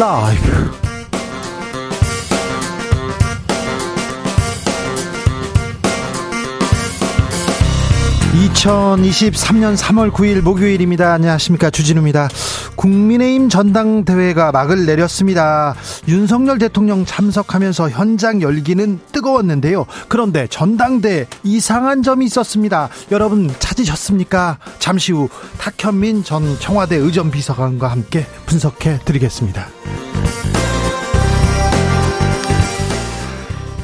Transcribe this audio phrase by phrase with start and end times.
[0.00, 0.32] 라
[8.60, 11.14] 이브 2023년 3월 9일 목요일입니다.
[11.14, 11.70] 안녕하십니까.
[11.70, 12.28] 주진우입니다.
[12.76, 15.74] 국민의힘 전당대회가 막을 내렸습니다.
[16.08, 19.86] 윤석열 대통령 참석하면서 현장 열기는 뜨거웠는데요.
[20.08, 22.90] 그런데 전당대 이상한 점이 있었습니다.
[23.10, 24.58] 여러분 찾으셨습니까?
[24.78, 29.68] 잠시 후 탁현민 전 청와대 의전 비서관과 함께 분석해 드리겠습니다.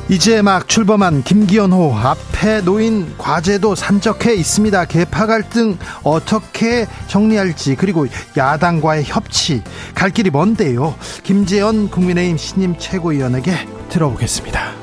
[0.09, 4.85] 이제 막 출범한 김기현호 앞에 놓인 과제도 산적해 있습니다.
[4.85, 8.07] 개파 갈등 어떻게 정리할지 그리고
[8.37, 9.65] 야당과의 협치
[9.97, 10.95] 갈 길이 먼데요.
[11.25, 13.53] 김재현 국민의힘 신임 최고위원에게
[13.89, 14.77] 들어보겠습니다.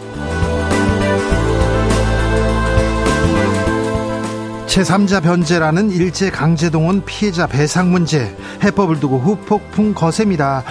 [4.68, 10.64] 제3자 변제라는 일제 강제동원 피해자 배상 문제 해법을 두고 후폭풍 거셉니다.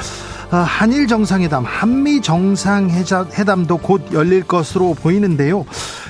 [0.53, 5.65] 아, 한일 정상회담, 한미 정상회담도 곧 열릴 것으로 보이는데요.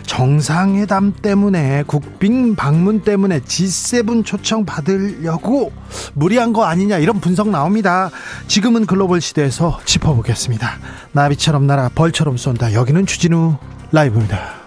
[0.05, 5.71] 정상회담 때문에 국빈 방문 때문에 G7 초청 받으려고
[6.15, 8.11] 무리한 거 아니냐 이런 분석 나옵니다.
[8.49, 10.73] 지금은 글로벌 시대에서 짚어보겠습니다.
[11.13, 12.73] 나비처럼 날아 벌처럼 쏜다.
[12.73, 13.59] 여기는 주진우
[13.93, 14.62] 라이브입니다.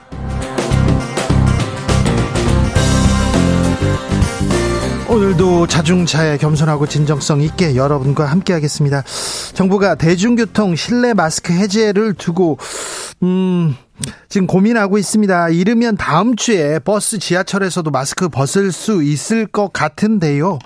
[5.26, 9.04] 오늘도 자중차에 겸손하고 진정성 있게 여러분과 함께하겠습니다.
[9.56, 12.60] 정부가 대중교통 실내 마스크 해제를 두고
[13.24, 13.76] 음
[14.30, 15.50] 지금 고민하고 있습니다.
[15.50, 20.60] 이르면 다음 주에 버스 지하철에서도 마스크 벗을 수 있을 것 같은데요.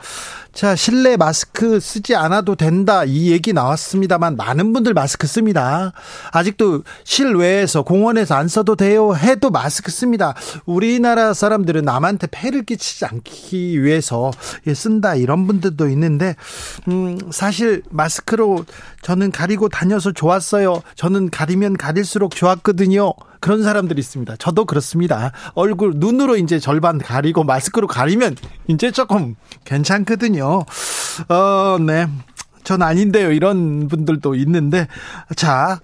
[0.54, 3.06] 자, 실내 마스크 쓰지 않아도 된다.
[3.06, 5.94] 이 얘기 나왔습니다만 많은 분들 마스크 씁니다.
[6.32, 9.16] 아직도 실외에서 공원에서 안 써도 돼요.
[9.16, 10.34] 해도 마스크 씁니다.
[10.66, 14.32] 우리나라 사람들은 남한테 폐를 끼치지 않기 위해서
[14.74, 15.16] 쓴다.
[15.16, 16.36] 이런 분들도 있는데
[16.88, 18.66] 음, 사실 마스크로
[19.02, 20.82] 저는 가리고 다녀서 좋았어요.
[20.96, 23.14] 저는 가리면 가릴수록 좋았거든요.
[23.40, 24.36] 그런 사람들이 있습니다.
[24.38, 25.32] 저도 그렇습니다.
[25.54, 28.36] 얼굴, 눈으로 이제 절반 가리고 마스크로 가리면
[28.68, 29.36] 이제 조금
[29.66, 30.66] 괜찮거든요.
[31.30, 32.08] 어, 네.
[32.64, 33.32] 전 아닌데요.
[33.32, 34.88] 이런 분들도 있는데.
[35.36, 35.80] 자,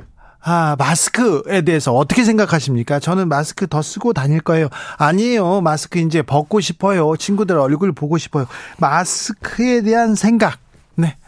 [0.48, 3.00] 아, 마스크에 대해서 어떻게 생각하십니까?
[3.00, 4.68] 저는 마스크 더 쓰고 다닐 거예요.
[4.98, 5.62] 아니에요.
[5.62, 7.16] 마스크 이제 벗고 싶어요.
[7.18, 8.46] 친구들 얼굴 보고 싶어요.
[8.78, 10.60] 마스크에 대한 생각.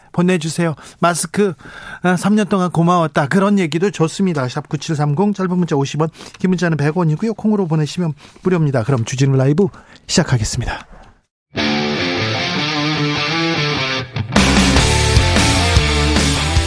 [0.08, 0.12] 네.
[0.12, 0.74] 보내주세요.
[1.00, 1.54] 마스크
[2.02, 3.28] 3년 아, 동안 고마웠다.
[3.28, 4.48] 그런 얘기도 좋습니다.
[4.48, 7.36] 샵 9730 짧은 문자 50원 긴 문자는 100원이고요.
[7.36, 8.84] 콩으로 보내시면 무료입니다.
[8.84, 9.66] 그럼 주진우 라이브
[10.06, 10.86] 시작하겠습니다.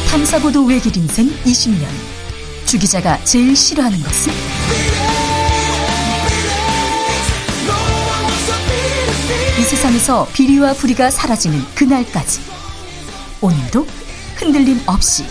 [0.10, 1.86] 탐사보도 외길 인생 20년
[2.66, 4.32] 주 기자가 제일 싫어하는 것은?
[9.60, 12.42] 이 세상에서 비리와 부리가 사라지는 그날까지
[13.42, 13.88] 오늘도
[14.36, 15.26] 흔들림 없이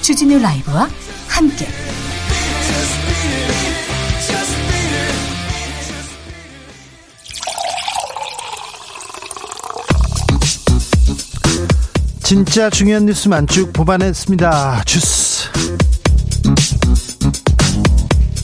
[0.00, 0.88] 주진우 라이브와
[1.28, 1.66] 함께
[12.22, 14.84] 진짜 중요한 뉴스만 쭉 뽑아냈습니다.
[14.84, 15.50] 주스.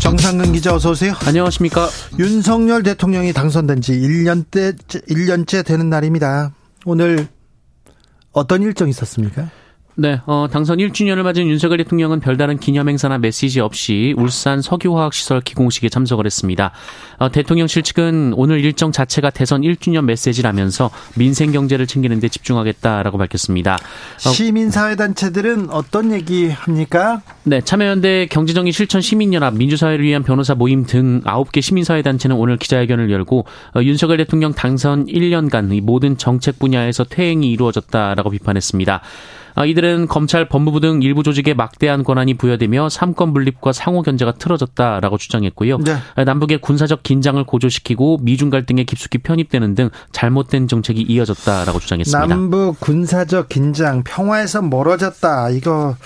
[0.00, 1.15] 정상근 기자 어서 오세요.
[1.25, 1.88] 안녕하십니까.
[2.19, 4.76] 윤석열 대통령이 당선된 지 1년째
[5.09, 6.53] 1년째 되는 날입니다.
[6.84, 7.28] 오늘
[8.38, 9.50] 어떤 일정이 있었습니까?
[10.00, 15.88] 네, 어, 당선 1주년을 맞은 윤석열 대통령은 별다른 기념 행사나 메시지 없이 울산 석유화학시설 기공식에
[15.88, 16.70] 참석을 했습니다.
[17.19, 23.75] 어, 대통령실 측은 오늘 일정 자체가 대선 1주년 메시지라면서 민생 경제를 챙기는 데 집중하겠다라고 밝혔습니다.
[23.75, 27.20] 어, 시민사회단체들은 어떤 얘기 합니까?
[27.42, 33.47] 네, 참여연대 경제정의 실천 시민연합 민주사회를 위한 변호사 모임 등 9개 시민사회단체는 오늘 기자회견을 열고
[33.75, 39.03] 어, 윤석열 대통령 당선 1년간 모든 정책 분야에서 퇴행이 이루어졌다라고 비판했습니다.
[39.59, 45.19] 아, 이들은 검찰, 법무부 등 일부 조직에 막대한 권한이 부여되며 삼권 분립과 상호 견제가 틀어졌다라고
[45.19, 45.78] 주장했고요.
[45.78, 45.97] 네.
[46.15, 52.27] 아, 남북의 군사적 긴장을 고조시키고 미중 갈등에 깊숙이 편입되는 등 잘못된 정책이 이어졌다라고 주장했습니다.
[52.28, 55.51] 남북 군사적 긴장, 평화에서 멀어졌다.
[55.51, 55.97] 이거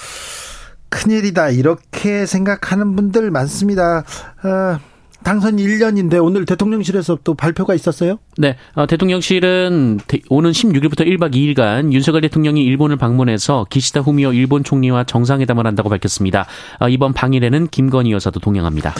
[0.88, 1.50] 큰일이다.
[1.50, 4.04] 이렇게 생각하는 분들 많습니다.
[4.44, 4.91] 어.
[5.22, 8.18] 당선 1년인데 오늘 대통령실에서 또 발표가 있었어요?
[8.38, 8.56] 네.
[8.74, 15.66] 어, 대통령실은 오는 16일부터 1박 2일간 윤석열 대통령이 일본을 방문해서 기시다 후미오 일본 총리와 정상회담을
[15.66, 16.46] 한다고 밝혔습니다.
[16.80, 18.94] 어, 이번 방일에는 김건희 여사도 동행합니다.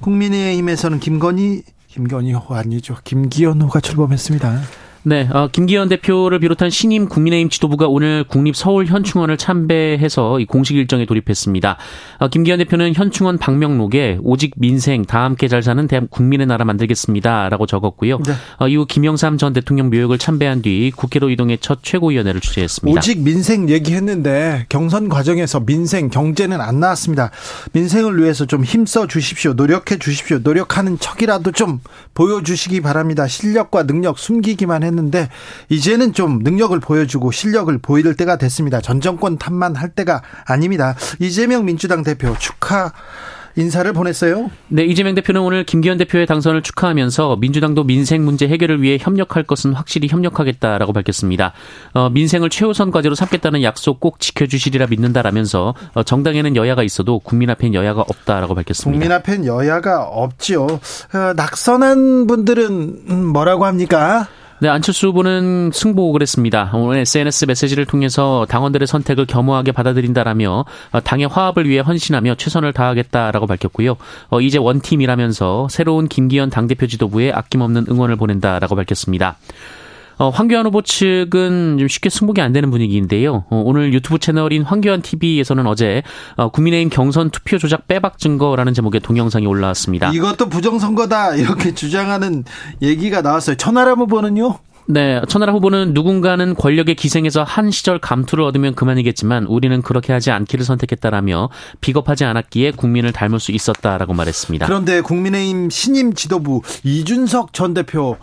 [0.00, 2.96] 국민의힘에서는 김건희 김건희 호 아니죠.
[3.04, 4.60] 김기현호가 출범했습니다.
[5.04, 11.06] 네, 어, 김기현 대표를 비롯한 신임 국민의힘 지도부가 오늘 국립 서울 현충원을 참배해서 공식 일정에
[11.06, 11.76] 돌입했습니다.
[12.18, 17.66] 어, 김기현 대표는 현충원 방명록에 오직 민생 다 함께 잘 사는 대한 국민의 나라 만들겠습니다라고
[17.66, 18.18] 적었고요.
[18.18, 18.32] 네.
[18.60, 22.96] 어, 이후 김영삼 전 대통령 묘역을 참배한 뒤 국회로 이동해 첫 최고위원회를 주재했습니다.
[22.96, 27.32] 오직 민생 얘기했는데 경선 과정에서 민생 경제는 안 나왔습니다.
[27.72, 29.54] 민생을 위해서 좀 힘써 주십시오.
[29.54, 30.38] 노력해 주십시오.
[30.38, 31.80] 노력하는 척이라도 좀
[32.14, 33.26] 보여주시기 바랍니다.
[33.26, 35.28] 실력과 능력 숨기기만 해 했는데
[35.68, 38.80] 이제는 좀 능력을 보여주고 실력을 보일 때가 됐습니다.
[38.80, 40.94] 전 정권 탓만 할 때가 아닙니다.
[41.18, 42.92] 이재명 민주당 대표 축하
[43.56, 44.50] 인사를 보냈어요.
[44.68, 49.74] 네, 이재명 대표는 오늘 김기현 대표의 당선을 축하하면서 민주당도 민생 문제 해결을 위해 협력할 것은
[49.74, 51.52] 확실히 협력하겠다라고 밝혔습니다.
[51.92, 57.74] 어, 민생을 최우선 과제로 삼겠다는 약속 꼭 지켜주시리라 믿는다라면서 어, 정당에는 여야가 있어도 국민 앞엔
[57.74, 58.98] 여야가 없다라고 밝혔습니다.
[58.98, 60.64] 국민 앞엔 여야가 없지요.
[60.64, 64.28] 어, 낙선한 분들은 음, 뭐라고 합니까?
[64.62, 66.70] 네, 안철수 후보는 승복을 했습니다.
[66.72, 73.48] 오늘 SNS 메시지를 통해서 당원들의 선택을 겸허하게 받아들인다라며 어, 당의 화합을 위해 헌신하며 최선을 다하겠다라고
[73.48, 73.96] 밝혔고요.
[74.28, 79.36] 어, 이제 원팀이라면서 새로운 김기현 당대표 지도부에 아낌없는 응원을 보낸다라고 밝혔습니다.
[80.22, 83.44] 어, 황교안 후보 측은 좀 쉽게 승복이 안 되는 분위기인데요.
[83.50, 86.04] 어, 오늘 유튜브 채널인 황교안 TV에서는 어제
[86.36, 90.12] 어, 국민의힘 경선 투표 조작 빼박 증거라는 제목의 동영상이 올라왔습니다.
[90.12, 92.44] 이것도 부정선거다 이렇게 주장하는
[92.80, 93.56] 얘기가 나왔어요.
[93.56, 94.60] 천하람 후보는요?
[94.86, 100.64] 네, 천하람 후보는 누군가는 권력의 기생에서 한 시절 감투를 얻으면 그만이겠지만 우리는 그렇게 하지 않기를
[100.64, 104.66] 선택했다라며 비겁하지 않았기에 국민을 닮을 수 있었다라고 말했습니다.
[104.66, 108.16] 그런데 국민의힘 신임 지도부 이준석 전 대표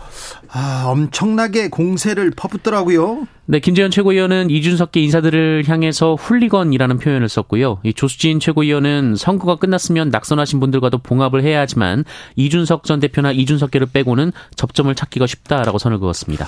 [0.51, 3.28] 아, 엄청나게 공세를 퍼붓더라고요.
[3.46, 7.80] 네, 김재현 최고위원은 이준석계 인사들을 향해서 훌리건이라는 표현을 썼고요.
[7.84, 12.04] 이 조수진 최고위원은 선거가 끝났으면 낙선하신 분들과도 봉합을 해야 하지만
[12.36, 16.48] 이준석 전 대표나 이준석계를 빼고는 접점을 찾기가 쉽다라고 선을 그었습니다.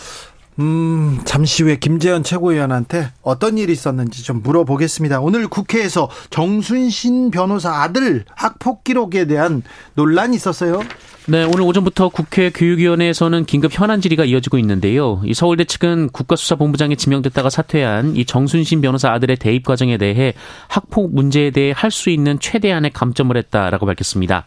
[0.59, 5.21] 음, 잠시 후에 김재현 최고위원한테 어떤 일이 있었는지 좀 물어보겠습니다.
[5.21, 9.63] 오늘 국회에서 정순신 변호사 아들 학폭 기록에 대한
[9.95, 10.81] 논란이 있었어요.
[11.27, 15.21] 네, 오늘 오전부터 국회 교육위원회에서는 긴급 현안 질의가 이어지고 있는데요.
[15.23, 20.33] 이 서울대 측은 국가수사본부장에 지명됐다가 사퇴한 이 정순신 변호사 아들의 대입 과정에 대해
[20.67, 24.45] 학폭 문제에 대해 할 수 있는 최대한의 감점을 했다라고 밝혔습니다.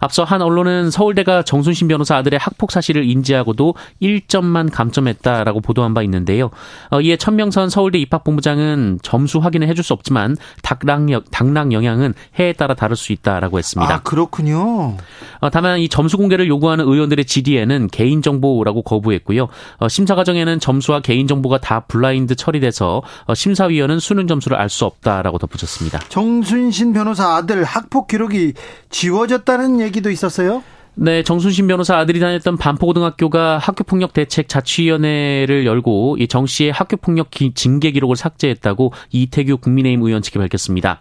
[0.00, 6.50] 앞서 한 언론은 서울대가 정순신 변호사 아들의 학폭 사실을 인지하고도 1점만 감점했다라고 보도한 바 있는데요.
[6.90, 12.74] 어, 이에 천명선 서울대 입학본부장은 점수 확인을 해줄 수 없지만 당락, 당락 영향은 해에 따라
[12.74, 13.94] 다를 수 있다라고 했습니다.
[13.94, 14.96] 아, 그렇군요.
[15.40, 19.48] 어, 다만 이 점수 공개를 요구하는 의원들의 질의에는 개인정보라고 거부했고요.
[19.78, 23.02] 어, 심사 과정에는 점수와 개인정보가 다 블라인드 처리돼서
[23.34, 25.98] 심사위원은 수능 점수를 알 수 없다라고 덧붙였습니다.
[26.10, 28.52] 정순신 변호사 아들 학폭 기록이
[28.90, 30.62] 지워졌다는 얘기 얘기도 있었어요?
[30.94, 37.90] 네, 정순신 변호사 아들이 다녔던 반포고등학교가 학교폭력 대책 자치위원회를 열고 이 정 씨의 학교폭력 징계
[37.90, 41.00] 기록을 삭제했다고 이태규 국민의힘 의원 측이 밝혔습니다.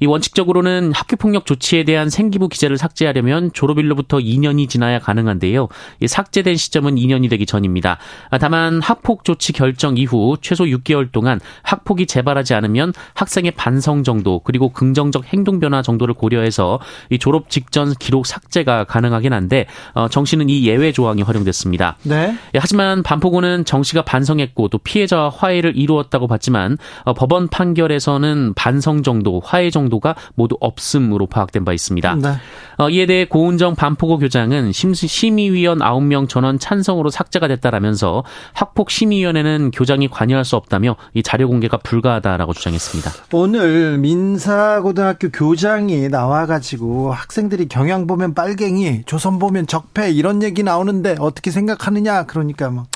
[0.00, 5.68] 이 원칙적으로는 학교폭력 조치에 대한 생기부 기재를 삭제하려면 졸업일로부터 2년이 지나야 가능한데요.
[6.00, 7.98] 이 삭제된 시점은 2년이 되기 전입니다.
[8.30, 14.40] 아, 다만 학폭 조치 결정 이후 최소 6개월 동안 학폭이 재발하지 않으면 학생의 반성 정도
[14.44, 16.78] 그리고 긍정적 행동 변화 정도를 고려해서
[17.10, 21.96] 이 졸업 직전 기록 삭제가 가능하긴 한데 어, 정 씨는 이 예외 조항이 활용됐습니다.
[22.02, 22.36] 네.
[22.54, 29.02] 예, 하지만 반포고는 정 씨가 반성했고 또 피해자와 화해를 이루었다고 봤지만 어, 법원 판결에서는 반성
[29.02, 32.14] 정도, 화해 정도 정도가 모두 없음으로 파악된 바 있습니다.
[32.16, 32.34] 네.
[32.76, 40.08] 어, 이에 대해 고은정 반포고 교장은 심의위원 9명 전원 찬성으로 삭제가 됐다라면서 학폭 심의위원회는 교장이
[40.08, 43.10] 관여할 수 없다며 이 자료 공개가 불가하다라고 주장했습니다.
[43.32, 51.50] 오늘 민사고등학교 교장이 나와가지고 학생들이 경향 보면 빨갱이, 조선 보면 적폐 이런 얘기 나오는데 어떻게
[51.50, 52.86] 생각하느냐 그러니까 뭐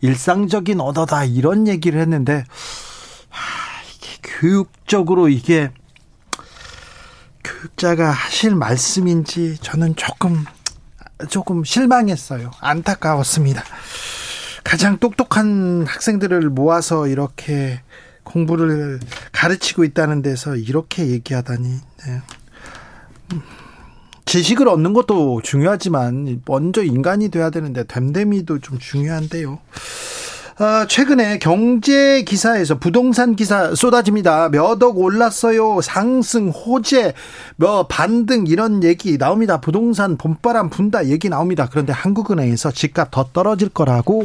[0.00, 2.44] 일상적인 언어다 이런 얘기를 했는데
[3.28, 5.70] 하, 이게 교육적으로 이게
[7.48, 10.44] 교육자가 하실 말씀인지 저는 조금
[11.28, 12.50] 조금 실망했어요.
[12.60, 13.64] 안타까웠습니다.
[14.62, 17.80] 가장 똑똑한 학생들을 모아서 이렇게
[18.22, 19.00] 공부를
[19.32, 21.68] 가르치고 있다는 데서 이렇게 얘기하다니.
[21.68, 22.22] 네.
[24.26, 29.58] 지식을 얻는 것도 중요하지만 먼저 인간이 돼야 되는데 됨됨이도 좀 중요한데요.
[30.60, 34.48] 아, 최근에 경제 기사에서 부동산 기사 쏟아집니다.
[34.48, 35.80] 몇 억 올랐어요.
[35.80, 37.14] 상승, 호재,
[37.56, 39.60] 뭐 반등 이런 얘기 나옵니다.
[39.60, 41.68] 부동산 봄바람 분다 얘기 나옵니다.
[41.70, 44.24] 그런데 한국은행에서 집값 더 떨어질 거라고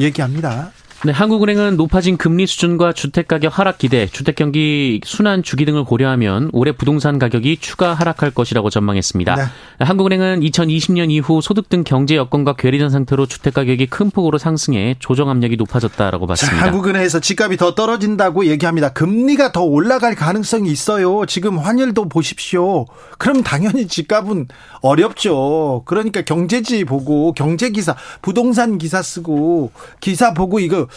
[0.00, 0.72] 얘기합니다.
[1.04, 7.20] 네, 한국은행은 높아진 금리 수준과 주택가격 하락 기대, 주택경기 순환 주기 등을 고려하면 올해 부동산
[7.20, 9.36] 가격이 추가 하락할 것이라고 전망했습니다.
[9.36, 9.42] 네.
[9.78, 15.56] 한국은행은 2020년 이후 소득 등 경제 여건과 괴리된 상태로 주택가격이 큰 폭으로 상승해 조정 압력이
[15.56, 16.58] 높아졌다라고 봤습니다.
[16.58, 18.92] 자, 한국은행에서 집값이 더 떨어진다고 얘기합니다.
[18.92, 21.26] 금리가 더 올라갈 가능성이 있어요.
[21.26, 22.86] 지금 환율도 보십시오.
[23.18, 24.48] 그럼 당연히 집값은
[24.80, 25.82] 어렵죠.
[25.84, 30.87] 그러니까 경제지 보고 경제기사, 부동산 기사 쓰고 기사 보고 이거 그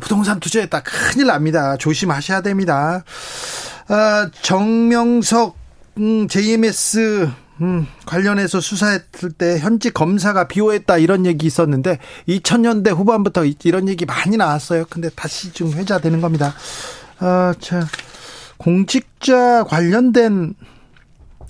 [0.00, 1.76] 부동산 투자했다 큰일 납니다.
[1.76, 3.04] 조심하셔야 됩니다.
[3.88, 5.56] 아, 정명석
[5.98, 11.98] 음, JMS 음, 관련해서 수사했을 때 현직 검사가 비호했다 이런 얘기 있었는데
[12.28, 14.84] 2000년대 후반부터 이런 얘기 많이 나왔어요.
[14.90, 16.54] 근데 다시 지금 회자되는 겁니다.
[17.18, 17.86] 아, 자,
[18.56, 20.54] 공직자 관련된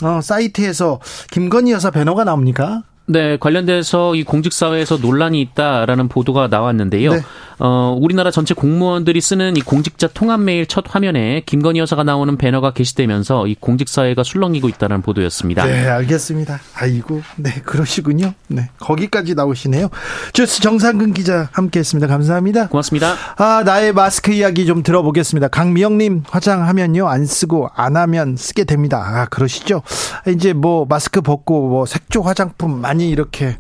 [0.03, 1.01] 어, 사이트에서
[1.31, 2.83] 김건희 여사 배너가 나옵니까?
[3.07, 7.13] 네, 관련돼서 이 공직사회에서 논란이 있다라는 보도가 나왔는데요.
[7.13, 7.23] 네.
[7.65, 12.73] 어, 우리나라 전체 공무원들이 쓰는 이 공직자 통합 메일 첫 화면에 김건희 여사가 나오는 배너가
[12.73, 15.65] 게시되면서 이 공직 사회가 술렁이고 있다는 보도였습니다.
[15.67, 16.59] 네, 알겠습니다.
[16.75, 18.35] 아이고, 네, 그러시군요.
[18.49, 19.91] 네, 거기까지 나오시네요.
[20.33, 22.09] 주스 정상근 기자 함께했습니다.
[22.09, 22.67] 감사합니다.
[22.67, 23.15] 고맙습니다.
[23.37, 25.47] 아, 나의 마스크 이야기 좀 들어보겠습니다.
[25.47, 29.01] 강미영님 화장하면요 안 쓰고 안 하면 쓰게 됩니다.
[29.07, 29.83] 아, 그러시죠?
[30.27, 33.57] 이제 뭐 마스크 벗고 뭐 색조 화장품 많이 이렇게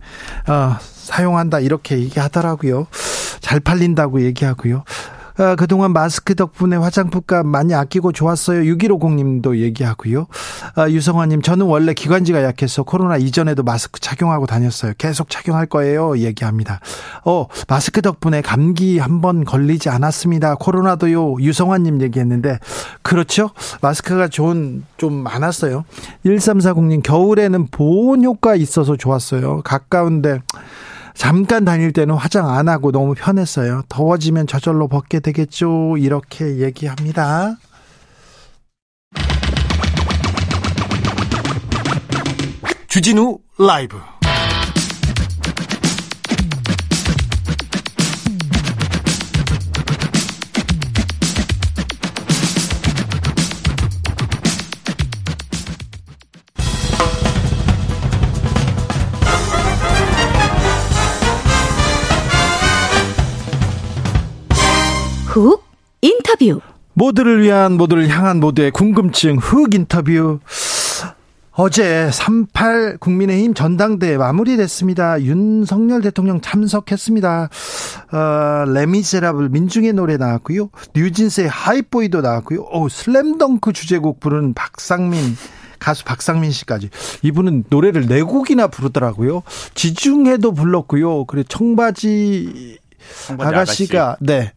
[0.49, 2.89] 어, 사용한다 이렇게 얘기하더라고요.
[3.43, 4.85] 잘 팔린다고 얘기하고요.
[5.39, 8.71] 아, 그동안 마스크 덕분에 화장품값 많이 아끼고 좋았어요.
[8.75, 10.27] 6150님도 얘기하고요.
[10.75, 14.93] 아, 유성화님, 저는 원래 기관지가 약해서 코로나 이전에도 마스크 착용하고 다녔어요.
[14.99, 16.19] 계속 착용할 거예요.
[16.19, 16.81] 얘기합니다.
[17.25, 20.57] 어, 마스크 덕분에 감기 한 번 걸리지 않았습니다.
[20.57, 21.37] 코로나도요.
[21.41, 22.59] 유성화님 얘기했는데,
[23.01, 23.51] 그렇죠?
[23.81, 25.85] 마스크가 좋은, 좀 많았어요.
[26.27, 29.63] 1340님, 겨울에는 보온 효과 있어서 좋았어요.
[29.65, 30.41] 가까운데,
[31.15, 33.83] 잠깐 다닐 때는 화장 안 하고 너무 편했어요.
[33.89, 35.97] 더워지면 저절로 벗게 되겠죠.
[35.99, 37.57] 이렇게 얘기합니다.
[42.89, 43.97] 주진우 라이브
[65.33, 65.65] 훅
[66.03, 66.61] 인터뷰.
[66.93, 70.41] 모두를 위한 모두를 향한 모두의 궁금증 훅 인터뷰.
[71.53, 75.23] 어제 38 국민의힘 전당대회 마무리됐습니다.
[75.23, 77.49] 윤석열 대통령 참석했습니다.
[78.13, 80.69] 어, 레미제라블 민중의 노래 나왔고요.
[80.95, 82.67] 뉴진스의 Hype Boy도 나왔고요.
[82.71, 85.19] 오, 슬램덩크 주제곡 부른 박상민
[85.79, 86.91] 가수 박상민 씨까지
[87.23, 89.43] 이분은 노래를 네 곡이나 부르더라고요.
[89.75, 91.25] 지중해도 불렀고요.
[91.25, 92.79] 그리고 청바지,
[93.27, 94.25] 청바지 아가씨가 아가씨.
[94.27, 94.53] 네.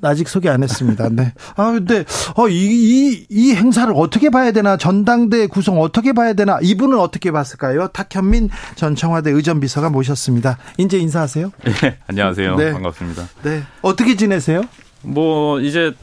[0.00, 0.08] 네.
[0.08, 1.08] 아직 소개 안 했습니다.
[1.10, 1.32] 네.
[1.56, 2.04] 아, 근데,
[2.36, 4.76] 어, 이, 이, 이 행사를 어떻게 봐야 되나?
[4.76, 6.58] 전당대 구성 어떻게 봐야 되나?
[6.62, 7.88] 이분은 어떻게 봤을까요?
[7.88, 10.58] 탁현민 전 청와대 의전비서가 모셨습니다.
[10.78, 11.50] 이제 인사하세요.
[11.82, 12.56] 네, 안녕하세요.
[12.56, 12.72] 네.
[12.72, 13.28] 반갑습니다.
[13.42, 13.62] 네.
[13.82, 14.62] 어떻게 지내세요?
[15.02, 15.94] 뭐, 이제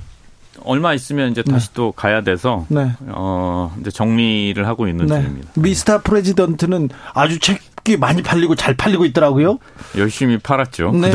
[0.63, 1.73] 얼마 있으면 이제 다시 네.
[1.75, 2.91] 또 가야 돼서 네.
[3.09, 5.21] 어 이제 정리를 하고 있는 네.
[5.21, 5.51] 중입니다.
[5.55, 9.59] 미스터 프레지던트는 아주 책 이 많이 팔리고 잘 팔리고 있더라고요.
[9.97, 10.91] 열심히 팔았죠.
[10.91, 11.11] 네,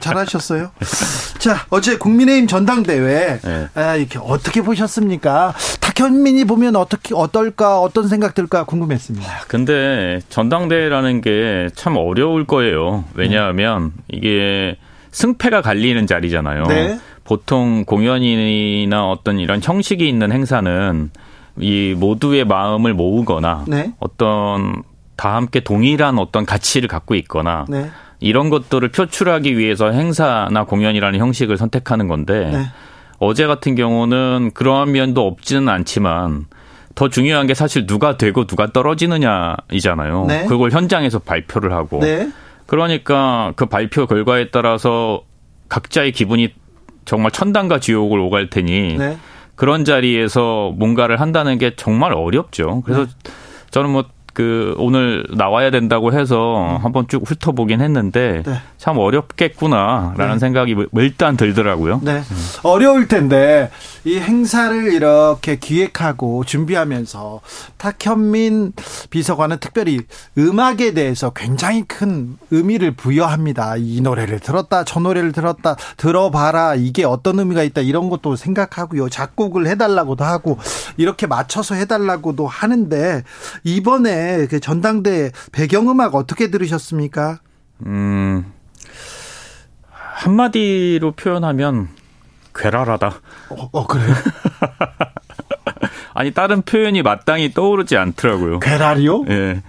[0.00, 0.70] 잘하셨어요.
[1.38, 3.68] 자, 어제 국민의힘 전당대회 네.
[3.74, 5.54] 아, 이렇게 어떻게 보셨습니까?
[5.80, 9.30] 탁현민이 보면 어떻게 어떨까 어떤 생각 들까 궁금했습니다.
[9.30, 13.04] 아, 근데 전당대회라는 게 참 어려울 거예요.
[13.14, 14.76] 왜냐하면 이게
[15.10, 16.64] 승패가 갈리는 자리잖아요.
[16.66, 16.98] 네.
[17.24, 21.10] 보통 공연이나 어떤 이런 형식이 있는 행사는
[21.60, 23.92] 이 모두의 마음을 모으거나 네.
[24.00, 24.82] 어떤
[25.18, 27.90] 다 함께 동일한 어떤 가치를 갖고 있거나 네.
[28.20, 32.66] 이런 것들을 표출하기 위해서 행사나 공연이라는 형식을 선택하는 건데 네.
[33.18, 36.46] 어제 같은 경우는 그러한 면도 없지는 않지만
[36.94, 40.26] 더 중요한 게 사실 누가 되고 누가 떨어지느냐이잖아요.
[40.28, 40.46] 네.
[40.46, 42.30] 그걸 현장에서 발표를 하고 네.
[42.66, 45.22] 그러니까 그 발표 결과에 따라서
[45.68, 46.54] 각자의 기분이
[47.04, 49.18] 정말 천당과 지옥을 오갈 테니 네.
[49.56, 52.82] 그런 자리에서 뭔가를 한다는 게 정말 어렵죠.
[52.84, 53.32] 그래서 네.
[53.72, 54.04] 저는 뭐
[54.38, 56.84] 그 오늘 나와야 된다고 해서 음.
[56.84, 58.60] 한번 쭉 훑어보긴 했는데 네.
[58.76, 60.38] 참 어렵겠구나라는 네.
[60.38, 62.00] 생각이 일단 들더라고요.
[62.04, 62.18] 네.
[62.18, 62.36] 음.
[62.62, 63.68] 어려울 텐데
[64.04, 67.40] 이 행사를 이렇게 기획하고 준비하면서
[67.78, 68.74] 탁현민
[69.10, 70.02] 비서관은 특별히
[70.38, 73.74] 음악에 대해서 굉장히 큰 의미를 부여합니다.
[73.78, 79.08] 이 노래를 들었다, 저 노래를 들었다, 들어봐라, 이게 어떤 의미가 있다, 이런 것도 생각하고요.
[79.08, 80.58] 작곡을 해달라고도 하고,
[80.96, 83.24] 이렇게 맞춰서 해달라고도 하는데,
[83.64, 87.40] 이번에 그 전당대 배경음악 어떻게 들으셨습니까?
[87.86, 88.52] 음.
[89.90, 91.88] 한마디로 표현하면
[92.54, 93.06] 괴랄하다.
[93.50, 94.14] 어, 어 그래요?
[96.14, 98.58] 아니 다른 표현이 마땅히 떠오르지 않더라고요.
[98.58, 99.24] 괴랄이요?
[99.28, 99.62] 예.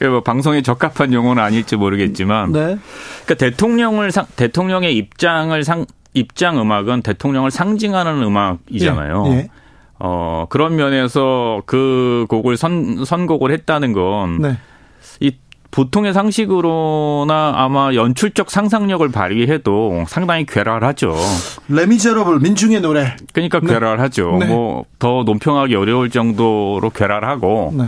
[0.06, 2.78] 뭐 방송에 적합한 용어는 아닐지 모르겠지만, 네.
[3.24, 9.24] 그러니까 대통령을 상, 대통령의 입장을 상 입장 음악은 대통령을 상징하는 음악이잖아요.
[9.28, 9.32] 예.
[9.32, 9.48] 예.
[9.98, 14.38] 어 그런 면에서 그 곡을 선 선곡을 했다는 건.
[14.40, 14.58] 네.
[15.20, 15.32] 이
[15.70, 21.14] 보통의 상식으로나 아마 연출적 상상력을 발휘해도 상당히 괴랄하죠.
[21.68, 23.16] 레미제러블 민중의 노래.
[23.32, 23.66] 그러니까 네.
[23.66, 24.38] 괴랄하죠.
[24.38, 24.46] 네.
[24.46, 27.74] 뭐 더 논평하기 어려울 정도로 괴랄하고.
[27.76, 27.84] 네.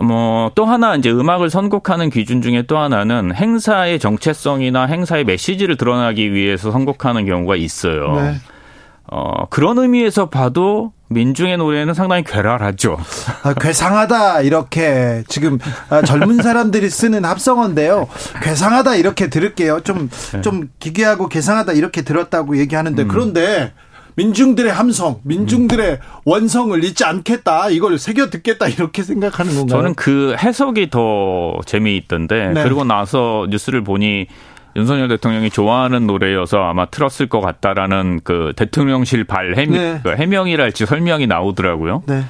[0.00, 6.32] 뭐 또 하나 이제 음악을 선곡하는 기준 중에 또 하나는 행사의 정체성이나 행사의 메시지를 드러나기
[6.32, 8.34] 위해서 선곡하는 경우가 있어요.
[9.12, 9.18] 네.
[9.18, 12.96] 어, 그런 의미에서 봐도 민중의 노래는 상당히 괴랄하죠.
[13.42, 15.58] 아, 괴상하다 이렇게 지금
[15.90, 18.08] 아, 젊은 사람들이 쓰는 합성어인데요.
[18.42, 19.80] 괴상하다 이렇게 들을게요.
[19.82, 20.40] 좀좀 네.
[20.40, 23.08] 좀 기괴하고 괴상하다 이렇게 들었다고 얘기하는데 음.
[23.08, 23.72] 그런데
[24.14, 27.70] 민중들의 함성, 민중들의 원성을 잊지 않겠다.
[27.70, 28.68] 이걸 새겨 듣겠다.
[28.68, 29.78] 이렇게 생각하는 건가요?
[29.78, 32.62] 저는 그 해석이 더 재미있던데 네.
[32.62, 34.26] 그리고 나서 뉴스를 보니
[34.76, 40.00] 윤석열 대통령이 좋아하는 노래여서 아마 틀었을 것 같다라는 그 대통령실 발 해명, 네.
[40.02, 42.02] 그 해명이랄지 설명이 나오더라고요.
[42.06, 42.22] 네.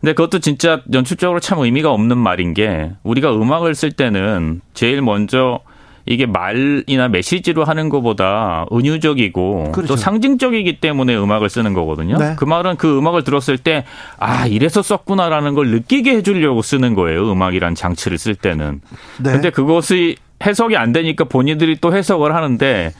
[0.00, 5.60] 근데 그것도 진짜 연출적으로 참 의미가 없는 말인 게 우리가 음악을 쓸 때는 제일 먼저
[6.06, 9.94] 이게 말이나 메시지로 하는 것보다 은유적이고 그렇죠.
[9.94, 12.16] 또 상징적이기 때문에 음악을 쓰는 거거든요.
[12.16, 12.34] 네.
[12.36, 13.84] 그 말은 그 음악을 들었을 때
[14.18, 17.30] 아, 이래서 썼구나라는 걸 느끼게 해주려고 쓰는 거예요.
[17.30, 18.80] 음악이란 장치를 쓸 때는.
[19.18, 19.32] 네.
[19.32, 22.92] 근데 그것이 해석이 안 되니까 본인들이 또 해석을 하는데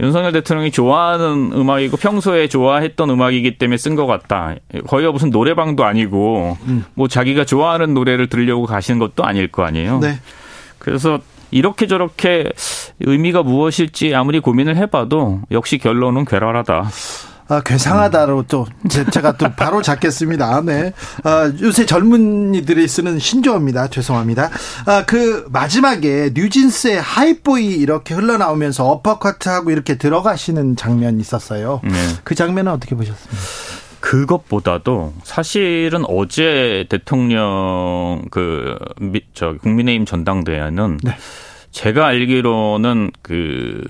[0.00, 4.54] 윤석열 대통령이 좋아하는 음악이고 평소에 좋아했던 음악이기 때문에 쓴 것 같다.
[4.86, 6.84] 거의 무슨 노래방도 아니고 음.
[6.94, 10.00] 뭐 자기가 좋아하는 노래를 들으려고 가시는 것도 아닐 거 아니에요.
[10.00, 10.18] 네.
[10.78, 11.20] 그래서
[11.50, 12.50] 이렇게 저렇게
[13.00, 16.88] 의미가 무엇일지 아무리 고민을 해봐도 역시 결론은 괴랄하다.
[17.52, 18.66] 아, 괴상하다로 또
[19.12, 20.62] 제가 또 바로 잡겠습니다.
[20.62, 20.92] 네.
[21.22, 23.88] 아, 요새 젊은이들이 쓰는 신조어입니다.
[23.88, 24.50] 죄송합니다.
[24.86, 31.80] 아, 그 마지막에 뉴진스의 하이보이 이렇게 흘러나오면서 어퍼커트하고 이렇게 들어가시는 장면이 있었어요.
[31.84, 31.92] 네.
[32.24, 33.36] 그 장면은 어떻게 보셨습니까?
[34.00, 38.76] 그것보다도 사실은 어제 대통령 그
[39.34, 41.16] 저 국민의힘 전당대회는 네.
[41.70, 43.82] 제가 알기로는 그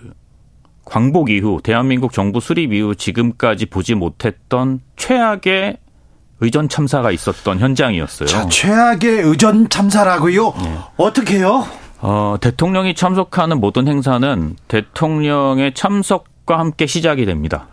[0.85, 5.79] 광복 이후 대한민국 정부 수립 이후 지금까지 보지 못했던 최악의
[6.41, 8.29] 의전 참사가 있었던 현장이었어요.
[8.29, 10.55] 자, 최악의 의전 참사라고요?
[10.63, 10.79] 네.
[10.97, 11.65] 어떻게요?
[12.01, 17.69] 어, 대통령이 참석하는 모든 행사는 대통령의 참석과 함께 시작이 됩니다.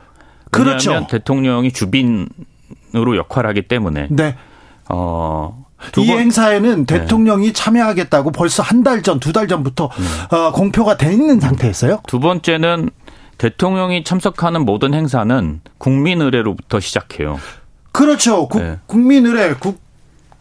[0.52, 1.08] 그렇죠.
[1.08, 4.08] 대통령이 주빈으로 역할하기 때문에.
[4.12, 4.36] 네.
[4.88, 5.66] 어,
[5.98, 7.00] 이 번, 행사에는 네.
[7.00, 7.54] 대통령이 네.
[7.54, 9.90] 참여하겠다고 벌써 한 달 전, 두 달 전부터
[10.30, 10.36] 네.
[10.36, 12.02] 어, 공표가 돼 있는 상태였어요.
[12.08, 12.90] 두 번째는
[13.38, 17.40] 대통령이 참석하는 모든 행사는 국민 의례로부터 시작해요.
[17.92, 18.48] 그렇죠.
[18.48, 18.78] 국, 네.
[18.86, 19.80] 국민 의례, 국,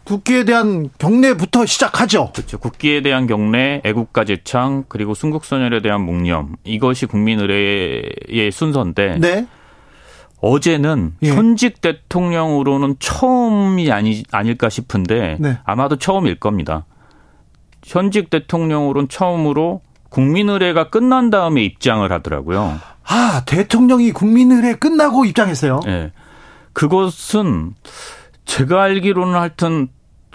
[0.03, 2.31] 국기에 대한 경례부터 시작하죠.
[2.33, 2.57] 그렇죠.
[2.57, 6.55] 국기에 대한 경례, 애국가 제창, 그리고 순국선열에 대한 묵념.
[6.63, 9.17] 이것이 국민 의례의 순서인데.
[9.19, 9.45] 네.
[10.41, 11.29] 어제는 예.
[11.29, 15.57] 현직 대통령으로는 처음이 아니, 아닐까 싶은데 네.
[15.63, 16.85] 아마도 처음일 겁니다.
[17.83, 22.79] 현직 대통령으로는 처음으로 국민의례가 끝난 다음에 입장을 하더라고요.
[23.05, 25.81] 아, 대통령이 국민의례 끝나고 입장했어요?
[25.85, 26.11] 네.
[26.73, 27.73] 그것은
[28.45, 29.89] 제가 알기로는 하여튼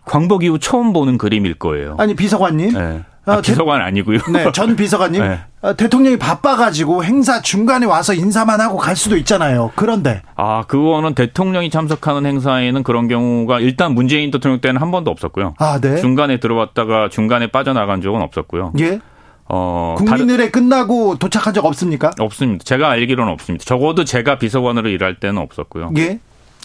[0.04, 1.96] 광복 이후 처음 보는 그림일 거예요.
[1.98, 2.72] 아니, 비서관님?
[2.72, 3.04] 네.
[3.26, 4.18] 아, 비서관 아니고요.
[4.32, 5.22] 네, 전 비서관님.
[5.22, 5.40] 네.
[5.62, 9.72] 아, 대통령이 바빠가지고 행사 중간에 와서 인사만 하고 갈 수도 있잖아요.
[9.74, 10.22] 그런데.
[10.36, 15.54] 아, 그거는 대통령이 참석하는 행사에는 그런 경우가 일단 문재인 대통령 때는 한 번도 없었고요.
[15.58, 15.96] 아, 네.
[15.96, 18.72] 중간에 들어왔다가 중간에 빠져나간 적은 없었고요.
[18.80, 19.00] 예.
[19.46, 22.10] 어, 국민의례 끝나고 도착한 적 없습니까?
[22.18, 22.64] 없습니다.
[22.64, 23.64] 제가 알기로는 없습니다.
[23.64, 25.92] 적어도 제가 비서관으로 일할 때는 없었고요.
[25.98, 26.18] 예.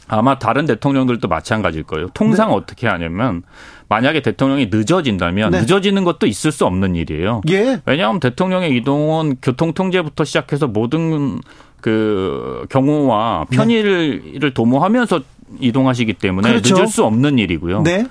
[0.08, 2.08] 아마 다른 대통령들도 마찬가지일 거예요.
[2.14, 2.56] 통상 네.
[2.56, 3.44] 어떻게 하냐면
[3.90, 5.62] 만약에 대통령이 늦어진다면 네.
[5.62, 7.42] 늦어지는 것도 있을 수 없는 일이에요.
[7.50, 7.82] 예.
[7.86, 11.42] 왜냐하면 대통령의 이동은 교통 통제부터 시작해서 모든
[11.82, 13.58] 그 경우와 네.
[13.58, 14.54] 편의를 네.
[14.54, 15.22] 도모하면서
[15.60, 16.76] 이동하시기 때문에 그렇죠.
[16.76, 17.82] 늦을 수 없는 일이고요.
[17.82, 18.06] 네.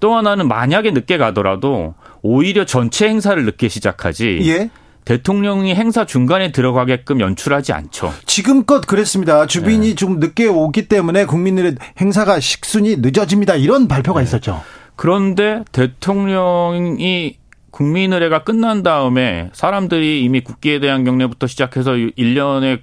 [0.00, 4.40] 또 하나는 만약에 늦게 가더라도 오히려 전체 행사를 늦게 시작하지.
[4.42, 4.70] 예.
[5.04, 8.12] 대통령이 행사 중간에 들어가게끔 연출하지 않죠.
[8.26, 9.46] 지금껏 그랬습니다.
[9.46, 9.94] 주빈이 네.
[9.94, 13.54] 좀 늦게 오기 때문에 국민들의 행사가 식순이 늦어집니다.
[13.56, 14.24] 이런 발표가 네.
[14.24, 14.62] 있었죠.
[14.96, 17.38] 그런데 대통령이
[17.70, 22.80] 국민의례가 끝난 다음에 사람들이 이미 국기에 대한 경례부터 시작해서 1년의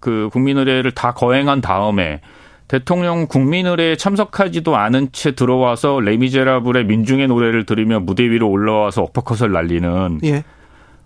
[0.00, 2.20] 그 국민의례를 다 거행한 다음에
[2.68, 10.20] 대통령 국민의례에 참석하지도 않은 채 들어와서 레미제라블의 민중의 노래를 들으며 무대 위로 올라와서 어퍼컷을 날리는
[10.24, 10.44] 예.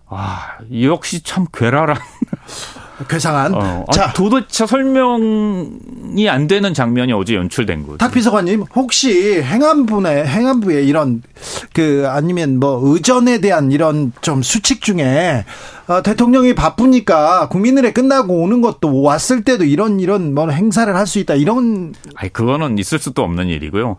[0.06, 1.96] 아, 역시 참 괴랄한.
[3.06, 3.54] 괴상한.
[3.54, 7.98] 어, 자, 도대체 설명이 안 되는 장면이 어제 연출된 거죠.
[7.98, 11.22] 탁 비서관님, 혹시 행안부에 행안부에 이런
[11.72, 15.44] 그 아니면 뭐 의전에 대한 이런 좀 수칙 중에
[15.86, 21.18] 어, 대통령이 바쁘니까 국민의례 끝나고 오는 것도 왔을 때도 이런 이런 뭐 행사를 할 수
[21.18, 21.94] 있다 이런.
[22.16, 23.96] 아니 그거는 있을 수도 없는 일이고요.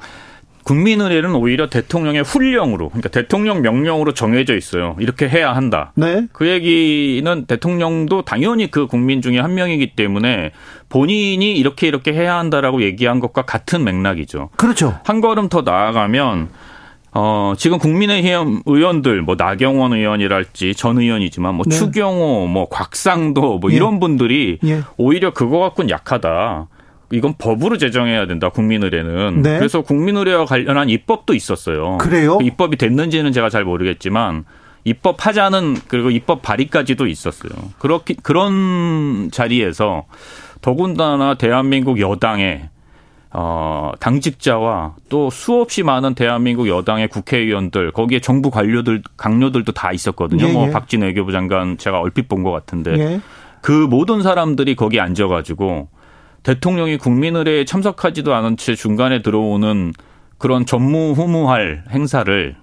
[0.63, 4.95] 국민의례는 오히려 대통령의 훈령으로, 그러니까 대통령 명령으로 정해져 있어요.
[4.99, 5.91] 이렇게 해야 한다.
[5.95, 6.27] 네.
[6.31, 10.51] 그 얘기는 대통령도 당연히 그 국민 중에 한 명이기 때문에
[10.89, 14.49] 본인이 이렇게 이렇게 해야 한다라고 얘기한 것과 같은 맥락이죠.
[14.57, 14.99] 그렇죠.
[15.03, 16.49] 한 걸음 더 나아가면
[17.11, 21.75] 어, 지금 국민의힘 의원들, 뭐, 나경원 의원이랄지 전 의원이지만, 뭐, 네.
[21.75, 23.75] 추경호, 뭐, 곽상도, 뭐, 예.
[23.75, 24.83] 이런 분들이 예.
[24.97, 26.67] 오히려 그거 갖고는 약하다.
[27.11, 29.41] 이건 법으로 제정해야 된다 국민의례는.
[29.41, 29.57] 네.
[29.57, 31.97] 그래서 국민의례와 관련한 입법도 있었어요.
[31.97, 32.37] 그래요?
[32.37, 34.45] 그 입법이 됐는지는 제가 잘 모르겠지만
[34.83, 37.51] 입법하자는 그리고 입법 발의까지도 있었어요.
[37.79, 40.05] 그렇게 그런 자리에서
[40.61, 42.69] 더군다나 대한민국 여당의
[43.31, 50.47] 어, 당직자와 또 수없이 많은 대한민국 여당의 국회의원들, 거기에 정부 관료들, 강료들도 다 있었거든요.
[50.47, 50.65] 예, 뭐 예.
[50.65, 52.97] 뭐, 박진 외교부 장관 제가 얼핏 본 것 같은데.
[52.97, 53.21] 예.
[53.61, 55.89] 그 모든 사람들이 거기 앉아가지고
[56.43, 59.93] 대통령이 국민의례에 참석하지도 않은 채 중간에 들어오는
[60.37, 62.55] 그런 전무후무할 행사를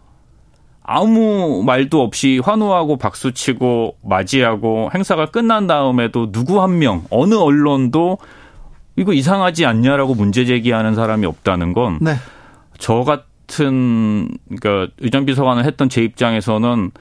[0.83, 8.19] 아무 말도 없이 환호하고 박수치고 맞이하고 행사가 끝난 다음에도 누구 한 명, 어느 언론도
[8.95, 12.15] 이거 이상하지 않냐라고 문제 제기하는 사람이 없다는 건, 네.
[12.79, 16.93] 저 같은, 그러니까 의전 비서관을 했던 제 입장에서는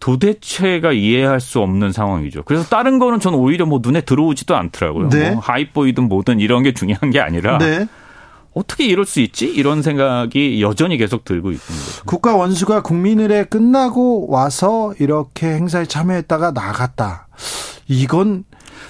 [0.00, 2.42] 도대체가 이해할 수 없는 상황이죠.
[2.44, 5.10] 그래서 다른 거는 저는 오히려 뭐 눈에 들어오지도 않더라고요.
[5.10, 5.30] 네.
[5.30, 7.86] 뭐 하이보이든 뭐든 이런 게 중요한 게 아니라 네.
[8.52, 9.46] 어떻게 이럴 수 있지?
[9.46, 12.02] 이런 생각이 여전히 계속 들고 있습니다.
[12.06, 17.28] 국가 원수가 국민의례 끝나고 와서 이렇게 행사에 참여했다가 나갔다.
[17.86, 18.44] 이건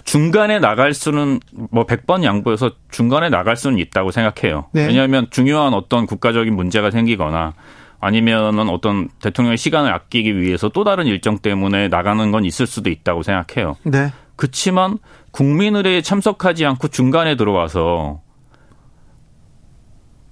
[0.05, 4.67] 중간에 나갈 수는 뭐 100번 양보해서 중간에 나갈 수는 있다고 생각해요.
[4.73, 4.87] 네.
[4.87, 7.55] 왜냐하면 중요한 어떤 국가적인 문제가 생기거나
[8.01, 13.23] 아니면은 어떤 대통령의 시간을 아끼기 위해서 또 다른 일정 때문에 나가는 건 있을 수도 있다고
[13.23, 13.77] 생각해요.
[13.85, 14.11] 네.
[14.37, 14.99] 그렇지만
[15.33, 18.23] 국민의례에 참석하지 않고 중간에 들어와서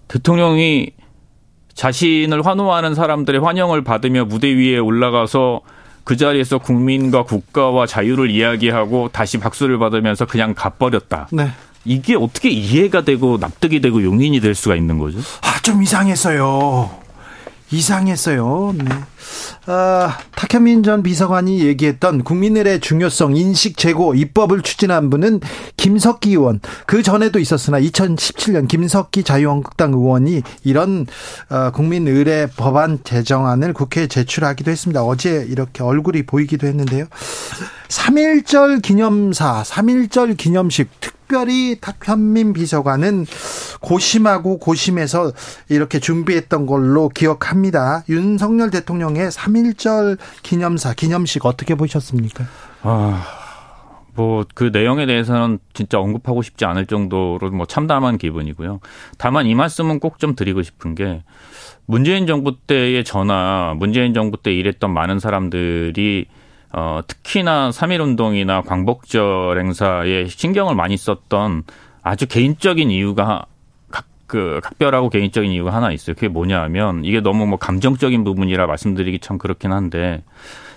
[0.09, 0.92] 대통령이
[1.74, 5.61] 자신을 환호하는 사람들의 환영을 받으며 무대 위에 올라가서
[6.04, 11.28] 그 자리에서 국민과 국가와 자유를 이야기하고 다시 박수를 받으면서 그냥 가버렸다.
[11.31, 11.50] 네.
[11.85, 15.18] 이게 어떻게 이해가 되고 납득이 되고 용인이 될 수가 있는 거죠?
[15.42, 17.07] 아, 좀 이상했어요.
[17.70, 18.74] 이상했어요.
[18.76, 18.85] 네.
[19.66, 25.40] 아, 탁현민 전 비서관이 얘기했던 국민들의 중요성 인식 제고 입법을 추진한 분은
[25.76, 26.61] 김석기 의원.
[26.87, 31.07] 그 전에도 있었으나 2017년 김석기 자유한국당 의원이 이런
[31.50, 35.02] 어, 국민 의례 법안 제정안을 국회에 제출하기도 했습니다.
[35.02, 37.07] 어제 이렇게 얼굴이 보이기도 했는데요.
[37.88, 43.26] 3.1절 기념사, 3.1절 기념식 특 별히 탁현민 비서관은
[43.80, 45.32] 고심하고 고심해서
[45.68, 48.02] 이렇게 준비했던 걸로 기억합니다.
[48.08, 52.44] 윤석열 대통령의 3.1절 기념사, 기념식 어떻게 보셨습니까?
[52.82, 53.24] 아,
[54.14, 58.80] 뭐, 그 내용에 대해서는 진짜 언급하고 싶지 않을 정도로 뭐 참담한 기분이고요.
[59.16, 61.22] 다만 이 말씀은 꼭 좀 드리고 싶은 게
[61.86, 66.26] 문재인 정부 때의 전화, 문재인 정부 때 일했던 많은 사람들이
[66.72, 71.64] 어, 특히나 3.1 운동이나 광복절 행사에 신경을 많이 썼던
[72.02, 73.46] 아주 개인적인 이유가
[73.90, 76.14] 각, 그, 각별하고 개인적인 이유가 하나 있어요.
[76.14, 80.22] 그게 뭐냐 하면 이게 너무 뭐 감정적인 부분이라 말씀드리기 참 그렇긴 한데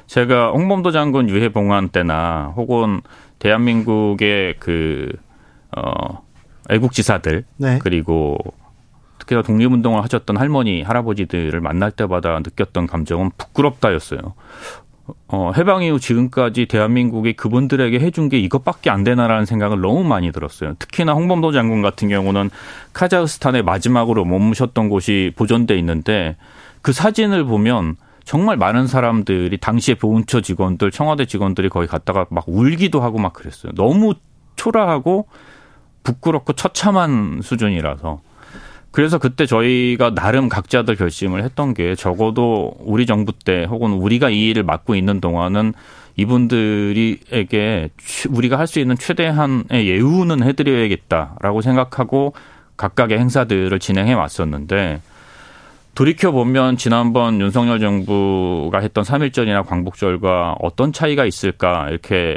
[0.08, 3.02] 제가 홍범도 장군 유해 봉환 때나 혹은
[3.40, 5.12] 대한민국의 그,
[5.76, 6.24] 어,
[6.70, 7.80] 애국지사들 네.
[7.82, 8.38] 그리고
[9.20, 14.20] 특히나 독립운동을 하셨던 할머니, 할아버지들을 만날 때마다 느꼈던 감정은 부끄럽다였어요.
[15.28, 20.76] 어, 해방 이후 지금까지 대한민국이 그분들에게 해준 게 이것밖에 안 되나라는 생각을 너무 많이 들었어요.
[20.80, 22.50] 특히나 홍범도 장군 같은 경우는
[22.94, 26.36] 카자흐스탄에 마지막으로 머무셨던 곳이 보존돼 있는데
[26.82, 33.02] 그 사진을 보면 정말 많은 사람들이 당시에 보훈처 직원들, 청와대 직원들이 거기 갔다가 막 울기도
[33.02, 33.72] 하고 막 그랬어요.
[33.74, 34.14] 너무
[34.56, 35.28] 초라하고
[36.04, 38.22] 부끄럽고 처참한 수준이라서.
[38.92, 44.50] 그래서 그때 저희가 나름 각자들 결심을 했던 게 적어도 우리 정부 때 혹은 우리가 이
[44.50, 45.74] 일을 맡고 있는 동안은
[46.18, 47.90] 이분들에게
[48.30, 52.34] 우리가 할 수 있는 최대한의 예우는 해드려야겠다라고 생각하고
[52.76, 55.02] 각각의 행사들을 진행해 왔었는데
[55.96, 62.36] 돌이켜 보면 지난번 윤석열 정부가 했던 3.1절이나 광복절과 어떤 차이가 있을까 이렇게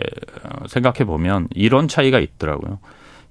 [0.68, 2.78] 생각해 보면 이런 차이가 있더라고요.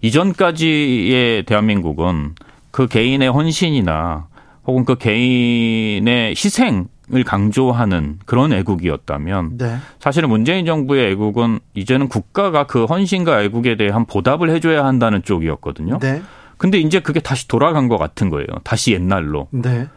[0.02, 2.36] 이전까지의 대한민국은
[2.74, 4.28] 그 개인의 헌신이나
[4.66, 9.76] 혹은 그 개인의 희생 을 강조하는 그런 애국이었다면 네.
[10.00, 16.00] 사실은 문재인 정부의 애국은 이제는 국가가 그 헌신과 애국에 대한 보답을 해줘야 한다는 쪽이었거든요.
[16.00, 16.22] 네.
[16.58, 18.48] 근데 이제 그게 다시 돌아간 것 같은 거예요.
[18.64, 19.50] 다시 옛날로.
[19.52, 19.90] 네.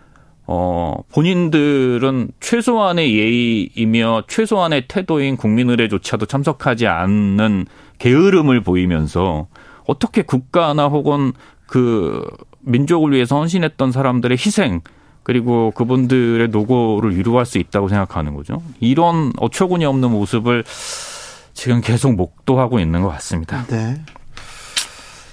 [0.49, 7.67] 어, 본인들은 최소한의 예의이며 최소한의 태도인 국민의례조차도 참석하지 않는
[7.99, 9.47] 게으름을 보이면서
[9.87, 11.33] 어떻게 국가나 혹은
[11.67, 12.25] 그
[12.67, 14.81] 민족을 위해서 헌신했던 사람들의 희생
[15.23, 18.63] 그리고 그분들의 노고를 위로할 수 있다고 생각하는 거죠.
[18.81, 20.65] 이런 어처구니 없는 모습을
[21.55, 23.65] 지금 계속 목도하고 있는 것 같습니다.
[23.67, 24.01] 네.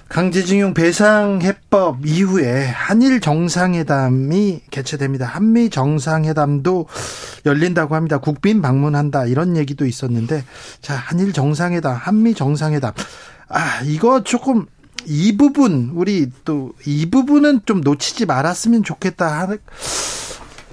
[0.09, 5.25] 강제징용 배상 해법 이후에 한일 정상회담이 개최됩니다.
[5.25, 6.87] 한미 정상회담도
[7.47, 8.19] 열린다고 합니다.
[8.19, 10.43] 국빈 방문한다 이런 얘기도 있었는데
[10.81, 12.93] 자 한일 정상회담, 한미 정상회담
[13.49, 14.67] 아 이거 조금
[15.07, 19.57] 이 부분 우리 또 이 부분은 좀 놓치지 말았으면 좋겠다 하는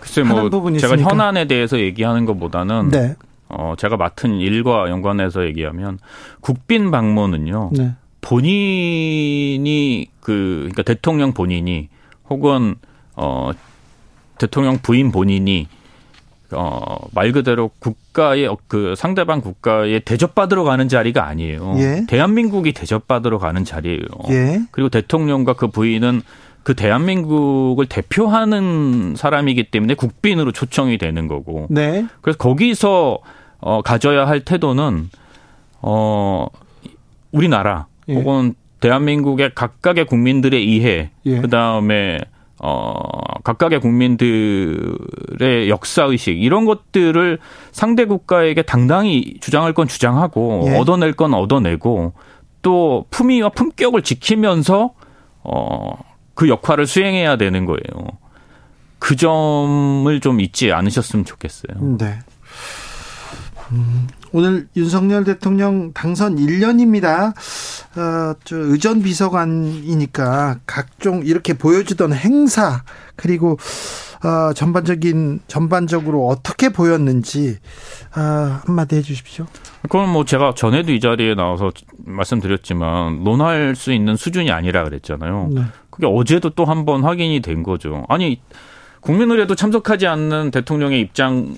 [0.01, 0.97] 글쎄 뭐 제가.
[0.97, 3.15] 현안에 대해서 얘기하는 것보다는 네.
[3.49, 5.99] 어 제가 맡은 일과 연관해서 얘기하면
[6.41, 7.71] 국빈 방문은요.
[7.73, 7.93] 네.
[8.21, 11.89] 본인이 그 그러니까 대통령 본인이
[12.29, 12.77] 혹은
[13.17, 13.51] 어
[14.39, 15.69] 대통령 부인 본인이
[16.53, 21.75] 어, 말 그대로 국가의 그 상대방 국가에 대접받으러 가는 자리가 아니에요.
[21.79, 22.05] 예.
[22.09, 24.01] 대한민국이 대접받으러 가는 자리예요.
[24.31, 24.61] 예.
[24.71, 26.23] 그리고 대통령과 그 부인은
[26.63, 31.67] 그 대한민국을 대표하는 사람이기 때문에 국빈으로 초청이 되는 거고.
[31.71, 32.07] 네.
[32.21, 33.19] 그래서 거기서
[33.61, 35.11] 어, 가져야 할 태도는
[35.83, 36.47] 어,
[37.33, 38.15] 우리나라 예.
[38.15, 41.41] 혹은 대한민국의 각각의 국민들의 이해, 예.
[41.41, 42.19] 그 다음에
[42.63, 43.03] 어,
[43.43, 47.39] 각각의 국민들의 역사의식, 이런 것들을
[47.73, 50.77] 상대 국가에게 당당히 주장할 건 주장하고, 예.
[50.77, 52.13] 얻어낼 건 얻어내고,
[52.63, 54.91] 또 품위와 품격을 지키면서,
[55.43, 55.99] 어,
[56.35, 58.09] 그 역할을 수행해야 되는 거예요.
[58.99, 61.97] 그 점을 좀 잊지 않으셨으면 좋겠어요.
[61.99, 62.19] 네.
[63.73, 67.33] 음, 오늘 윤석열 대통령 당선 1년입니다.
[67.97, 72.83] 어, 저 의전 비서관이니까 각종 이렇게 보여주던 행사
[73.17, 73.59] 그리고
[74.23, 77.59] 어, 전반적인 전반적으로 어떻게 보였는지
[78.17, 79.47] 어, 한마디 해주십시오.
[79.83, 81.71] 그건 뭐 제가 전에도 이 자리에 나와서
[82.05, 85.49] 말씀드렸지만 논할 수 있는 수준이 아니라 그랬잖아요.
[85.53, 85.63] 네.
[85.91, 88.05] 그게 어제도 또 한 번 확인이 된 거죠.
[88.09, 88.41] 아니
[89.01, 91.55] 국민의례도 참석하지 않는 대통령의 입장을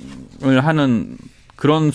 [0.62, 1.18] 하는
[1.56, 1.90] 그런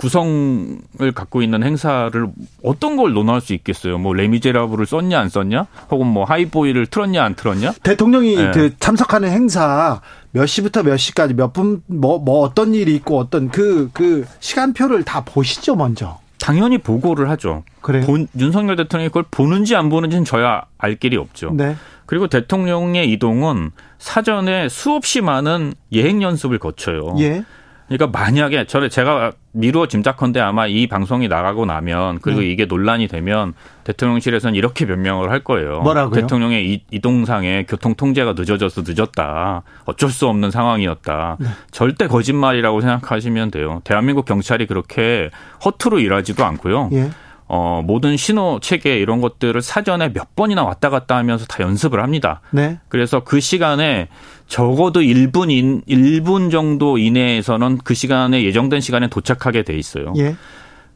[0.00, 2.26] 구성을 갖고 있는 행사를
[2.64, 3.98] 어떤 걸 논할 수 있겠어요?
[3.98, 5.66] 뭐 레미제라블을 썼냐 안 썼냐?
[5.90, 7.72] 혹은 뭐 하이보이를 틀었냐 안 틀었냐?
[7.82, 8.50] 대통령이 네.
[8.52, 10.00] 그 참석하는 행사
[10.32, 15.02] 몇 시부터 몇 시까지 몇 분 뭐뭐 뭐 어떤 일이 있고 어떤 그그 그 시간표를
[15.04, 16.18] 다 보시죠 먼저.
[16.38, 17.64] 당연히 보고를 하죠.
[17.82, 18.06] 그래요?
[18.06, 21.50] 본, 윤석열 대통령이 그걸 보는지 안 보는지는 저야 알 길이 없죠.
[21.52, 21.76] 네.
[22.06, 27.14] 그리고 대통령의 이동은 사전에 수없이 많은 예행 연습을 거쳐요.
[27.18, 27.44] 예.
[27.88, 32.50] 그러니까 만약에 저를 제가 미루어 짐작컨대 아마 이 방송이 나가고 나면 그리고 네.
[32.50, 35.80] 이게 논란이 되면 대통령실에서는 이렇게 변명을 할 거예요.
[35.80, 36.20] 뭐라고요?
[36.20, 39.62] 대통령의 이 동상에 교통 통제가 늦어져서 늦었다.
[39.86, 41.36] 어쩔 수 없는 상황이었다.
[41.40, 41.46] 네.
[41.72, 43.80] 절대 거짓말이라고 생각하시면 돼요.
[43.84, 45.30] 대한민국 경찰이 그렇게
[45.64, 46.90] 허투루 일하지도 않고요.
[46.92, 47.10] 예.
[47.52, 52.42] 어, 모든 신호 체계 이런 것들을 사전에 몇 번이나 왔다 갔다 하면서 다 연습을 합니다.
[52.52, 52.78] 네.
[52.88, 54.06] 그래서 그 시간에
[54.46, 60.12] 적어도 1분 인 1분 정도 이내에서는 그 시간에 예정된 시간에 도착하게 돼 있어요.
[60.16, 60.36] 예.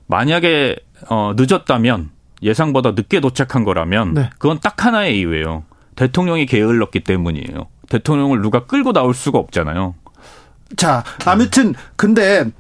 [0.07, 0.77] 만약에
[1.09, 4.31] 어, 늦었다면 예상보다 늦게 도착한 거라면 네.
[4.39, 5.65] 그건 딱 하나의 이유예요.
[5.97, 7.67] 대통령이 게을렀기 때문이에요.
[7.89, 9.97] 대통령을 누가 끌고 나올 수가 없잖아요.
[10.77, 12.53] 자, 아무튼 근데 어,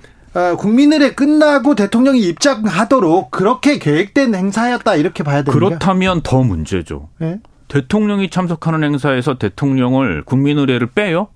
[0.59, 5.53] 국민의례 끝나고 대통령이 입장하도록 그렇게 계획된 행사였다 이렇게 봐야 됩니다.
[5.53, 7.09] 그렇다면 더 문제죠.
[7.18, 7.38] 네?
[7.68, 11.29] 대통령이 참석하는 행사에서 대통령을 국민의례를 빼요?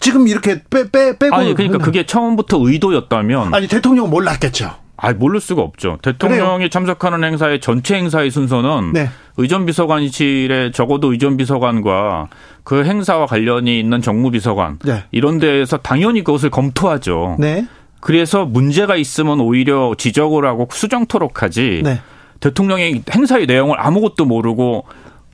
[0.00, 1.34] 지금 이렇게 빼, 빼, 빼고.
[1.34, 3.54] 아니, 그러니까 그게 처음부터 의도였다면.
[3.54, 4.72] 아니, 대통령은 몰랐겠죠.
[4.96, 5.98] 아, 모를 수가 없죠.
[6.02, 6.68] 대통령이 그래요?
[6.68, 9.08] 참석하는 행사의 전체 행사의 순서는 네.
[9.36, 12.28] 의전비서관실에 적어도 의전비서관과
[12.64, 15.04] 그 행사와 관련이 있는 정무비서관 네.
[15.12, 17.36] 이런 데에서 당연히 그것을 검토하죠.
[17.38, 17.66] 네.
[18.00, 21.82] 그래서 문제가 있으면 오히려 지적을 하고 수정토록 하지.
[21.84, 22.00] 네.
[22.40, 24.86] 대통령이 행사의 내용을 아무것도 모르고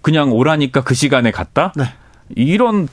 [0.03, 1.73] 그냥 오라니까 그 시간에 갔다?
[1.77, 1.85] 네.
[2.37, 2.89] 이런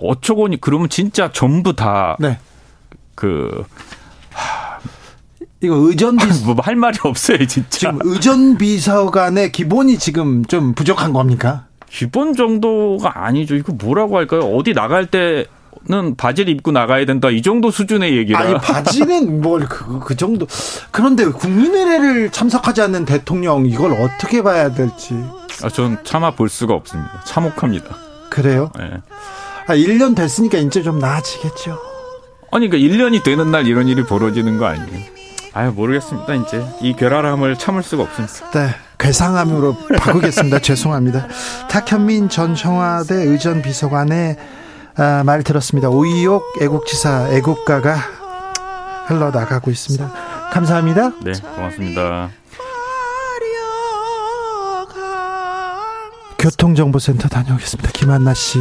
[0.00, 2.38] 어처구니 그러면 진짜 전부 다그 네.
[5.60, 7.70] 이거 의전 비서 뭐할 말이 없어요, 진짜.
[7.70, 11.66] 지금 의전 비서관의 기본이 지금 좀 부족한 겁니까?
[11.94, 13.54] 기본 정도가 아니죠.
[13.54, 14.40] 이거 뭐라고 할까요?
[14.40, 15.46] 어디 나갈 때.
[15.86, 18.38] 는 바지를 입고 나가야 된다 이 정도 수준의 얘기라.
[18.38, 20.46] 아니 바지는 뭘그그 그 정도.
[20.90, 25.14] 그런데 국민의례를 참석하지 않는 대통령 이걸 어떻게 봐야 될지.
[25.62, 27.20] 아, 전 참아 볼 수가 없습니다.
[27.26, 27.98] 참혹합니다.
[28.30, 28.70] 그래요?
[28.78, 28.92] 네.
[29.66, 31.78] 아, 1년 됐으니까 이제 좀 나아지겠죠.
[32.50, 35.00] 아니, 그러니까 1년이 되는 날 이런 일이 벌어지는 거 아니에요?
[35.52, 36.64] 아유, 모르겠습니다, 이제.
[36.80, 38.50] 이 괴랄함을 참을 수가 없습니다.
[38.52, 38.74] 네.
[38.98, 40.60] 괴상함으로 바꾸겠습니다.
[40.60, 41.26] 죄송합니다.
[41.68, 44.36] 탁현민 전 청와대 의전 비서관의
[44.96, 45.88] 아, 말 들었습니다.
[45.88, 47.96] 오이옥 애국지사 애국가가
[49.06, 50.10] 흘러나가고 있습니다.
[50.52, 51.12] 감사합니다.
[51.22, 52.30] 네, 고맙습니다.
[56.38, 57.90] 교통정보센터 다녀오겠습니다.
[57.92, 58.58] 김한나 씨.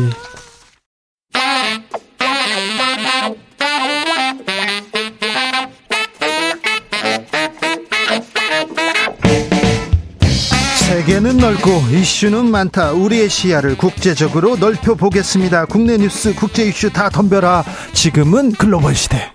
[11.03, 12.93] 세계는 넓고 이슈는 많다.
[12.93, 15.65] 우리의 시야를 국제적으로 넓혀 보겠습니다.
[15.65, 17.65] 국내 뉴스, 국제 이슈 다 덤벼라.
[17.91, 19.29] 지금은 글로벌 시대.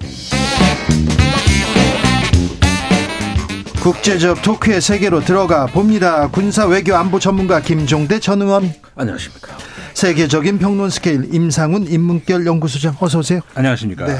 [3.82, 6.28] 국제적 토크의 세계로 들어가 봅니다.
[6.28, 8.72] 군사 외교 안보 전문가 김종대 전 의원.
[8.94, 9.58] 안녕하십니까.
[9.92, 13.40] 세계적인 평론 스케일 임상훈 인문결 연구소장 어서 오세요.
[13.54, 14.06] 안녕하십니까.
[14.06, 14.18] 네.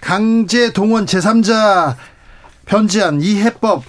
[0.00, 1.96] 강제 동원 제3자
[2.66, 3.82] 변제한 이 해법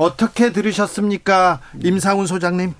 [0.00, 1.60] 어떻게 들으셨습니까?
[1.84, 2.72] 임상훈 소장님.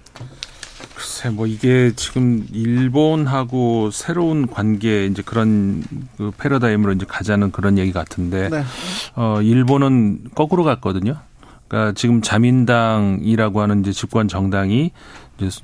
[0.94, 5.84] 글쎄, 뭐 이게 지금 일본하고 새로운 관계 이제 그런
[6.16, 8.64] 그 패러다임으로 이제 가자는 그런 얘기 같은데, 네.
[9.16, 11.18] 어 일본은 거꾸로 갔거든요.
[11.68, 14.90] 그러니까 지금 자민당이라고 하는 이제 집권 정당이
[15.38, 15.60] 이제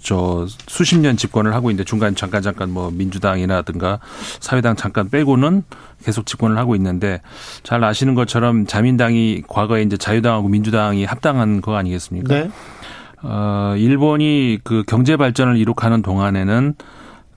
[0.00, 3.98] 저 수십 년 집권을 하고 있는데 중간 잠깐 잠깐 뭐 민주당이라든가
[4.40, 5.64] 사회당 잠깐 빼고는
[6.04, 7.20] 계속 집권을 하고 있는데
[7.62, 12.34] 잘 아시는 것처럼 자민당이 과거에 이제 자유당하고 민주당이 합당한 거 아니겠습니까?
[12.34, 12.50] 네.
[13.22, 16.74] 어 일본이 그 경제 발전을 이룩하는 동안에는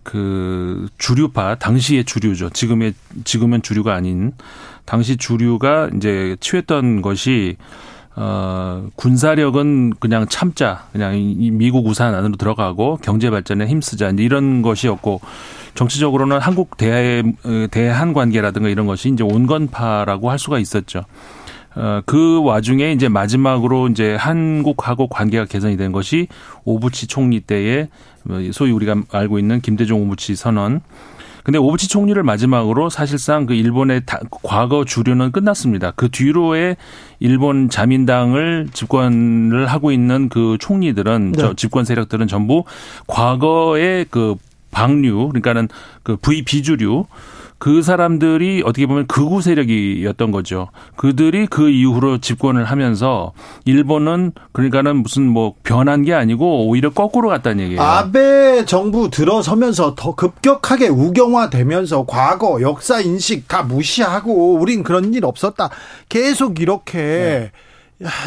[0.04, 2.50] 그 주류파 당시의 주류죠.
[2.52, 2.93] 지금의
[3.24, 4.34] 지금은 주류가 아닌
[4.86, 7.58] 당시 주류가 이제 취했던 것이
[8.15, 11.13] 어, 군사력은 그냥 참자, 그냥
[11.54, 15.21] 미국 우산 안으로 들어가고 경제 발전에 힘쓰자, 이제 이런 것이었고,
[15.76, 17.24] 정치적으로는 한국 대해,
[17.71, 21.06] 대한 관계라든가 이런 것이 이제 온건파라고 할 수가 있었죠.
[21.76, 26.28] 어, 그 와중에 이제 마지막으로 이제 한국하고 관계가 개선이 된 것이
[26.65, 27.88] 오부치 총리 때에
[28.52, 30.82] 소위 우리가 알고 있는 김대중 오부치 선언,
[31.43, 34.04] 근데 오부치 총리를 마지막으로 사실상 그 일본의
[34.43, 35.91] 과거 주류는 끝났습니다.
[35.95, 36.77] 그 뒤로의
[37.19, 41.41] 일본 자민당을 집권을 하고 있는 그 총리들은 네.
[41.41, 42.63] 저 집권 세력들은 전부
[43.08, 44.36] 과거의 그
[44.71, 45.67] 방류 그러니까는
[46.04, 47.06] 그 V 비주류
[47.62, 50.69] 그 사람들이 어떻게 보면 극우 세력이었던 거죠.
[50.95, 53.34] 그들이 그 이후로 집권을 하면서
[53.65, 57.80] 일본은 그러니까는 무슨 뭐 변한 게 아니고 오히려 거꾸로 갔다는 얘기예요.
[57.80, 65.69] 아베 정부 들어서면서 더 급격하게 우경화되면서 과거 역사 인식 다 무시하고 우린 그런 일 없었다.
[66.10, 67.52] 계속 이렇게 네.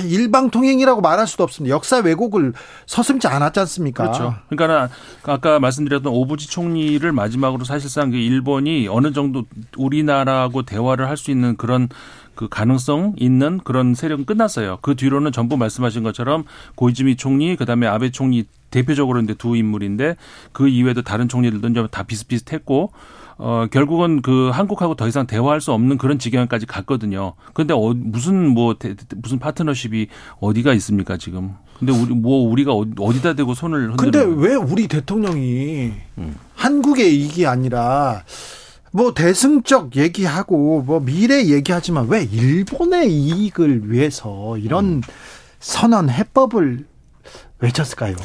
[0.08, 1.74] 일방통행이라고 말할 수도 없습니다.
[1.74, 2.52] 역사 왜곡을
[2.86, 4.04] 서슴지 않았지 않습니까?
[4.04, 4.34] 그렇죠.
[4.48, 4.88] 그러니까
[5.24, 9.44] 아까 말씀드렸던 오부지 총리를 마지막으로 사실상 그 일본이 어느 정도
[9.76, 11.88] 우리나라하고 대화를 할 수 있는 그런
[12.34, 14.78] 그 가능성 있는 그런 세력은 끝났어요.
[14.82, 20.16] 그 뒤로는 전부 말씀하신 것처럼 고이즈미 총리, 그 다음에 아베 총리 대표적으로 이제 두 인물인데
[20.52, 22.90] 그 이외에도 다른 총리들도 좀다 비슷비슷했고
[23.36, 27.34] 어, 결국은 그 한국하고 더 이상 대화할 수 없는 그런 지경까지 갔거든요.
[27.52, 30.08] 근데 어, 무슨 뭐 대, 무슨 파트너십이
[30.40, 31.54] 어디가 있습니까 지금?
[31.78, 36.36] 근데 우리 뭐 우리가 어디다 대고 손을 흔들는 근데 왜 우리 대통령이 음.
[36.54, 38.22] 한국의 이익이 아니라
[38.92, 45.00] 뭐 대승적 얘기하고 뭐 미래 얘기하지만 왜 일본의 이익을 위해서 이런 음.
[45.58, 46.86] 선언 해법을
[47.64, 48.16] 외쳤을까요?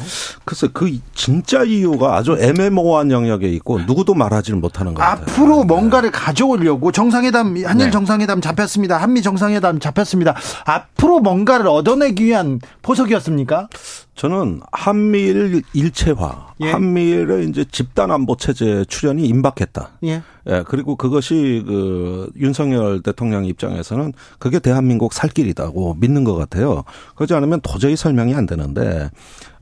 [0.45, 5.23] 글쎄 그 진짜 이유가 아주 애매모호한 영역에 있고 누구도 말하지를 못하는 것 같아요.
[5.23, 7.91] 앞으로 뭔가를 가져오려고 정상회담 한일 네.
[7.91, 8.97] 정상회담 잡혔습니다.
[8.97, 10.35] 한미 정상회담 잡혔습니다.
[10.65, 13.69] 앞으로 뭔가를 얻어내기 위한 포석이었습니까?
[14.15, 16.71] 저는 한미일 일체화, 예.
[16.71, 19.91] 한미일의 이제 집단 안보 체제 출연이 임박했다.
[20.03, 20.21] 예.
[20.47, 20.63] 예.
[20.67, 26.83] 그리고 그것이 그 윤석열 대통령 입장에서는 그게 대한민국 살 길이다고 믿는 것 같아요.
[27.15, 29.09] 그렇지 않으면 도저히 설명이 안 되는데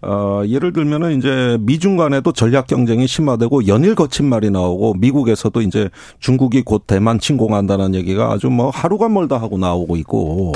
[0.01, 5.89] 어, 예를 들면은 이제 미중 간에도 전략 경쟁이 심화되고 연일 거친 말이 나오고 미국에서도 이제
[6.19, 10.51] 중국이 곧 대만 침공한다는 얘기가 아주 뭐 하루가 멀다 하고 나오고 있고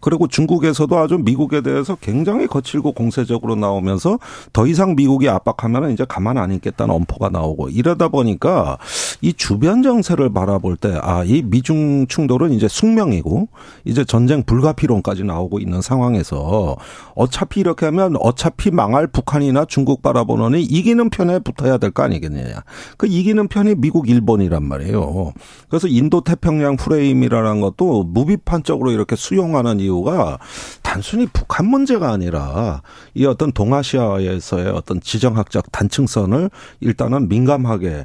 [0.00, 4.20] 그리고 중국에서도 아주 미국에 대해서 굉장히 거칠고 공세적으로 나오면서
[4.52, 8.78] 더 이상 미국이 압박하면은 이제 가만 안 있겠다는 엄포가 나오고 이러다 보니까
[9.20, 9.32] 이
[9.64, 13.48] 주변 정세를 바라볼 때 아, 이 미중 충돌은 이제 숙명이고
[13.86, 16.76] 이제 전쟁 불가피론까지 나오고 있는 상황에서
[17.14, 22.62] 어차피 이렇게 하면 어차피 망할 북한이나 중국 바라보느니 이기는 편에 붙어야 될 거 아니겠느냐.
[22.98, 25.32] 그 이기는 편이 미국, 일본이란 말이에요.
[25.70, 30.38] 그래서 인도 태평양 프레임이라는 것도 무비판적으로 이렇게 수용하는 이유가
[30.82, 32.82] 단순히 북한 문제가 아니라
[33.14, 36.50] 이 어떤 동아시아에서의 어떤 지정학적 단층선을
[36.80, 38.04] 일단은 민감하게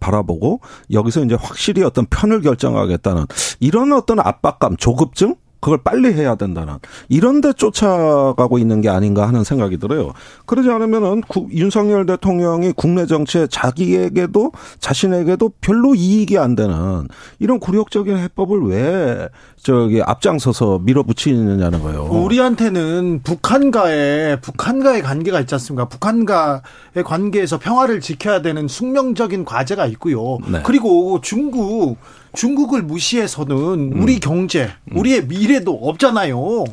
[0.00, 0.60] 바라보고
[0.90, 3.24] 여기서 이제 확실히 어떤 편을 결정하겠다는
[3.60, 5.36] 이런 어떤 압박감, 조급증
[5.66, 6.74] 그걸 빨리 해야 된다는
[7.08, 10.12] 이런 데 쫓아가고 있는 게 아닌가 하는 생각이 들어요.
[10.44, 17.08] 그러지 않으면은 윤석열 대통령이 국내 정치에 자기에게도 자신에게도 별로 이익이 안 되는
[17.40, 19.28] 이런 굴욕적인 해법을 왜
[19.60, 22.04] 저기 앞장서서 밀어붙이느냐는 거예요.
[22.04, 25.88] 우리한테는 북한과의 북한과의 관계가 있지 않습니까?
[25.88, 26.60] 북한과의
[27.04, 30.38] 관계에서 평화를 지켜야 되는 숙명적인 과제가 있고요.
[30.46, 30.62] 네.
[30.64, 31.96] 그리고 중국
[32.36, 34.20] 중국을 무시해서는 우리 음.
[34.20, 36.64] 경제, 우리의 미래도 없잖아요.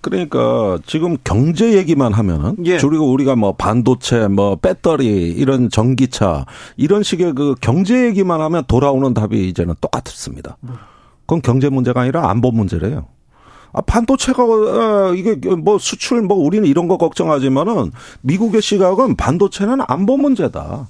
[0.00, 2.78] 그러니까 지금 경제 얘기만 하면은 예.
[2.78, 6.46] 그리고 우리가 뭐 반도체, 뭐 배터리 이런 전기차
[6.76, 10.56] 이런 식의 그 경제 얘기만 하면 돌아오는 답이 이제는 똑같습니다.
[10.60, 10.76] 뭐.
[11.22, 13.06] 그건 경제 문제가 아니라 안보 문제래요.
[13.72, 17.92] 아, 반도체가 어, 이게 뭐 수출 뭐 우리는 이런 거 걱정하지만은
[18.22, 20.88] 미국의 시각은 반도체는 안보 문제다.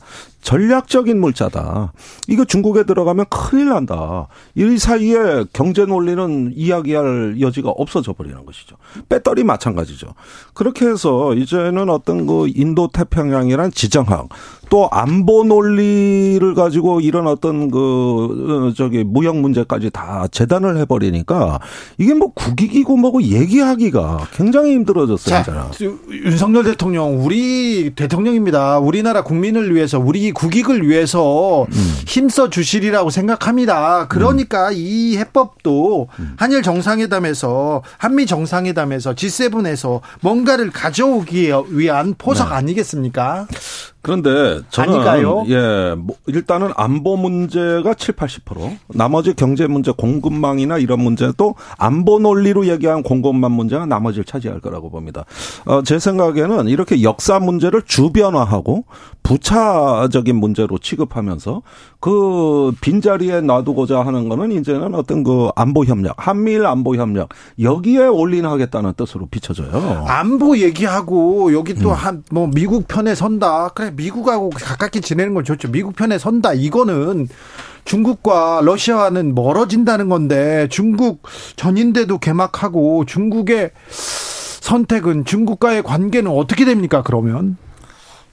[0.48, 1.92] 전략적인 물자다.
[2.26, 4.28] 이거 중국에 들어가면 큰일 난다.
[4.54, 8.76] 이 사이에 경제 논리는 이야기할 여지가 없어져 버리는 것이죠.
[9.10, 10.14] 배터리 마찬가지죠.
[10.54, 14.30] 그렇게 해서 이제는 어떤 그 인도 태평양이란 지정학
[14.70, 21.60] 또 안보 논리를 가지고 이런 어떤 그 어, 저기 무역 문제까지 다 재단을 해버리니까
[21.98, 25.42] 이게 뭐 국익이고 뭐고 얘기하기가 굉장히 힘들어졌어요.
[25.42, 25.70] 자,
[26.10, 28.78] 윤석열 대통령 우리 대통령입니다.
[28.78, 31.94] 우리나라 국민을 위해서 우리 국익을 위해서 음.
[32.06, 34.06] 힘써 주시리라고 생각합니다.
[34.06, 34.74] 그러니까 음.
[34.76, 36.34] 이 해법도 음.
[36.36, 42.54] 한일 정상회담에서 한미 정상회담에서 G7에서 뭔가를 가져오기 위한 포석 네.
[42.54, 43.48] 아니겠습니까?
[44.00, 45.44] 그런데 저는 아니까요?
[45.48, 52.66] 예, 뭐 일단은 안보 문제가 7, 80%, 나머지 경제 문제, 공급망이나 이런 문제도 안보 논리로
[52.66, 55.24] 얘기한 공급망 문제가 나머지를 차지할 거라고 봅니다.
[55.66, 58.84] 어, 제 생각에는 이렇게 역사 문제를 주변화하고
[59.22, 61.62] 부차적인 문제로 취급하면서
[62.00, 67.30] 그 빈자리에 놔두고자 하는 거는 이제는 어떤 그 안보 협력, 한미일 안보 협력
[67.60, 70.04] 여기에 올인하겠다는 뜻으로 비춰져요.
[70.06, 72.50] 안보 얘기하고 여기 또 한뭐 음.
[72.54, 73.70] 미국 편에 선다.
[73.70, 75.72] 그래 미국하고 가깝게 지내는 건 좋죠.
[75.72, 76.52] 미국 편에 선다.
[76.52, 77.28] 이거는
[77.84, 81.22] 중국과 러시아와는 멀어진다는 건데 중국
[81.56, 83.72] 전인대도 개막하고 중국의
[84.60, 87.02] 선택은 중국과의 관계는 어떻게 됩니까?
[87.02, 87.56] 그러면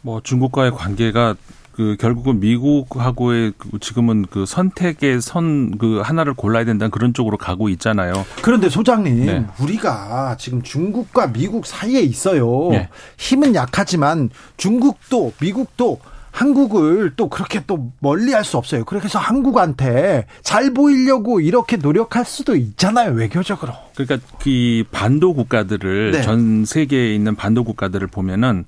[0.01, 1.35] 뭐 중국과의 관계가
[1.75, 7.69] 그 결국은 미국하고의 그 지금은 그 선택의 선 그 하나를 골라야 된다는 그런 쪽으로 가고
[7.69, 8.13] 있잖아요.
[8.41, 9.45] 그런데 소장님, 네.
[9.59, 12.69] 우리가 지금 중국과 미국 사이에 있어요.
[12.71, 12.89] 네.
[13.17, 15.99] 힘은 약하지만 중국도 미국도
[16.31, 18.83] 한국을 또 그렇게 또 멀리 할 수 없어요.
[18.85, 23.13] 그래서 한국한테 잘 보이려고 이렇게 노력할 수도 있잖아요.
[23.13, 23.73] 외교적으로.
[23.95, 26.21] 그러니까 그 반도 국가들을 네.
[26.21, 28.65] 전 세계에 있는 반도 국가들을 보면은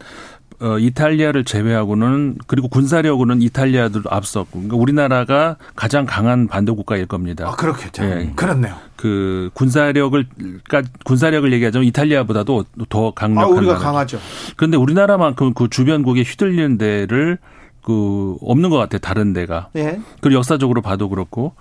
[0.60, 7.48] 어, 이탈리아를 제외하고는 그리고 군사력으로는 이탈리아도 앞섰고 그러니까 우리나라가 가장 강한 반도 국가일 겁니다.
[7.48, 8.04] 아, 그렇겠죠.
[8.04, 8.32] 예.
[8.36, 8.76] 그렇네요.
[8.96, 13.86] 그 군사력을 그러니까 군사력을 얘기하자면 이탈리아보다도 더 강력한 아, 우리가 나라죠.
[13.86, 14.20] 강하죠.
[14.56, 17.38] 그런데 우리나라만큼 그 주변국에 휘둘리는 데를
[17.84, 19.00] 그 없는 것 같아요.
[19.00, 19.70] 다른 데가.
[19.76, 20.00] 예.
[20.22, 21.54] 그리고 역사적으로 봐도 그렇고.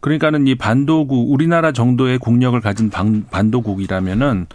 [0.00, 4.46] 그러니까는 이 반도국 우리나라 정도의 국력을 가진 반, 반도국이라면은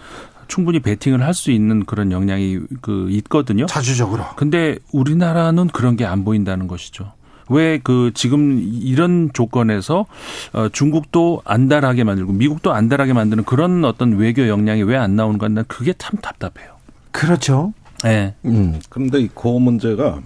[0.54, 3.66] 충분히 베팅을 할 수 있는 그런 역량이 그 있거든요.
[3.66, 4.24] 자주적으로.
[4.36, 7.12] 근데 우리나라는 그런 게 안 보인다는 것이죠.
[7.50, 10.06] 왜 그 지금 이런 조건에서
[10.54, 15.48] 어 중국도 안달하게 만들고 미국도 안달하게 만드는 그런 어떤 외교 역량이 왜 안 나오는가?
[15.48, 16.74] 난 그게 참 답답해요.
[17.12, 17.74] 그렇죠.
[18.04, 18.36] 네.
[18.46, 18.80] 음.
[18.90, 20.20] 그런데 그 문제가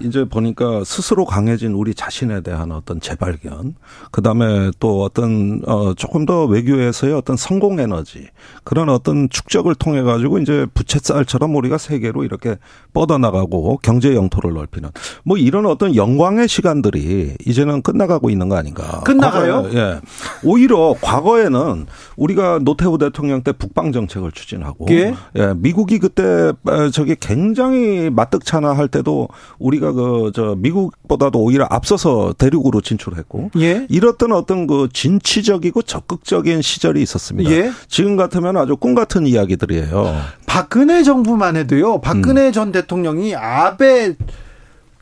[0.00, 3.74] 이제 보니까 스스로 강해진 우리 자신에 대한 어떤 재발견,
[4.10, 8.28] 그 다음에 또 어떤 어 조금 더 외교에서의 어떤 성공 에너지
[8.64, 12.56] 그런 어떤 축적을 통해 가지고 이제 부채살처럼 우리가 세계로 이렇게
[12.92, 14.90] 뻗어나가고 경제 영토를 넓히는
[15.24, 19.00] 뭐 이런 어떤 영광의 시간들이 이제는 끝나가고 있는 거 아닌가?
[19.00, 19.62] 끝나가요?
[19.62, 20.00] 과거에, 예.
[20.44, 21.86] 오히려 과거에는
[22.16, 25.14] 우리가 노태우 대통령 때 북방 정책을 추진하고 예?
[25.36, 26.52] 예 미국이 그때
[26.92, 29.28] 저기 굉장히 마뜩차나 할 때도
[29.58, 33.86] 우리가 그 저 미국보다도 오히려 앞서서 대륙으로 진출했고 예?
[33.88, 37.50] 이렇던 어떤 그 진취적이고 적극적인 시절이 있었습니다.
[37.50, 37.72] 예?
[37.88, 40.14] 지금 같으면 아주 꿈 같은 이야기들이에요.
[40.46, 42.00] 박근혜 정부만 해도요.
[42.00, 42.52] 박근혜 음.
[42.52, 44.14] 전 대통령이 아베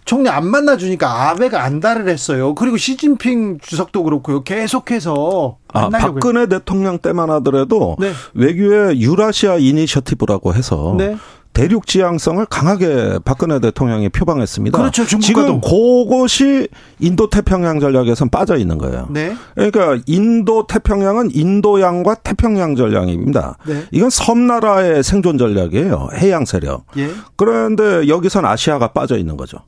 [0.05, 2.55] 총리 안 만나주니까 아베가 안달을 했어요.
[2.55, 4.45] 그리고 시진핑 주석도 그렇고요.
[4.45, 8.13] 계속해서 아, 박근혜 대통령 때만 하더라도 네.
[8.35, 11.17] 외교의 유라시아 이니셔티브라고 해서 네.
[11.57, 14.77] 대륙 지향성을 강하게 박근혜 대통령이 표방했습니다.
[14.77, 15.07] 그렇죠.
[15.07, 16.69] 지금 그것이
[17.01, 19.07] 인도 태평양 전략에선 빠져 있는 거예요.
[19.11, 19.35] 네.
[19.55, 23.57] 그러니까 인도 태평양은 인도양과 태평양 전략입니다.
[23.67, 23.85] 네.
[23.91, 26.09] 이건 섬나라의 생존 전략이에요.
[26.19, 26.85] 해양 세력.
[26.99, 27.09] 예.
[27.37, 29.61] 그런데 여기선 아시아가 빠져 있는 거죠.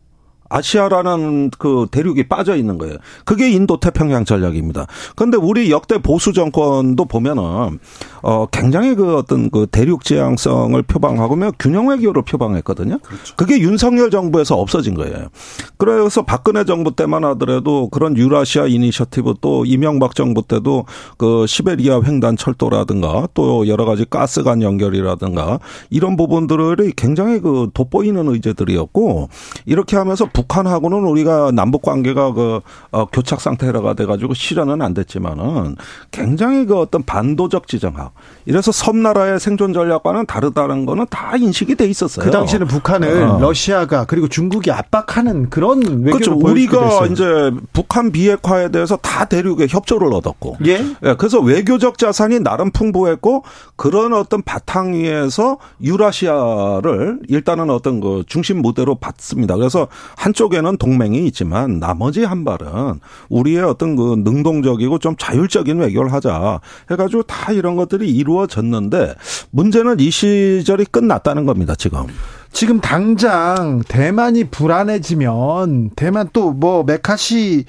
[0.49, 2.96] 아시아라는 그 대륙이 빠져 있는 거예요.
[3.24, 4.86] 그게 인도 태평양 전략입니다.
[5.16, 7.78] 그런데 우리 역대 보수 정권도 보면은
[8.22, 12.99] 어 굉장히 그 어떤 그 대륙 지향성을 표방하고며 균형 외교를 표방했거든요.
[12.99, 13.36] 그렇죠.
[13.36, 15.28] 그게 윤석열 정부에서 없어진 거예요.
[15.76, 20.84] 그래서 박근혜 정부 때만 하더라도 그런 유라시아 이니셔티브 또 이명박 정부 때도
[21.16, 29.28] 그 시베리아 횡단 철도라든가 또 여러 가지 가스관 연결이라든가 이런 부분들이 굉장히 그 돋보이는 의제들이었고
[29.66, 32.61] 이렇게 하면서 북한하고는 우리가 남북 관계가 그
[32.93, 35.74] 어, 교착 상태가 돼가지고 실현은 안 됐지만은
[36.12, 38.12] 굉장히 그 어떤 반도적 지정학
[38.47, 42.24] 이래서 섬나라의 생존 전략과는 다르다는 거는 다 인식이 돼 있었어요.
[42.24, 43.39] 그 당시에는 북한을 어.
[43.41, 46.34] 러시아가 그리고 중국이 압박하는 그런 외교를 그렇죠.
[46.34, 50.84] 우리가 이제 북한 비핵화에 대해서 다 대륙의 협조를 얻었고, 예?
[51.05, 51.14] 예.
[51.14, 53.43] 그래서 외교적 자산이 나름 풍부했고
[53.76, 59.57] 그런 어떤 바탕 위에서 유라시아를 일단은 어떤 그 중심 무대로 봤습니다.
[59.57, 66.12] 그래서 한 쪽에는 동맹이 있지만 나머지 한 발은 우리의 어떤 그 능동적이고 좀 자율적인 외교를
[66.12, 66.61] 하자
[66.91, 69.14] 해가지고 다 이런 것들이 이루어졌는데
[69.51, 72.07] 문제는 이 시절이 끝났다는 겁니다, 지금.
[72.53, 77.64] 지금 당장 대만이 불안해지면 대만 또 뭐 메카시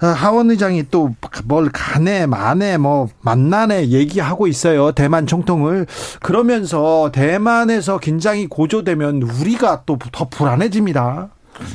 [0.00, 1.10] 아, 하원 의장이 또
[1.44, 4.92] 뭘 가네 마네 뭐 만나네 얘기하고 있어요.
[4.92, 5.86] 대만 총통을
[6.20, 11.28] 그러면서 대만에서 긴장이 고조되면 우리가 또 더 불안해집니다.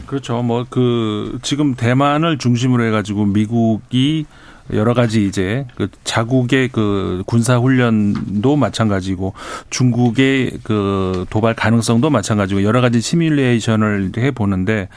[0.06, 0.42] 그렇죠.
[0.44, 4.26] 뭐 그 지금 대만을 중심으로 해가지고 미국이
[4.74, 9.34] 여러 가지 이제 그 자국의 그 군사 훈련도 마찬가지고
[9.70, 14.90] 중국의 그 도발 가능성도 마찬가지고 여러 가지 시뮬레이션을 해 보는데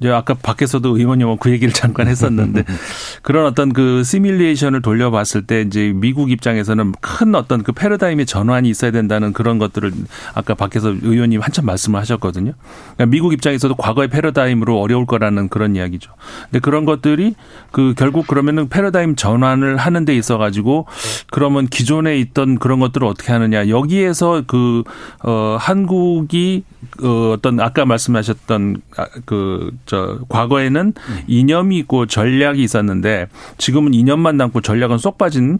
[0.00, 2.64] 이제 아까 밖에서도 의원님은 그 얘기를 잠깐 했었는데
[3.22, 8.90] 그런 어떤 그 시뮬레이션을 돌려봤을 때 이제 미국 입장에서는 큰 어떤 그 패러다임의 전환이 있어야
[8.90, 9.92] 된다는 그런 것들을
[10.34, 12.52] 아까 밖에서 의원님 한참 말씀을 하셨거든요.
[12.94, 16.12] 그러니까 미국 입장에서도 과거의 패러다임으로 어려울 거라는 그런 이야기죠.
[16.44, 17.34] 근데 그런 것들이
[17.70, 20.86] 그 결국 그러면은 패러다임 전환을 하는 데 있어 가지고
[21.30, 24.82] 그러면 기존에 있던 그런 것들을 어떻게 하느냐 여기에서 그
[25.20, 26.64] 어 한국이
[27.02, 30.94] 어 어떤 아까 말씀하셨던 아, 그저 과거에는
[31.26, 35.58] 이념이 있고 전략이 있었는데 지금은 이념만 남고 전략은 쏙 빠진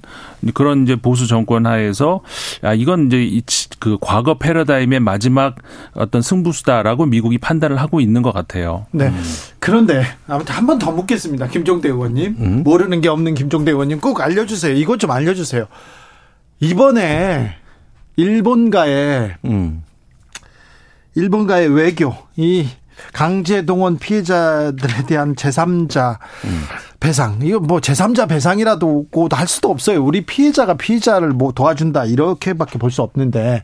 [0.54, 2.20] 그런 이제 보수 정권 하에서
[2.62, 3.40] 아 이건 이제
[3.78, 5.56] 그 과거 패러다임의 마지막
[5.94, 8.86] 어떤 승부수다라고 미국이 판단을 하고 있는 것 같아요.
[8.92, 9.12] 네.
[9.62, 9.64] 음.
[9.64, 11.46] 그런데 아무튼 한 번 더 묻겠습니다.
[11.48, 12.36] 김종대 의원님.
[12.40, 12.62] 음?
[12.64, 14.74] 모르는 게 없는 김종대 의원님 꼭 알려주세요.
[14.74, 15.66] 이것 좀 알려주세요.
[16.60, 17.54] 이번에
[18.16, 19.82] 일본과의 음.
[21.14, 22.68] 일본과의 외교 이
[23.12, 26.62] 강제동원 피해자들에 대한 제3자 음.
[27.00, 30.04] 배상 이거 뭐 제3자 배상이라도 할 수도 없어요.
[30.04, 33.62] 우리 피해자가 피해자를 뭐 도와준다 이렇게밖에 볼 수 없는데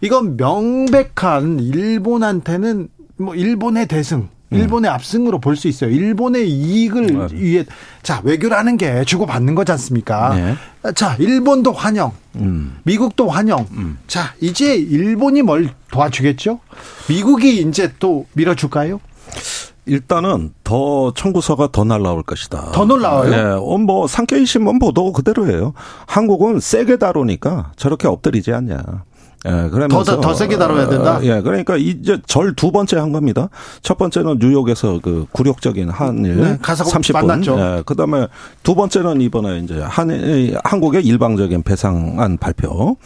[0.00, 2.88] 이건 명백한 일본한테는
[3.18, 4.94] 뭐 일본의 대승 일본의 음.
[4.94, 5.90] 압승으로 볼 수 있어요.
[5.90, 7.28] 일본의 이익을 음.
[7.32, 7.64] 위해
[8.02, 10.34] 자 외교라는 게 주고 받는 거지 않습니까?
[10.34, 10.92] 네.
[10.94, 12.78] 자 일본도 환영, 음.
[12.84, 13.66] 미국도 환영.
[13.72, 13.98] 음.
[14.06, 16.58] 자 이제 일본이 뭘 도와주겠죠?
[17.08, 19.00] 미국이 이제 또 밀어줄까요?
[19.86, 22.70] 일단은 더 청구서가 더 날라올 것이다.
[22.72, 23.32] 더 날라와요?
[23.32, 25.72] 예, 어, 뭐 상케이 신문 보도 그대로예요.
[26.06, 28.78] 한국은 세게 다루니까 저렇게 엎드리지 않냐.
[29.46, 31.16] 예, 그러면서 더, 더 세게 다뤄야 된다.
[31.16, 33.48] 어, 예, 그러니까 이제 절 두 번째 한 겁니다.
[33.82, 37.12] 첫 번째는 뉴욕에서 그 굴욕적인 한일 네, 가서 30분.
[37.26, 37.58] 만났죠.
[37.58, 38.26] 예, 그다음에
[38.62, 40.10] 두 번째는 이번에 이제 한
[40.64, 42.96] 한국의 일방적인 배상안 발표.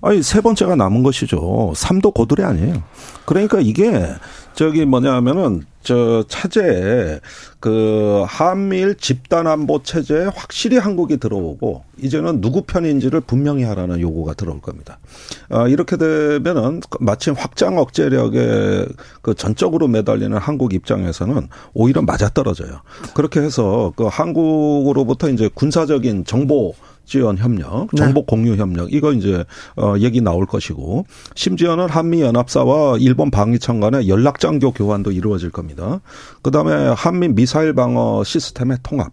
[0.00, 1.72] 아니 세 번째가 남은 것이죠.
[1.74, 2.82] 삼도 고들이 아니에요.
[3.24, 4.06] 그러니까 이게
[4.54, 7.20] 저기 뭐냐 하면은 저 차제에
[7.60, 14.60] 그 한미일 집단 안보 체제에 확실히 한국이 들어오고 이제는 누구 편인지를 분명히 하라는 요구가 들어올
[14.60, 14.98] 겁니다.
[15.50, 18.86] 아, 이렇게 되면은 마침 확장 억제력에
[19.20, 22.80] 그 전적으로 매달리는 한국 입장에서는 오히려 맞아떨어져요.
[23.14, 26.74] 그렇게 해서 그 한국으로부터 이제 군사적인 정보
[27.04, 27.96] 지원 협력, 네.
[27.98, 29.44] 정보 공유 협력 이거 이제
[29.76, 36.00] 어 얘기 나올 것이고 심지어는 한미 연합사와 일본 방위청 간의 연락 장교 교환도 이루어질 겁니다.
[36.42, 39.12] 그다음에 한미 미사일 방어 시스템의 통합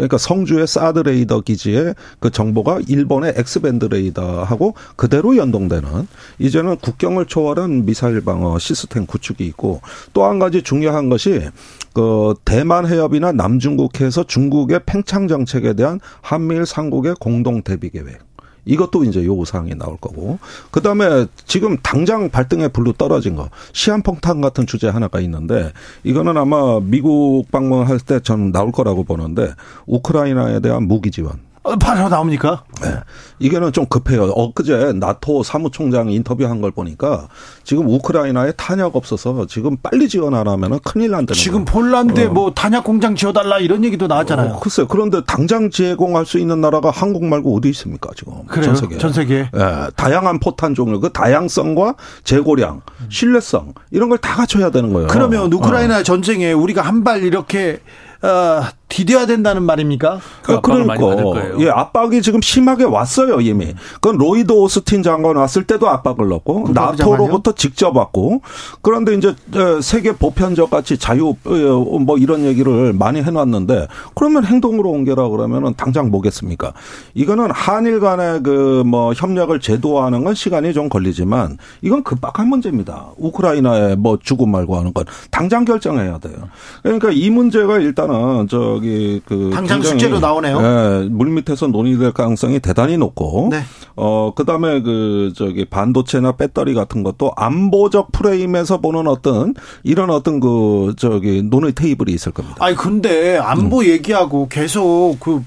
[0.00, 7.84] 그러니까 성주의 사드 레이더 기지에 그 정보가 일본의 X-band 레이더하고 그대로 연동되는 이제는 국경을 초월한
[7.84, 9.82] 미사일 방어 시스템 구축이 있고
[10.14, 11.48] 또 한 가지 중요한 것이
[11.92, 18.29] 그 대만 해협이나 남중국해에서 중국의 팽창 정책에 대한 한미일 삼국의 공동 대비 계획.
[18.64, 20.38] 이것도 이제 요구 사항이 나올 거고.
[20.70, 25.72] 그다음에 지금 당장 발등에 불로 떨어진 거 시한폭탄 같은 주제 하나가 있는데
[26.04, 29.52] 이거는 아마 미국 방문할 때 저는 나올 거라고 보는데
[29.86, 31.32] 우크라이나에 대한 무기 지원.
[31.32, 32.64] 어, 바로 나옵니까?
[32.80, 32.94] 네.
[33.38, 34.24] 이게는 좀 급해요.
[34.30, 37.28] 엊그제 나토 사무총장 인터뷰한 걸 보니까
[37.64, 42.30] 지금 우크라이나에 탄약 없어서 지금 빨리 지원 안 하면 큰일 난다는 지금 폴란드에 어.
[42.30, 44.54] 뭐 탄약 공장 지어달라 이런 얘기도 나왔잖아요.
[44.54, 44.88] 어, 글쎄요.
[44.88, 48.44] 그런데 당장 제공할 수 있는 나라가 한국 말고 어디 있습니까 지금?
[48.46, 48.64] 그래요?
[48.64, 48.98] 전 세계.
[48.98, 49.50] 전 세계.
[49.52, 49.88] 네.
[49.96, 51.94] 다양한 포탄 종류, 그 다양성과
[52.24, 52.80] 재고량,
[53.10, 55.08] 신뢰성 이런 걸 다 갖춰야 되는 거예요.
[55.08, 56.02] 그러면 우크라이나 어.
[56.02, 57.80] 전쟁에 우리가 한 발 이렇게
[58.22, 60.20] 어, 디뎌야 된다는 말입니까?
[60.42, 63.72] 그 그러니까 예, 압박이 지금 심하게 왔어요 이미.
[63.94, 68.42] 그건 로이드 오스틴 장관 왔을 때도 압박을 넣고 나토로부터 직접 왔고
[68.82, 74.90] 그런데 이제 어, 세계 보편적 같이 자유 어, 뭐 이런 얘기를 많이 해놨는데 그러면 행동으로
[74.90, 76.72] 옮겨라 그러면은 당장 뭐겠습니까?
[77.14, 83.10] 이거는 한일 간의 그 뭐 협력을 제도화하는 건 시간이 좀 걸리지만 이건 급박한 문제입니다.
[83.18, 86.34] 우크라이나에 뭐 주고 말고 하는 건 당장 결정해야 돼요.
[86.82, 90.58] 그러니까 이 문제가 일단 일단은 저기 그 당장 숙제로 나오네요.
[90.60, 93.62] 예, 물 밑에서 논의될 가능성이 대단히 높고 네.
[93.96, 100.94] 어 그다음에 그 저기 반도체나 배터리 같은 것도 안보적 프레임에서 보는 어떤 이런 어떤 그
[100.98, 102.56] 저기 논의 테이블이 있을 겁니다.
[102.60, 103.84] 아니 근데 안보 음.
[103.84, 105.42] 얘기하고 계속 그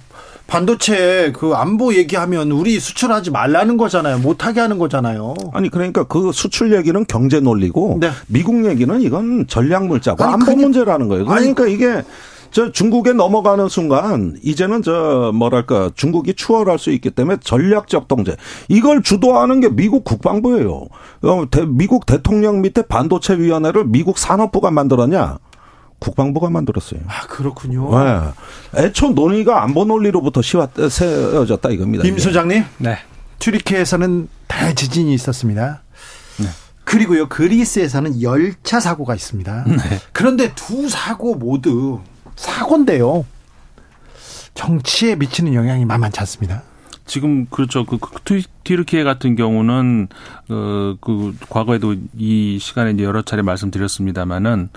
[0.45, 4.19] 반도체 그 안보 얘기하면 우리 수출하지 말라는 거잖아요.
[4.19, 5.33] 못하게 하는 거잖아요.
[5.53, 8.11] 아니 그러니까 그 수출 얘기는 경제 논리고 네.
[8.27, 11.25] 미국 얘기는 이건 전략 물자고 안보 문제라는 거예요.
[11.25, 12.03] 그러니까 아니, 이게
[12.53, 18.37] 저 중국에 넘어가는 순간 이제는 저 뭐랄까 중국이 추월할 수 있기 때문에 전략적 동제
[18.67, 20.87] 이걸 주도하는 게 미국 국방부예요.
[21.23, 25.39] 어, 미국 대통령 밑에 반도체 위원회를 미국 산업부가 만들었냐?
[25.97, 26.99] 국방부가 만들었어요.
[27.07, 27.89] 아 그렇군요.
[27.97, 28.85] 네.
[28.85, 32.07] 애초 논의가 안보 논리로부터 시와 세워졌다 이겁니다.
[32.07, 32.63] 임 소장님.
[32.77, 32.97] 네.
[33.39, 35.81] 튀르키에서는 대 지진이 있었습니다.
[36.37, 36.45] 네.
[36.83, 39.63] 그리고요 그리스에서는 열차 사고가 있습니다.
[39.65, 39.77] 네.
[40.11, 42.01] 그런데 두 사고 모두
[42.35, 43.25] 사고인데요.
[44.53, 46.63] 정치에 미치는 영향이 만만치 않습니다.
[47.05, 47.85] 지금 그렇죠.
[47.85, 50.07] 그, 그 튀르키예 같은 경우는
[50.49, 54.69] 어, 그 과거에도 이 시간에 이제 여러 차례 말씀드렸습니다마는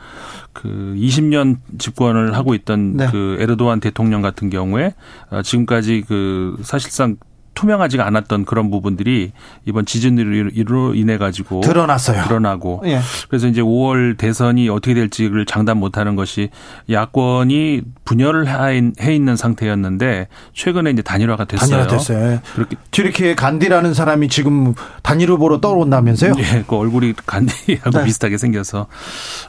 [0.53, 3.09] 그 20년 집권을 하고 있던 네.
[3.11, 4.95] 그 에르도안 대통령 같은 경우에
[5.31, 7.17] 어, 지금까지 그 사실상
[7.57, 9.33] 투명하지가 않았던 그런 부분들이
[9.65, 12.23] 이번 지진으로 인해 가지고 드러났어요.
[12.25, 13.01] 드러나고 예.
[13.29, 16.51] 그래서 이제 5월 대선이 어떻게 될지를 장담 못하는 것이
[16.89, 18.47] 야권이 분열을
[19.01, 21.71] 해 있는 상태였는데 최근에 이제 단일화가 됐어요.
[21.71, 22.33] 단일화 됐어요.
[22.33, 22.41] 예.
[22.55, 26.35] 그렇게 튀르키예 간디라는 사람이 지금 단일 후보로 떠오른다면서요?
[26.39, 28.05] 예, 그 얼굴이 간디하고 네.
[28.05, 28.87] 비슷하게 생겨서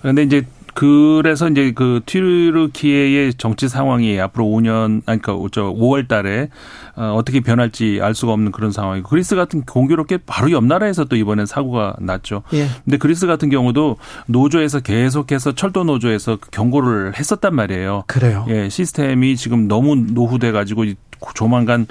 [0.02, 0.46] 그런데 이제
[0.78, 6.50] 그래서 이제 그 튀르키예의 정치 상황이 앞으로 5년 아니 그러니까 저 5월 달에
[6.96, 11.16] 어, 어떻게 변할지 알 수가 없는 그런 상황이고 그리스 같은 공교롭게 바로 옆 나라에서 또
[11.16, 12.44] 이번엔 사고가 났죠.
[12.54, 12.68] 예.
[12.86, 13.98] 근데 그리스 같은 경우도
[14.28, 18.04] 노조에서 계속해서 철도 노조에서 경고를 했었단 말이에요.
[18.06, 18.46] 그래요.
[18.50, 20.86] 예, 시스템이 지금 너무 노후돼 가지고
[21.34, 21.88] 조만간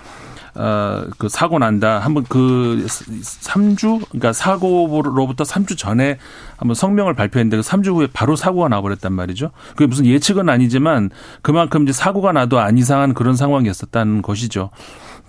[0.57, 1.99] 어, 그 사고 난다.
[1.99, 6.19] 한번 그 3주, 그러니까 사고로부터 3주 전에
[6.57, 9.51] 한번 성명을 발표했는데 그 3주 후에 바로 사고가 나버렸단 말이죠.
[9.71, 11.11] 그게 무슨 예측은 아니지만
[11.43, 14.71] 그만큼 이제 사고가 나도 안 이상한 그런 상황이었었다는 것이죠.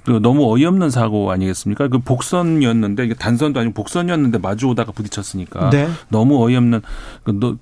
[0.08, 1.90] 그 너무 어이없는 사고 아니겠습니까?
[1.90, 5.88] 그 복선이었는데 이게 단선도 아니고 복선이었는데 마주 오다가 부딪혔으니까 네.
[6.10, 6.82] 너무 어이없는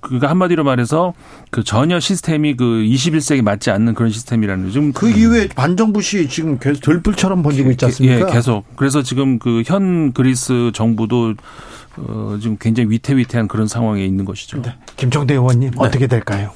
[0.00, 1.12] 그 한마디로 말해서
[1.50, 6.58] 그 전혀 시스템이 그 21세기 맞지 않는 그런 시스템이라는 지금 그 이후에 반정부 시 지금
[6.58, 8.28] 계속 들불처럼 번지고 있지 않습니까?
[8.28, 8.64] 예, 계속.
[8.76, 11.34] 그래서 지금 그 현 그리스 정부도
[11.96, 14.62] 어, 지금 굉장히 위태위태한 그런 상황에 있는 것이죠.
[14.62, 14.74] 네.
[14.96, 15.76] 김정대 의원님 네.
[15.78, 16.50] 어떻게 될까요?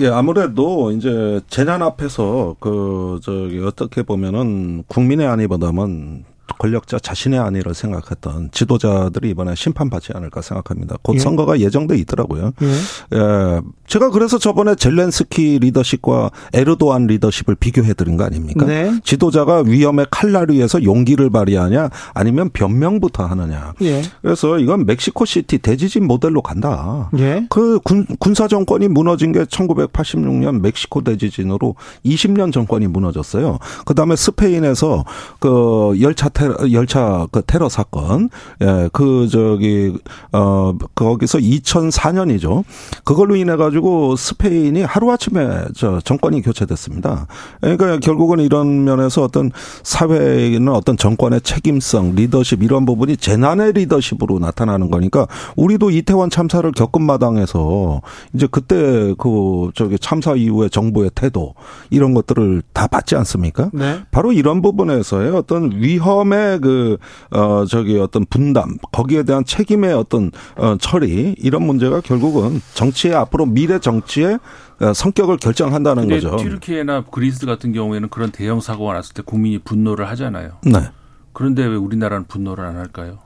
[0.00, 6.24] 예, 아무래도 이제 재난 앞에서 그 저기 어떻게 보면은 국민의 안위보다는
[6.58, 10.96] 권력자 자신의 안위를 생각했던 지도자들이 이번에 심판받지 않을까 생각합니다.
[11.02, 11.18] 곧 예.
[11.18, 12.52] 선거가 예정돼 있더라고요.
[12.62, 12.66] 예.
[12.66, 13.60] 예.
[13.86, 18.66] 제가 그래서 저번에 젤렌스키 리더십과 에르도안 리더십을 비교해 드린 거 아닙니까?
[18.66, 18.92] 네.
[19.02, 23.72] 지도자가 위험의 칼날 위에서 용기를 발휘하냐 아니면 변명부터 하느냐.
[23.82, 24.02] 예.
[24.22, 27.10] 그래서 이건 멕시코 시티 대지진 모델로 간다.
[27.18, 27.46] 예.
[27.48, 31.74] 그 군, 군사 정권이 무너진 게 1986년 멕시코 대지진으로
[32.04, 33.58] 20년 정권이 무너졌어요.
[33.84, 35.04] 그 다음에 스페인에서
[35.40, 38.30] 그 열차 테러, 열차 그 테러 사건,
[38.62, 39.92] 예, 그 저기
[40.30, 42.62] 어 거기서 2004년이죠.
[43.02, 47.26] 그걸로 인해 가지고 스페인이 하루 아침에 저 정권이 교체됐습니다.
[47.60, 49.50] 그러니까 결국은 이런 면에서 어떤
[49.82, 55.26] 사회에 있는 어떤 정권의 책임성, 리더십 이런 부분이 재난의 리더십으로 나타나는 거니까
[55.56, 58.00] 우리도 이태원 참사를 겪은 마당에서
[58.32, 61.54] 이제 그때 그 저기 참사 이후에 정부의 태도
[61.90, 63.70] 이런 것들을 다 받지 않습니까?
[63.72, 64.02] 네.
[64.12, 66.98] 바로 이런 부분에서의 어떤 위험 처음에 그,
[67.30, 73.46] 어, 저기 어떤 분담, 거기에 대한 책임의 어떤, 어, 처리, 이런 문제가 결국은 정치의 앞으로
[73.46, 74.38] 미래 정치의
[74.80, 76.36] 어, 성격을 결정한다는 거죠.
[76.36, 80.52] 튀르키예나 그리스 같은 경우에는 그런 대형 사고가 났을 때 국민이 분노를 하잖아요.
[80.64, 80.90] 네.
[81.32, 83.18] 그런데 왜 우리나라는 분노를 안 할까요?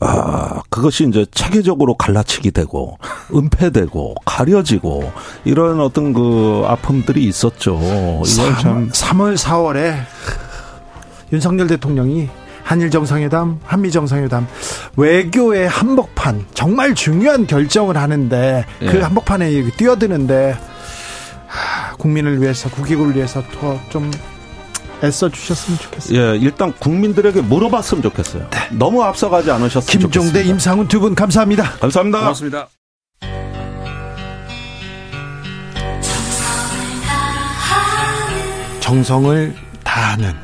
[0.00, 2.98] 아, 그것이 이제 체계적으로 갈라치기 되고,
[3.32, 5.10] 은폐되고, 가려지고,
[5.44, 7.80] 이런 어떤 그 아픔들이 있었죠.
[8.26, 8.88] 이건 참.
[8.90, 9.94] 3월, 4월에
[11.34, 12.28] 윤석열 대통령이
[12.62, 14.46] 한일 정상회담, 한미 정상회담,
[14.96, 18.90] 외교의 한복판, 정말 중요한 결정을 하는데, 그 예.
[18.90, 20.56] 그 한복판에 뛰어드는데,
[21.98, 24.10] 국민을 위해서, 국익을 위해서 더좀
[25.02, 26.18] 애써 주셨으면 좋겠어요.
[26.18, 28.48] 예, 일단 국민들에게 물어봤으면 좋겠어요.
[28.50, 28.58] 네.
[28.70, 30.50] 너무 앞서가지 않으셨으면 김종대, 좋겠습니다.
[30.50, 31.72] 임상훈 두 분 감사합니다.
[31.80, 32.18] 감사합니다.
[32.20, 32.68] 고맙습니다.
[38.80, 40.43] 정성을 다하는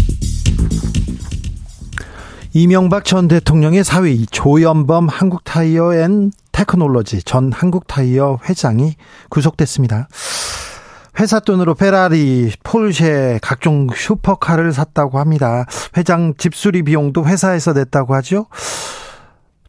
[2.53, 8.95] 이명박 전 대통령의 사위 조현범 한국타이어 앤 테크놀로지 전 한국타이어 회장이
[9.29, 10.09] 구속됐습니다.
[11.19, 15.65] 회사 돈으로 페라리, 포르쉐, 각종 슈퍼카를 샀다고 합니다.
[15.95, 18.47] 회장 집수리 비용도 회사에서 냈다고 하죠.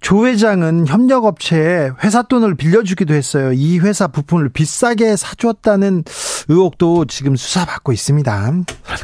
[0.03, 3.53] 조 회장은 협력업체에 회사 돈을 빌려주기도 했어요.
[3.53, 6.03] 이 회사 부품을 비싸게 사주었다는
[6.49, 8.53] 의혹도 지금 수사받고 있습니다.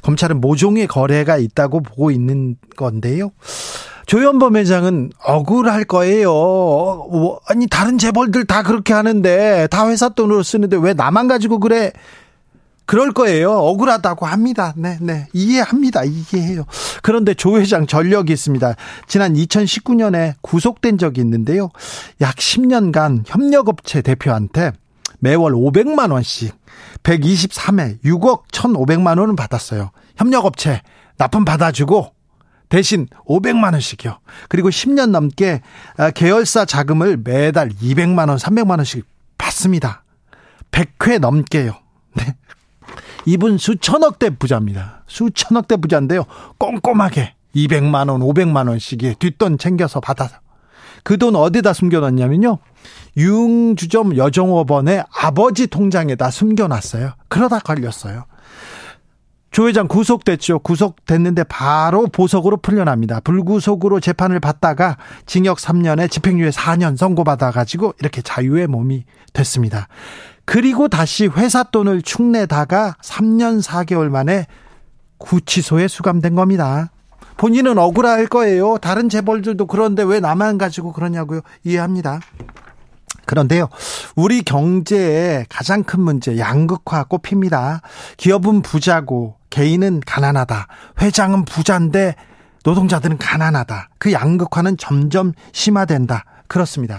[0.02, 3.30] 검찰은 모종의 거래가 있다고 보고 있는 건데요.
[4.06, 6.32] 조현범 회장은 억울할 거예요.
[6.32, 11.92] 어, 아니 다른 재벌들 다 그렇게 하는데 다 회사 돈으로 쓰는데 왜 나만 가지고 그래?
[12.88, 13.52] 그럴 거예요.
[13.52, 14.72] 억울하다고 합니다.
[14.74, 15.28] 네, 네.
[15.34, 16.04] 이해합니다.
[16.04, 16.64] 이해해요.
[17.02, 18.76] 그런데 조 회장 전력이 있습니다.
[19.06, 21.68] 지난 2019년에 구속된 적이 있는데요.
[22.22, 24.72] 약 10년간 협력업체 대표한테
[25.18, 26.56] 매월 500만 원씩
[27.02, 29.90] 123회 6억 1,500만 원을 받았어요.
[30.16, 30.80] 협력업체
[31.18, 32.14] 납품 받아주고
[32.70, 34.18] 대신 500만 원씩이요.
[34.48, 35.60] 그리고 10년 넘게
[36.14, 39.04] 계열사 자금을 매달 200만 원, 300만 원씩
[39.36, 40.04] 받습니다.
[40.70, 41.74] 100회 넘게요.
[43.28, 43.32] 네.
[43.32, 45.02] 이분 수천억대 부자입니다.
[45.06, 46.24] 수천억대 부자인데요.
[46.58, 50.36] 꼼꼼하게 200만 원, 500만 원씩이 뒷돈 챙겨서 받아서
[51.04, 52.58] 그 돈 어디다 숨겨놨냐면요.
[53.16, 57.12] 융주점 여정업원의 아버지 통장에다 숨겨놨어요.
[57.28, 58.24] 그러다 걸렸어요.
[59.50, 60.58] 조 회장 구속됐죠.
[60.60, 63.20] 구속됐는데 바로 보석으로 풀려납니다.
[63.20, 69.88] 불구속으로 재판을 받다가 징역 3년에 집행유예 4년 선고받아가지고 이렇게 자유의 몸이 됐습니다.
[70.48, 74.46] 그리고 다시 회사 돈을 축내다가 3년 4개월 만에
[75.18, 76.90] 구치소에 수감된 겁니다.
[77.36, 78.78] 본인은 억울할 거예요.
[78.78, 81.42] 다른 재벌들도 그런데 왜 나만 가지고 그러냐고요.
[81.64, 82.20] 이해합니다.
[83.26, 83.68] 그런데요,
[84.16, 87.82] 우리 경제의 가장 큰 문제, 양극화 꼽힙니다.
[88.16, 90.66] 기업은 부자고, 개인은 가난하다.
[91.02, 92.14] 회장은 부자인데,
[92.64, 93.90] 노동자들은 가난하다.
[93.98, 96.24] 그 양극화는 점점 심화된다.
[96.46, 96.98] 그렇습니다.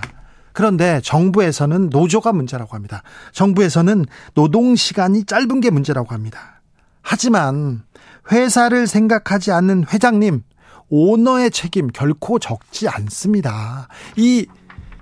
[0.60, 3.02] 그런데 정부에서는 노조가 문제라고 합니다.
[3.32, 6.62] 정부에서는 노동 시간이 짧은 게 문제라고 합니다.
[7.02, 7.84] 하지만
[8.30, 10.44] 회사를 생각하지 않는 회장님,
[10.90, 13.88] 오너의 책임 결코 적지 않습니다.
[14.18, 14.48] 이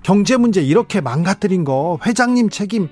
[0.04, 2.88] 경제 문제 이렇게 망가뜨린 거 회장님 책임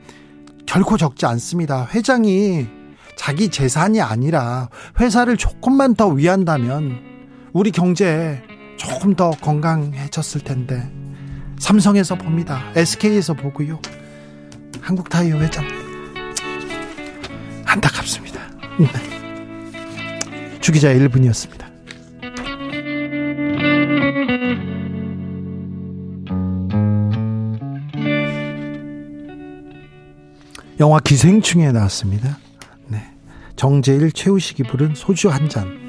[0.66, 1.86] 결코 적지 않습니다.
[1.94, 2.66] 회장이
[3.14, 6.98] 자기 재산이 아니라 회사를 조금만 더 위한다면
[7.52, 8.42] 우리 경제
[8.76, 11.05] 조금 더 건강해졌을 텐데
[11.58, 12.62] 삼성에서 봅니다.
[12.74, 13.80] SK에서 보고요.
[14.80, 15.64] 한국타이어 회장
[17.64, 18.40] 안타깝습니다.
[18.78, 18.88] 네.
[20.60, 21.66] 주기자 1분이었습니다.
[30.78, 32.38] 영화 기생충에 나왔습니다.
[32.88, 33.02] 네.
[33.56, 35.85] 정재일, 최우식이 부른 소주 한 잔.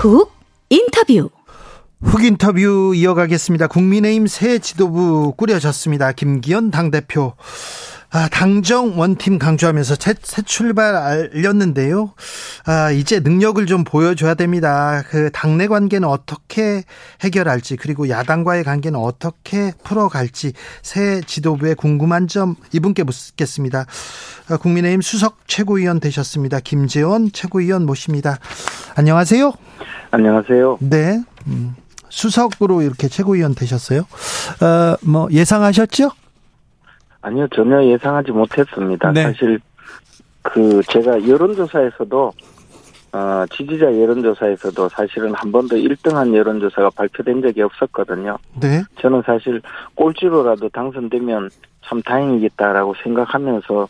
[0.00, 0.32] 훅
[0.70, 1.28] 인터뷰.
[2.02, 3.66] 훅 인터뷰 이어가겠습니다.
[3.66, 6.12] 국민의힘 새 지도부 꾸려졌습니다.
[6.12, 7.34] 김기현 당대표.
[8.12, 12.12] 아, 당정 원팀 강조하면서 새, 새 출발 알렸는데요.
[12.66, 15.02] 아, 이제 능력을 좀 보여줘야 됩니다.
[15.08, 16.82] 그 당내 관계는 어떻게
[17.20, 23.86] 해결할지 그리고 야당과의 관계는 어떻게 풀어갈지 새 지도부의 궁금한 점 이분께 묻겠습니다.
[24.48, 26.58] 아, 국민의힘 수석 최고위원 되셨습니다.
[26.58, 28.38] 김재원 최고위원 모십니다.
[28.96, 29.52] 안녕하세요.
[30.10, 30.78] 안녕하세요.
[30.80, 31.22] 네.
[31.46, 31.76] 음,
[32.08, 34.00] 수석으로 이렇게 최고위원 되셨어요.
[34.00, 36.10] 어, 뭐 예상하셨죠?
[37.22, 39.12] 아니요, 전혀 예상하지 못했습니다.
[39.12, 39.22] 네.
[39.24, 39.60] 사실
[40.42, 42.32] 그 제가 여론조사에서도
[43.12, 48.38] 어, 지지자 여론조사에서도 사실은 한 번도 1등한 여론조사가 발표된 적이 없었거든요.
[48.60, 48.82] 네.
[49.00, 49.60] 저는 사실
[49.96, 51.50] 꼴찌로라도 당선되면
[51.84, 53.88] 참 다행이겠다라고 생각하면서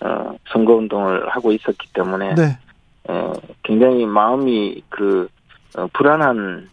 [0.00, 2.58] 어, 선거운동을 하고 있었기 때문에 네.
[3.08, 5.28] 어, 굉장히 마음이 그
[5.76, 6.68] 어, 불안한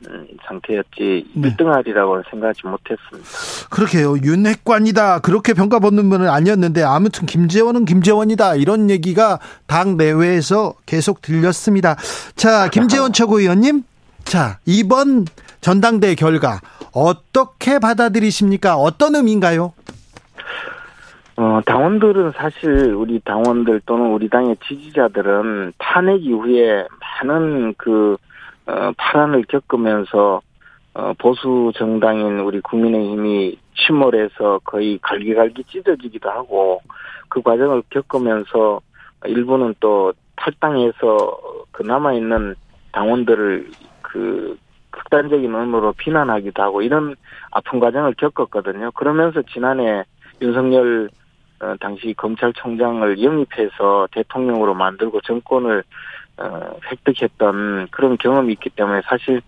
[0.48, 1.56] 상태였지 네.
[1.56, 3.30] 1등하리라고 생각하지 못했습니다.
[3.70, 4.16] 그렇게요.
[4.24, 11.98] 윤핵관이다 그렇게 평가받는 분은 아니었는데 아무튼 김재원은 김재원이다 이런 얘기가 당 내외에서 계속 들렸습니다.
[12.36, 13.84] 자 김재원 최고위원님,
[14.24, 15.26] 자 이번
[15.60, 16.62] 전당대 결과
[16.94, 18.78] 어떻게 받아들이십니까?
[18.78, 19.74] 어떤 의미인가요?
[21.36, 26.86] 어, 당원들은 사실 우리 당원들 또는 우리 당의 지지자들은 탄핵 이후에
[27.24, 28.18] 많은 그
[28.66, 30.42] 어, 파란을 겪으면서
[30.96, 36.82] 어, 보수 정당인 우리 국민의힘이 침몰해서 거의 갈기갈기 찢어지기도 하고
[37.30, 38.80] 그 과정을 겪으면서
[39.26, 41.40] 일부는 또 탈당해서
[41.72, 42.56] 그 남아 있는
[42.92, 43.70] 당원들을
[44.02, 44.58] 그
[44.92, 47.16] 극단적인 의무로 비난하기도 하고 이런
[47.52, 48.92] 아픈 과정을 겪었거든요.
[48.92, 50.04] 그러면서 지난해
[50.42, 51.10] 윤석열
[51.60, 55.84] 어, 당시 검찰총장을 영입해서 대통령으로 만들고 정권을
[56.38, 59.42] 어, 획득했던 그런 경험이 있기 때문에 사실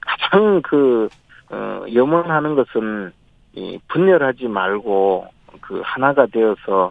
[0.00, 1.08] 가장 그
[1.50, 3.12] 어, 염원하는 것은
[3.54, 5.26] 이 분열하지 말고
[5.60, 6.90] 그 하나가 되어서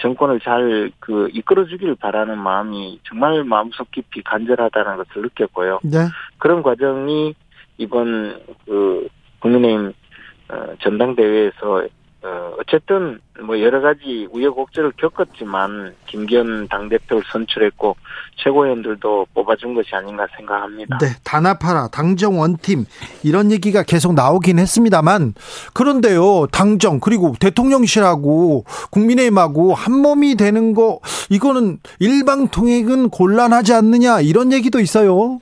[0.00, 5.80] 정권을 잘 그 이끌어주기를 바라는 마음이 정말 마음속 깊이 간절하다는 것을 느꼈고요.
[5.82, 5.98] 네.
[6.38, 7.34] 그런 과정이
[7.76, 9.08] 이번 그
[9.40, 9.92] 국민의힘
[10.48, 11.86] 어, 전당대회에서
[12.24, 17.96] 어, 어쨌든 뭐 여러 가지 우여곡절을 겪었지만 김기현 당대표를 선출했고
[18.36, 20.98] 최고위원들도 뽑아준 것이 아닌가 생각합니다.
[20.98, 22.84] 네, 단합하라, 당정 원팀
[23.24, 25.34] 이런 얘기가 계속 나오긴 했습니다만
[25.74, 34.78] 그런데요, 당정 그리고 대통령실하고 국민의힘하고 한 몸이 되는 거 이거는 일방통행은 곤란하지 않느냐 이런 얘기도
[34.78, 35.40] 있어요.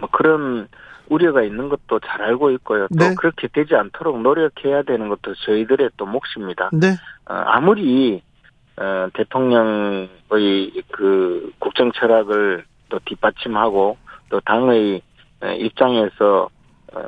[0.00, 0.66] 뭐 그런
[1.10, 2.86] 우려가 있는 것도 잘 알고 있고요.
[2.88, 3.14] 또 네.
[3.16, 6.70] 그렇게 되지 않도록 노력해야 되는 것도 저희들의 또 몫입니다.
[6.72, 6.88] 네.
[7.26, 8.22] 어, 아무리
[8.76, 13.96] 어, 대통령의 그 국정 철학을 또 뒷받침하고
[14.28, 15.02] 또 당의
[15.42, 16.48] 어, 입장에서
[16.92, 17.02] 어,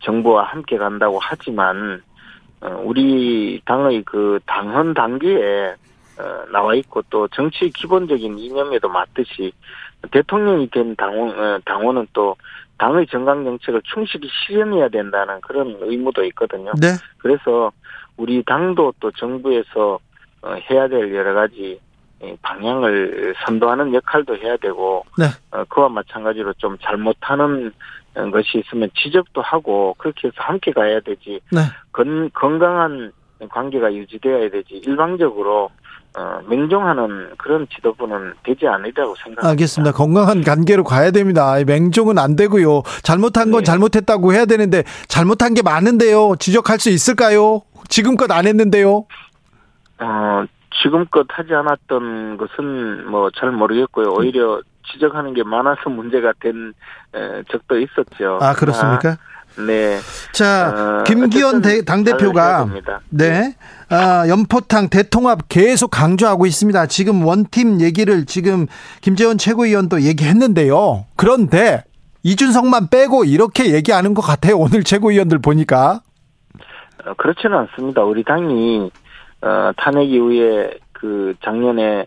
[0.00, 2.02] 정부와 함께 간다고 하지만
[2.60, 5.74] 어, 우리 당의 그 당헌 단계에
[6.18, 9.52] 어, 나와 있고 또 정치 기본적인 이념에도 맞듯이
[10.10, 12.36] 대통령이 된 당원 어, 당원은 또
[12.78, 16.72] 당의 정강 정책을 충실히 실현해야 된다는 그런 의무도 있거든요.
[16.80, 16.88] 네.
[17.18, 17.72] 그래서
[18.16, 19.98] 우리 당도 또 정부에서
[20.42, 21.80] 어, 해야 될 여러 가지
[22.42, 25.26] 방향을 선도하는 역할도 해야 되고 네.
[25.50, 27.72] 어, 그와 마찬가지로 좀 잘못하는
[28.32, 31.40] 것이 있으면 지적도 하고 그렇게 해서 함께 가야 되지.
[31.50, 31.60] 네.
[31.92, 33.12] 건, 건강한
[33.48, 34.82] 관계가 유지되어야 되지.
[34.86, 35.70] 일방적으로
[36.16, 39.48] 어, 맹종하는 그런 지도부는 되지 않으리라고 생각합니다.
[39.48, 39.92] 알겠습니다.
[39.92, 41.56] 건강한 관계로 가야 됩니다.
[41.66, 42.82] 맹종은 안 되고요.
[43.02, 43.64] 잘못한 건 네.
[43.64, 46.36] 잘못했다고 해야 되는데 잘못한 게 많은데요.
[46.38, 47.62] 지적할 수 있을까요?
[47.88, 49.06] 지금껏 안 했는데요.
[49.98, 50.44] 어,
[50.82, 54.12] 지금껏 하지 않았던 것은 뭐 잘 모르겠고요.
[54.16, 54.60] 오히려
[54.92, 56.74] 지적하는 게 많아서 문제가 된
[57.50, 58.38] 적도 있었죠.
[58.40, 59.10] 아 그렇습니까?
[59.10, 59.16] 아,
[59.56, 59.98] 네.
[60.32, 62.68] 자, 어, 김기현 당대표가
[63.10, 63.54] 네.
[63.88, 66.86] 아, 연포탕 대통합 계속 강조하고 있습니다.
[66.86, 68.66] 지금 원팀 얘기를 지금
[69.00, 71.06] 김재원 최고위원도 얘기했는데요.
[71.16, 71.84] 그런데
[72.22, 74.56] 이준석만 빼고 이렇게 얘기하는 것 같아요.
[74.58, 76.00] 오늘 최고위원들 보니까.
[77.04, 78.02] 어, 그렇지는 않습니다.
[78.02, 78.90] 우리 당이
[79.42, 82.06] 어, 탄핵 이후에 그 작년에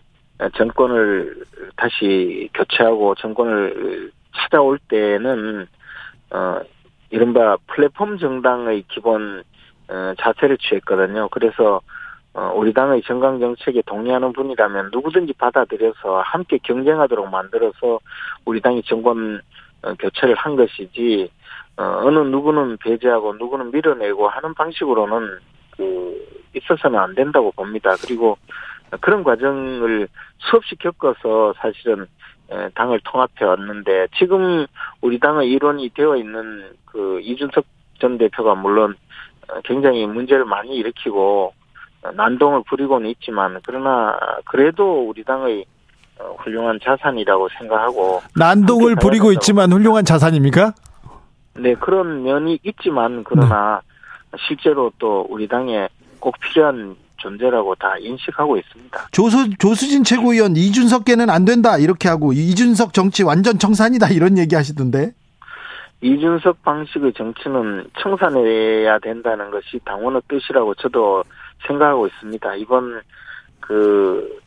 [0.56, 1.44] 정권을
[1.76, 5.68] 다시 교체하고 정권을 찾아올 때는
[6.32, 6.60] 어
[7.10, 9.44] 이른바 플랫폼 정당의 기본
[9.90, 11.30] 어, 자세를 취했거든요.
[11.30, 11.82] 그래서
[12.34, 18.00] 어, 우리 당의 정강 정책에 동의하는 분이라면 누구든지 받아들여서 함께 경쟁하도록 만들어서
[18.46, 19.42] 우리 당이 정권
[19.82, 21.32] 어, 교체를 한 것이지
[21.80, 25.38] 어느 누구는 배제하고 누구는 밀어내고 하는 방식으로는
[25.78, 27.96] 그 있어서는 안 된다고 봅니다.
[28.04, 28.36] 그리고
[29.00, 30.08] 그런 과정을
[30.40, 32.08] 수없이 겪어서 사실은
[32.74, 34.66] 당을 통합해 왔는데 지금
[35.02, 37.66] 우리 당의 일원이 되어 있는 그 이준석
[38.00, 38.96] 전 대표가 물론
[39.50, 41.54] 어, 굉장히 문제를 많이 일으키고
[42.14, 45.66] 난동을 부리고는 있지만 그러나 그래도 우리 당의
[46.20, 50.74] 어, 훌륭한 자산이라고 생각하고 난동을 부리고 있지만 훌륭한 자산입니까?
[51.56, 53.82] 네 그런 면이 있지만 그러나
[54.32, 54.38] 네.
[54.48, 55.88] 실제로 또 우리 당에
[56.20, 59.08] 꼭 필요한 존재라고 다 인식하고 있습니다.
[59.12, 65.12] 조수 조수진 최고위원 이준석께는 안 된다 이렇게 하고 이준석 정치 완전 청산이다 이런 얘기 하시던데.
[66.02, 71.24] 이준석 방식의 정치는 청산해야 된다는 것이 당원의 뜻이라고 저도
[71.66, 72.56] 생각하고 있습니다.
[72.56, 73.02] 이번
[73.60, 74.40] 그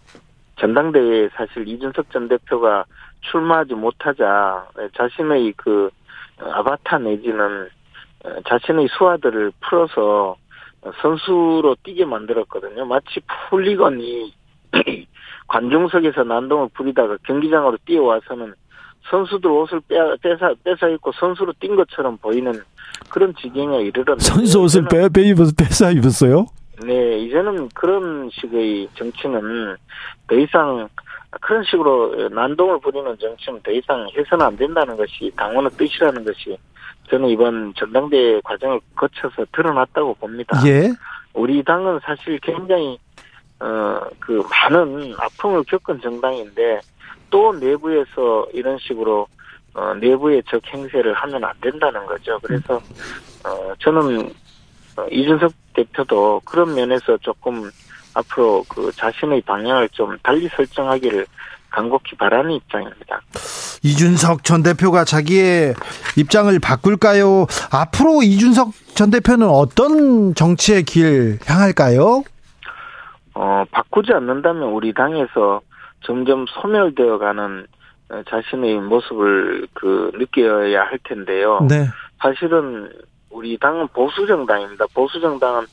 [0.60, 2.84] 전당대회에 사실 이준석 전 대표가
[3.22, 5.90] 출마하지 못하자 자신의 그
[6.38, 7.68] 아바타 내지는
[8.48, 10.36] 자신의 수하들을 풀어서
[11.02, 12.84] 선수로 뛰게 만들었거든요.
[12.86, 14.32] 마치 풀리건이
[15.48, 18.54] 관중석에서 난동을 부리다가 경기장으로 뛰어와서는
[19.10, 22.52] 선수들 옷을 빼, 뺏어, 뺏어 입고 선수로 뛴 것처럼 보이는
[23.08, 26.46] 그런 지경에 이르렀는데 선수 옷을 빼, 빼 입어서 뺏어 입었어요?
[26.84, 29.76] 네, 이제는 그런 식의 정치는
[30.28, 30.88] 더 이상
[31.40, 36.56] 그런 식으로 난동을 부리는 정치는 더 이상 해서는 안 된다는 것이 당원의 뜻이라는 것이
[37.10, 40.60] 저는 이번 전당대회 과정을 거쳐서 드러났다고 봅니다.
[40.66, 40.90] 예.
[41.34, 42.98] 우리 당은 사실 굉장히
[43.58, 44.00] 어
[44.30, 46.80] 그 많은 아픔을 겪은 정당인데
[47.30, 49.26] 또 내부에서 이런 식으로
[49.74, 52.38] 어 내부의 적 행세를 하면 안 된다는 거죠.
[52.42, 52.76] 그래서
[53.44, 54.32] 어 저는
[54.96, 57.68] 어, 이준석 대표도 그런 면에서 조금
[58.14, 61.26] 앞으로 그 자신의 방향을 좀 달리 설정하기를
[61.70, 63.20] 간곡히 바라는 입장입니다.
[63.82, 65.74] 이준석 전 대표가 자기의
[66.16, 67.46] 입장을 바꿀까요?
[67.72, 72.24] 앞으로 이준석 전 대표는 어떤 정치의 길 향할까요?
[73.34, 75.60] 어, 바꾸지 않는다면 우리 당에서
[76.02, 77.66] 점점 소멸되어 가는
[78.28, 81.60] 자신의 모습을 그 느껴야 할 텐데요.
[81.68, 81.86] 네.
[82.18, 82.90] 사실은
[83.30, 84.86] 우리 당은 보수 정당입니다.
[84.92, 85.64] 보수 정당은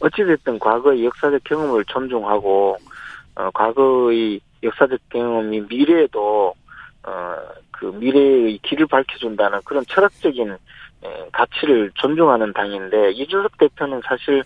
[0.00, 2.76] 어찌됐든 과거의 역사적 경험을 존중하고
[3.36, 6.54] 어, 과거의 역사적 경험이 미래에도
[7.04, 7.36] 어,
[7.70, 14.42] 그 미래의 길을 밝혀준다는 그런 철학적인 에, 가치를 존중하는 당인데 이준석 대표는 사실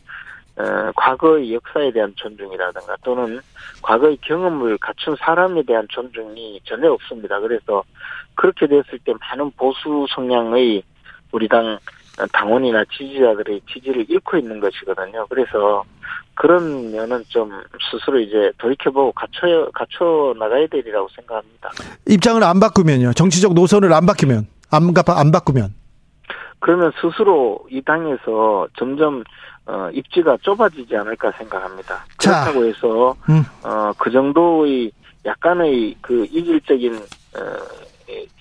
[0.56, 3.40] 어, 과거의 역사에 대한 존중이라든가 또는
[3.82, 7.38] 과거의 경험을 갖춘 사람에 대한 존중이 전혀 없습니다.
[7.40, 7.84] 그래서
[8.34, 10.82] 그렇게 됐을 때 많은 보수 성향의
[11.32, 11.78] 우리 당
[12.32, 15.26] 당원이나 지지자들의 지지를 잃고 있는 것이거든요.
[15.28, 15.84] 그래서
[16.34, 17.50] 그런 면은 좀
[17.90, 21.70] 스스로 이제 돌이켜보고 갖춰, 갖춰 나가야 되리라고 생각합니다.
[22.06, 23.12] 입장을 안 바꾸면요.
[23.14, 25.74] 정치적 노선을 안 바뀌면, 안, 안 바꾸면.
[26.58, 29.22] 그러면 스스로 이 당에서 점점
[29.66, 32.04] 어, 입지가 좁아지지 않을까 생각합니다.
[32.16, 33.42] 그렇다고 해서 음.
[33.64, 34.92] 어, 그 정도의
[35.24, 37.86] 약간의 그 이질적인 어,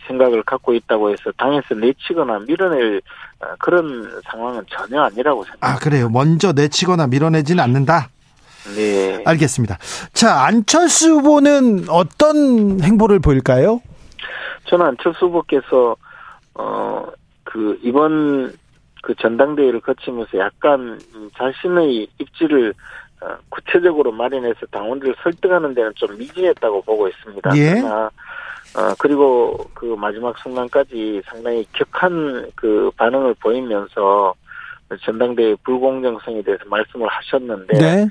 [0.07, 3.01] 생각을 갖고 있다고 해서 당에서 내치거나 밀어낼 어,
[3.59, 5.67] 그런 상황은 전혀 아니라고 생각합니다.
[5.67, 6.09] 아 그래요.
[6.09, 8.09] 먼저 내치거나 밀어내지는 않는다.
[8.75, 9.21] 네.
[9.25, 9.77] 알겠습니다.
[10.13, 13.81] 자 안철수 후보는 어떤 행보를 보일까요?
[14.65, 15.95] 저는 안철수 후보께서
[16.55, 17.05] 어
[17.55, 18.53] 그 이번
[19.01, 20.99] 그 전당대회를 거치면서 약간
[21.37, 22.73] 자신의 입지를
[23.21, 27.55] 어, 구체적으로 마련해서 당원들을 설득하는 데는 좀 미진했다고 보고 있습니다.
[27.55, 27.75] 예.
[27.75, 28.09] 그러나
[28.75, 34.33] 어, 그리고 그 마지막 순간까지 상당히 격한 그 반응을 보이면서
[35.01, 38.07] 전당대회 불공정성에 대해서 말씀을 하셨는데, 네.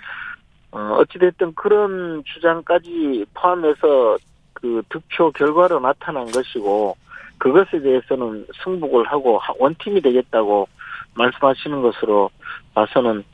[0.72, 4.16] 어, 어찌됐든 그런 주장까지 포함해서
[4.54, 6.96] 그 득표 결과로 나타난 것이고,
[7.38, 10.66] 그것에 대해서는 승복을 하고 원팀이 되겠다고
[11.14, 12.30] 말씀하시는 것으로
[12.72, 13.24] 봐서는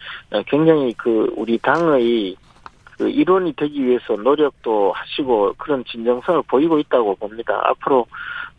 [0.46, 2.34] 굉장히 그 우리 당의
[3.00, 7.58] 그 일원이 되기 위해서 노력도 하시고 그런 진정성을 보이고 있다고 봅니다.
[7.64, 8.04] 앞으로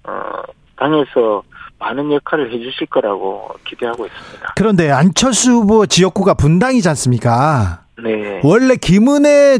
[0.04, 0.42] 어
[0.78, 1.44] 당에서
[1.78, 4.54] 많은 역할을 해주실 거라고 기대하고 있습니다.
[4.56, 7.84] 그런데 안철수 후보 지역구가 분당이지 않습니까?
[8.04, 8.42] 네.
[8.44, 9.60] 원래 김은혜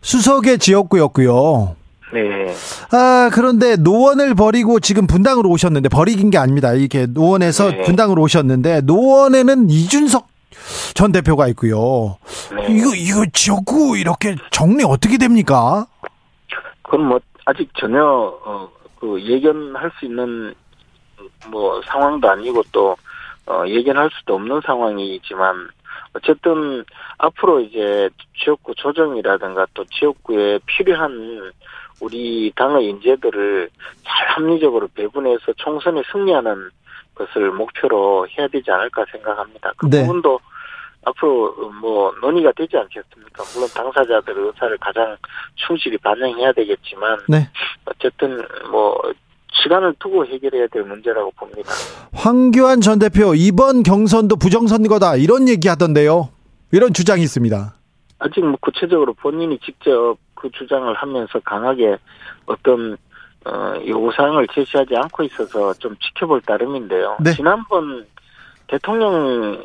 [0.00, 1.74] 수석의 지역구였고요.
[2.12, 2.54] 네.
[2.92, 6.74] 아, 그런데 노원을 버리고 지금 분당으로 오셨는데, 버리긴 게 아닙니다.
[6.74, 7.82] 이렇게 노원에서 네.
[7.82, 10.31] 분당으로 오셨는데, 노원에는 이준석
[10.94, 12.18] 전 대표가 있고요.
[12.54, 12.66] 네.
[12.70, 15.86] 이거 이거 지역구 이렇게 정리 어떻게 됩니까?
[16.82, 20.54] 그건 뭐 아직 전혀 어, 그 예견할 수 있는
[21.50, 22.96] 뭐 상황도 아니고 또
[23.46, 25.68] 어, 예견할 수도 없는 상황이지만
[26.14, 26.84] 어쨌든
[27.18, 28.10] 앞으로 이제
[28.42, 31.52] 지역구 조정이라든가 또 지역구에 필요한
[32.00, 33.70] 우리 당의 인재들을
[34.04, 36.70] 잘 합리적으로 배분해서 총선에 승리하는
[37.14, 39.72] 것을 목표로 해야 되지 않을까 생각합니다.
[39.76, 40.02] 그 네.
[40.02, 40.40] 부분도
[41.04, 43.42] 앞으로 뭐 논의가 되지 않겠습니까?
[43.54, 45.16] 물론 당사자들의 의사를 가장
[45.54, 47.48] 충실히 반영해야 되겠지만 네.
[47.86, 48.40] 어쨌든
[48.70, 49.00] 뭐
[49.52, 51.70] 시간을 두고 해결해야 될 문제라고 봅니다.
[52.12, 56.30] 황교안 전 대표 이번 경선도 부정선거다 이런 얘기하던데요.
[56.70, 57.74] 이런 주장이 있습니다.
[58.18, 61.96] 아직 뭐 구체적으로 본인이 직접 그 주장을 하면서 강하게
[62.46, 62.96] 어떤
[63.44, 67.16] 어, 요구사항을 제시하지 않고 있어서 좀 지켜볼 따름인데요.
[67.20, 67.32] 네.
[67.34, 68.06] 지난번
[68.68, 69.58] 대통령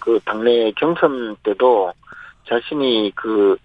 [0.00, 1.92] 그 당내 경선 때도
[2.46, 3.56] 자신이 그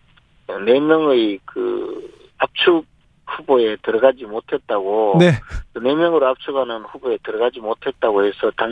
[0.48, 2.86] 네 명의 그 압축
[3.28, 5.32] 후보에 들어가지 못했다고 네,
[5.82, 8.72] 네 명으로 압축하는 후보에 들어가지 못했다고 해서 당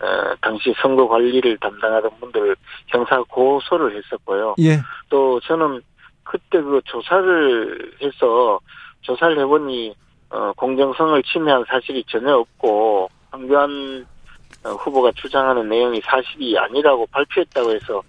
[0.00, 2.56] 어, 당시 선거 관리를 담당하던 분들
[2.88, 4.56] 형사 고소를 했었고요.
[4.60, 4.78] 예.
[5.08, 5.80] 또 저는
[6.24, 8.60] 그때 그 조사를 해서
[9.02, 9.94] 조사를 해보니
[10.30, 13.70] 어, 공정성을 침해한 사실이 전혀 없고 황교안
[14.02, 14.17] 어,
[14.64, 18.02] 후보가 주장하는 내용이 사실이 아니라고 발표했다고 해서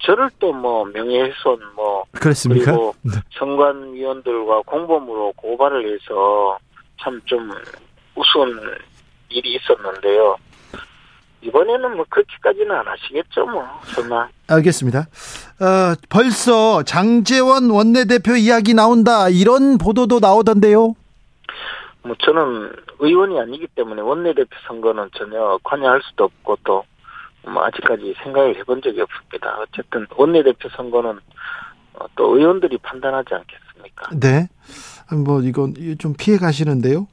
[0.00, 2.72] 저를 또 뭐 명예훼손 뭐 그렇습니까?
[2.72, 3.12] 그리고 네.
[3.38, 6.58] 선관위원들과 공범으로 고발을 해서
[7.00, 7.50] 참 좀
[8.14, 8.60] 우스운
[9.30, 10.36] 일이 있었는데요.
[11.42, 14.28] 이번에는 뭐 그렇게까지는 안 하시겠죠, 뭐 설마.
[14.46, 15.00] 알겠습니다.
[15.00, 20.94] 어, 벌써 장재원 원내대표 이야기 나온다 이런 보도도 나오던데요.
[22.02, 26.84] 뭐 저는 의원이 아니기 때문에 원내대표 선거는 전혀 관여할 수도 없고 또
[27.46, 29.58] 뭐 아직까지 생각을 해본 적이 없습니다.
[29.60, 31.18] 어쨌든 원내대표 선거는
[31.94, 34.10] 어, 또 의원들이 판단하지 않겠습니까?
[34.18, 34.48] 네.
[35.24, 37.06] 뭐 이건 좀 피해 가시는데요.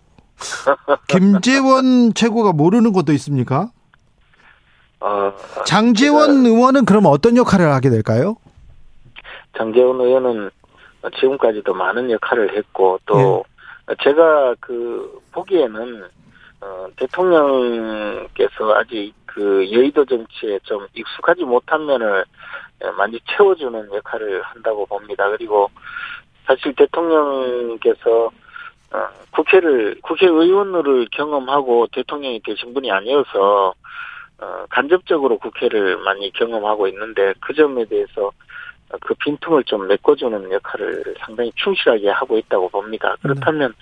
[1.08, 3.70] 김재원 최고가 모르는 것도 있습니까?
[5.00, 5.34] 어,
[5.66, 8.38] 장재원 의원은 그럼 어떤 역할을 하게 될까요?
[9.58, 10.50] 장재원 의원은
[11.20, 13.51] 지금까지도 많은 역할을 했고 또 예.
[14.04, 16.06] 제가 그 보기에는
[16.62, 22.24] 어, 대통령께서 아직 그 여의도 정치에 좀 익숙하지 못한 면을
[22.98, 25.30] 많이 채워주는 역할을 한다고 봅니다.
[25.30, 25.70] 그리고
[26.46, 28.32] 사실 대통령께서
[28.94, 33.74] 어, 국회를 국회의원을 경험하고 대통령이 되신 분이 아니어서
[34.40, 38.32] 어, 간접적으로 국회를 많이 경험하고 있는데 그 점에 대해서
[39.02, 43.16] 그 빈틈을 좀 메꿔주는 역할을 상당히 충실하게 하고 있다고 봅니다.
[43.22, 43.76] 그렇다면 네.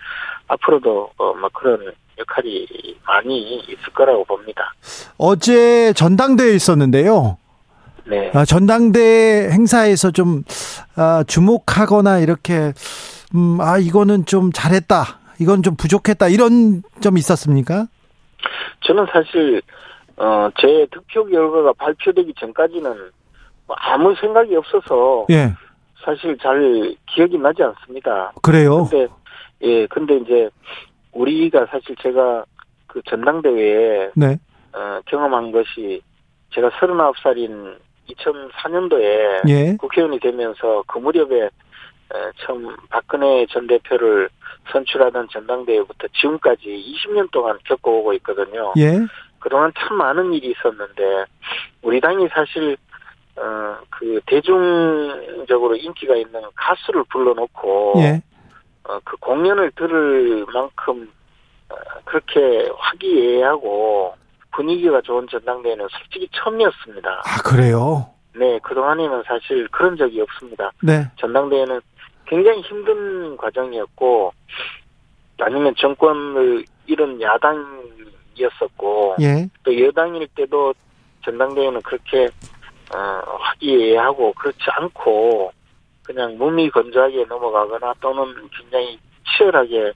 [0.48, 2.68] 앞으로도 어, 뭐 그런 역할이
[3.06, 4.74] 많이 있을 거라고 봅니다.
[5.18, 7.38] 어제 전당대회 있었는데요.
[8.06, 8.32] 네.
[8.34, 10.44] 아, 전당대 행사에서 좀
[10.96, 12.74] 아, 주목하거나 이렇게
[13.36, 17.88] 음, 아 이거는 좀 잘했다, 이건 좀 부족했다 이런 점 있었습니까?
[18.82, 19.62] 저는 사실
[20.18, 23.10] 어, 제 득표 결과가 발표되기 전까지는 뭐
[23.78, 25.54] 아무 생각이 없어서 예.
[26.04, 28.32] 사실 잘 기억이 나지 않습니다.
[28.42, 28.88] 그래요?
[28.90, 29.08] 근데
[29.62, 30.50] 예, 근데 이제
[31.12, 32.46] 우리가 사실 제가
[32.88, 34.38] 그 전당대회에 네.
[34.74, 36.02] 어, 경험한 것이
[36.52, 37.78] 제가 39살인
[38.10, 39.76] 2004년도에 예.
[39.78, 41.50] 국회의원이 되면서 그 무렵에
[42.44, 44.30] 처음 박근혜 전 대표를
[44.72, 48.74] 선출하던 전당대회부터 지금까지 20년 동안 겪어오고 있거든요.
[48.78, 49.00] 예.
[49.40, 51.26] 그동안 참 많은 일이 있었는데
[51.82, 52.78] 우리 당이 사실
[53.40, 58.22] 어, 그 대중적으로 인기가 있는 가수를 불러놓고 예.
[58.84, 61.10] 어, 그 공연을 들을 만큼
[61.70, 64.14] 어, 그렇게 화기애애하고
[64.52, 67.10] 분위기가 좋은 전당대회는 솔직히 처음이었습니다.
[67.26, 68.08] 아 그래요?
[68.36, 70.72] 네, 그 동안에는 사실 그런 적이 없습니다.
[70.82, 71.08] 네.
[71.18, 71.82] 전당대회는
[72.26, 74.34] 굉장히 힘든 과정이었고
[75.40, 79.48] 아니면 정권을 잃은 야당이었었고 예.
[79.64, 80.74] 또 여당일 때도
[81.24, 82.30] 전당대회는 그렇게
[82.96, 85.52] 어, 화기애애하고 그렇지 않고
[86.04, 89.94] 그냥 몸이 건조하게 넘어가거나 또는 굉장히 치열하게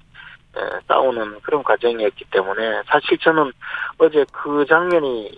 [0.87, 3.51] 싸우는 그런 과정이었기 때문에 사실 저는
[3.97, 5.31] 어제 그 장면이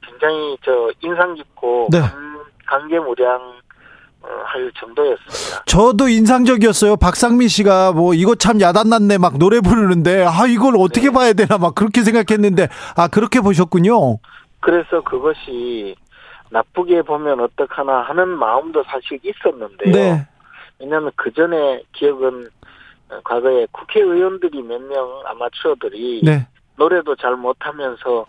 [0.00, 1.98] 굉장히 저 인상 깊고 네.
[2.66, 3.54] 감개무량
[4.22, 5.64] 어, 할 정도였습니다.
[5.66, 6.96] 저도 인상적이었어요.
[6.96, 11.12] 박상민 씨가 뭐 이거 참 야단났네 막 노래 부르는데 아 이걸 어떻게 네.
[11.12, 14.18] 봐야 되나 막 그렇게 생각했는데 아 그렇게 보셨군요.
[14.60, 15.94] 그래서 그것이
[16.58, 19.92] 나쁘게 보면 어떡하나 하는 마음도 사실 있었는데요.
[19.92, 20.26] 네.
[20.78, 22.48] 왜냐하면 그 전에 기억은
[23.24, 26.46] 과거에 국회의원들이 몇 명 아마추어들이 네.
[26.76, 28.24] 노래도 잘 못하면서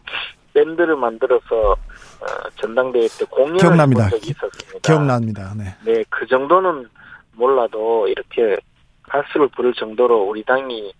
[0.55, 4.09] 밴드를 만들어서 어, 전당대회 때 공연을 기억납니다.
[4.09, 4.79] 본 적이 있었습니다.
[4.81, 5.53] 기억납니다.
[5.55, 5.75] 네.
[5.85, 6.87] 네, 그 정도는
[7.33, 8.57] 몰라도 이렇게
[9.03, 10.91] 가수를 부를 정도로 우리 당이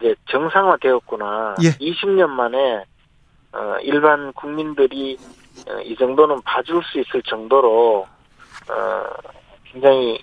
[0.00, 1.54] 이제 정상화되었구나.
[1.62, 1.68] 예.
[1.78, 2.84] 20년 만에
[3.52, 5.43] 어, 일반 국민들이 어,
[5.84, 8.06] 이 정도는 봐줄 수 있을 정도로
[8.70, 9.04] 어,
[9.64, 10.22] 굉장히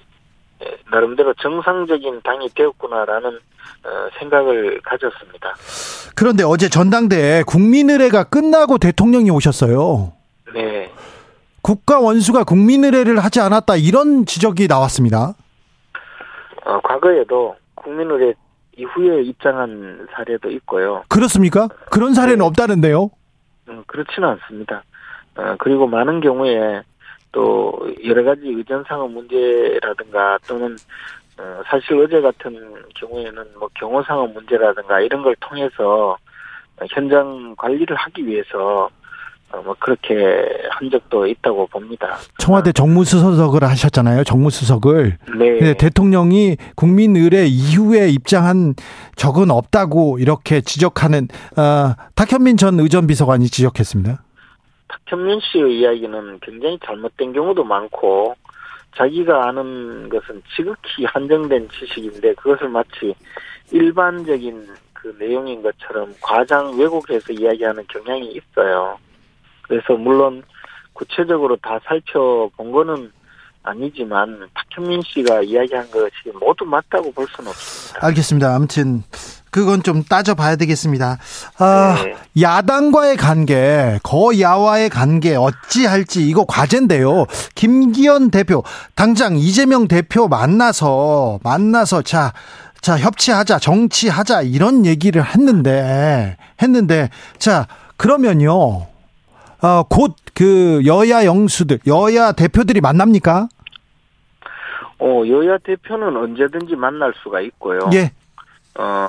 [0.92, 3.30] 나름대로 정상적인 당이 되었구나라는
[3.84, 3.90] 어,
[4.20, 5.54] 생각을 가졌습니다.
[6.16, 10.14] 그런데 어제 전당대회 국민의례가 끝나고 대통령이 오셨어요.
[10.54, 10.92] 네.
[11.62, 15.34] 국가 원수가 국민의례를 하지 않았다 이런 지적이 나왔습니다.
[16.66, 18.34] 어, 과거에도 국민의례
[18.78, 21.04] 이후에 입장한 사례도 있고요.
[21.08, 21.68] 그렇습니까?
[21.90, 22.46] 그런 사례는 네.
[22.46, 23.10] 없다는데요?
[23.70, 24.84] 음, 그렇지는 않습니다.
[25.36, 26.82] 어, 그리고 많은 경우에
[27.32, 30.76] 또 여러 가지 의전상의 문제라든가 또는
[31.38, 36.18] 어, 사실 어제 같은 경우에는 뭐 경호상의 문제라든가 이런 걸 통해서
[36.90, 38.90] 현장 관리를 하기 위해서
[39.52, 40.16] 어, 뭐 그렇게
[40.70, 42.18] 한 적도 있다고 봅니다.
[42.38, 44.24] 청와대 정무수석을 하셨잖아요.
[44.24, 45.18] 정무수석을.
[45.38, 45.60] 네.
[45.60, 45.74] 네.
[45.74, 48.76] 대통령이 국민 의례 이후에 입장한
[49.16, 51.28] 적은 없다고 이렇게 지적하는
[51.58, 54.24] 어, 탁현민 전 의전 비서관이 지적했습니다.
[55.12, 58.34] 탁현민 씨의 이야기는 굉장히 잘못된 경우도 많고
[58.96, 63.14] 자기가 아는 것은 지극히 한정된 지식인데 그것을 마치
[63.72, 68.98] 일반적인 그 내용인 것처럼 과장 왜곡해서 이야기하는 경향이 있어요.
[69.64, 70.44] 그래서 물론
[70.94, 73.12] 구체적으로 다 살펴본 거는
[73.64, 78.08] 아니지만 박현민 씨가 이야기한 것이 모두 맞다고 볼 수는 없습니다.
[78.08, 78.56] 알겠습니다.
[78.56, 79.04] 아무튼
[79.52, 81.18] 그건 좀 따져봐야 되겠습니다.
[81.58, 82.16] 아, 네.
[82.42, 87.26] 야당과의 관계, 거야와의 관계 어찌할지 이거 과제인데요.
[87.54, 88.64] 김기현 대표
[88.96, 92.34] 당장 이재명 대표 만나서 만나서 자.
[92.82, 98.88] 자, 협치하자, 정치하자, 이런 얘기를 했는데, 했는데, 자, 그러면요,
[99.62, 103.48] 어, 곧 그 여야 영수들, 여야 대표들이 만납니까?
[105.00, 107.90] 어, 여야 대표는 언제든지 만날 수가 있고요.
[107.94, 108.12] 예.
[108.80, 109.08] 어,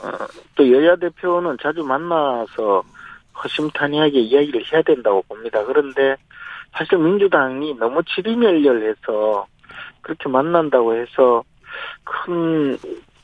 [0.54, 2.82] 또 여야 대표는 자주 만나서
[3.42, 5.64] 허심탄회하게 이야기를 해야 된다고 봅니다.
[5.64, 6.16] 그런데
[6.72, 9.46] 사실 민주당이 너무 지리멸렬해서
[10.02, 11.44] 그렇게 만난다고 해서
[12.04, 12.78] 큰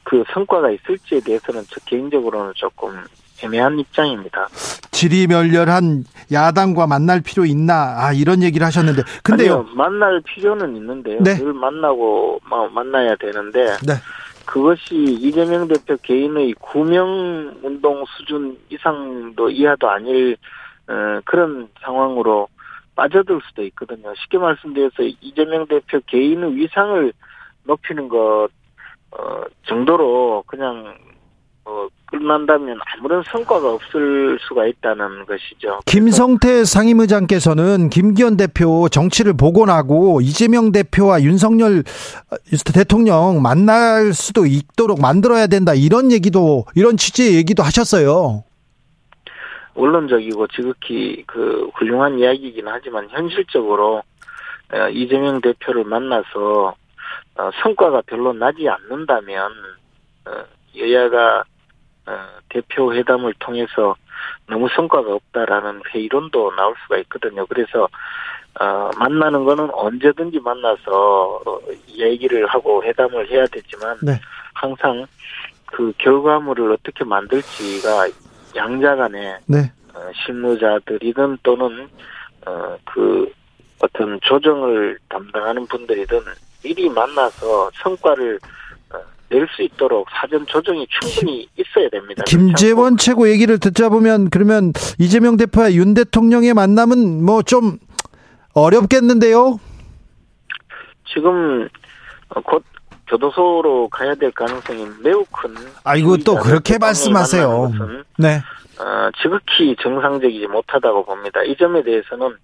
[0.08, 2.98] 그 성과가 있을지에 대해서는 저 개인적으로는 조금
[3.42, 4.48] 애매한 입장입니다.
[4.90, 7.94] 지리멸렬한 야당과 만날 필요 있나?
[7.98, 11.22] 아 이런 얘기를 하셨는데, 근데요 아니요, 만날 필요는 있는데요.
[11.22, 11.34] 네.
[11.34, 12.40] 늘 만나고
[12.72, 13.94] 만나야 되는데 네.
[14.44, 20.36] 그것이 이재명 대표 개인의 구명 운동 수준 이상도 이하도 아닐
[20.88, 22.48] 어, 그런 상황으로
[22.96, 24.12] 빠져들 수도 있거든요.
[24.16, 27.12] 쉽게 말씀드려서 이재명 대표 개인의 위상을
[27.64, 28.48] 높이는 것
[29.12, 30.96] 어, 정도로 그냥
[32.28, 35.80] 어, 끝난다면 아무런 성과가 없을 수가 있다는 것이죠.
[35.86, 41.82] 김성태 상임의장께서는 김기현 대표 정치를 복원하고 이재명 대표와 윤석열
[42.72, 48.44] 대통령 만날 수도 있도록 만들어야 된다 이런 얘기도 이런 취지의 얘기도 하셨어요.
[49.74, 54.02] 원론적이고 지극히 그 훌륭한 이야기이긴 하지만 현실적으로
[54.72, 56.74] 어, 이재명 대표를 만나서
[57.36, 59.50] 어, 성과가 별로 나지 않는다면
[60.76, 61.57] 여야가 어,
[62.48, 63.94] 대표 회담을 통해서
[64.46, 67.46] 너무 성과가 없다라는 회의론도 나올 수가 있거든요.
[67.46, 67.88] 그래서
[68.60, 74.20] 어, 만나는 거는 언제든지 만나서 어, 얘기를 하고 회담을 해야 되지만 네.
[74.54, 75.06] 항상
[75.66, 78.08] 그 결과물을 어떻게 만들지가
[78.56, 79.70] 양자 간에 네.
[79.94, 81.88] 어, 실무자들이든 또는
[82.46, 83.30] 어, 그
[83.80, 86.20] 어떤 조정을 담당하는 분들이든
[86.64, 88.40] 미리 만나서 성과를
[89.30, 92.24] 낼 수 있도록 사전 조정이 충분히 있어야 됩니다.
[92.26, 97.78] 김재원 최고 얘기를 듣자 보면 그러면 이재명 대표와 윤 대통령의 만남은 뭐 좀
[98.54, 99.60] 어렵겠는데요?
[101.12, 101.68] 지금
[102.44, 102.64] 곧
[103.08, 105.54] 교도소로 가야 될 가능성이 매우 큰.
[105.84, 107.72] 아이고 또 그렇게 말씀하세요.
[108.18, 108.42] 네.
[108.80, 111.42] 어, 지극히 정상적이지 못하다고 봅니다.
[111.42, 112.36] 이 점에 대해서는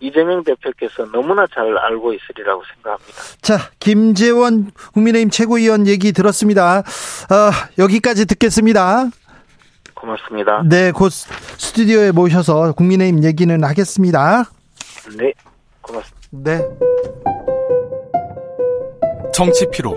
[0.00, 3.22] 이재명 대표께서 너무나 잘 알고 있으리라고 생각합니다.
[3.42, 6.78] 자, 김재원 국민의힘 최고위원 얘기 들었습니다.
[6.78, 9.10] 어, 여기까지 듣겠습니다.
[9.94, 10.62] 고맙습니다.
[10.66, 14.44] 네, 곧 스튜디오에 모셔서 국민의힘 얘기는 하겠습니다.
[15.16, 15.32] 네,
[15.82, 16.18] 고맙습니다.
[16.30, 16.68] 네.
[19.32, 19.96] 정치 피로,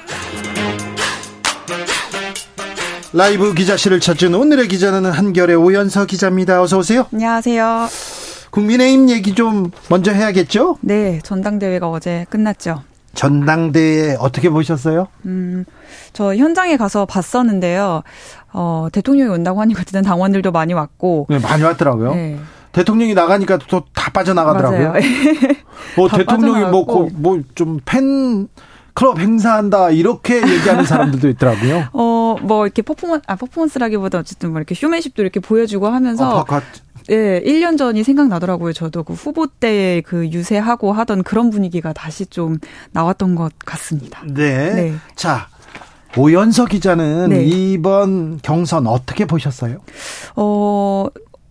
[3.13, 6.61] 라이브 기자실을 찾은 오늘의 기자는 한결의 오연서 기자입니다.
[6.61, 7.05] 어서 오세요.
[7.11, 7.87] 안녕하세요.
[8.51, 10.77] 국민의힘 얘기 좀 먼저 해야겠죠?
[10.81, 12.83] 네, 전당대회가 어제 끝났죠.
[13.13, 15.07] 전당대회 어떻게 보셨어요?
[15.25, 15.65] 음,
[16.13, 18.03] 저 현장에 가서 봤었는데요.
[18.53, 21.27] 어, 대통령이 온다고 하니까 듣는 당원들도 많이 왔고.
[21.29, 22.13] 네, 많이 왔더라고요.
[22.15, 22.39] 네.
[22.71, 24.93] 대통령이 나가니까 또 다 빠져나가더라고요.
[25.97, 28.47] 뭐 대통령이 뭐뭐좀 팬
[28.93, 31.87] 클럽 행사한다 이렇게 얘기하는 사람들도 있더라고요.
[31.93, 36.45] 어, 뭐 이렇게 퍼포먼 아 퍼포먼스라기보다 어쨌든 뭐 이렇게 쇼맨십도 이렇게 보여주고 하면서 어,
[37.09, 38.73] 예, 1년 전이 생각나더라고요.
[38.73, 42.57] 저도 그 후보 때 그 유세하고 하던 그런 분위기가 다시 좀
[42.91, 44.21] 나왔던 것 같습니다.
[44.25, 44.73] 네.
[44.73, 44.93] 네.
[45.15, 45.47] 자,
[46.17, 47.43] 오연서 기자는 네.
[47.45, 49.79] 이번 경선 어떻게 보셨어요?
[50.35, 51.07] 어,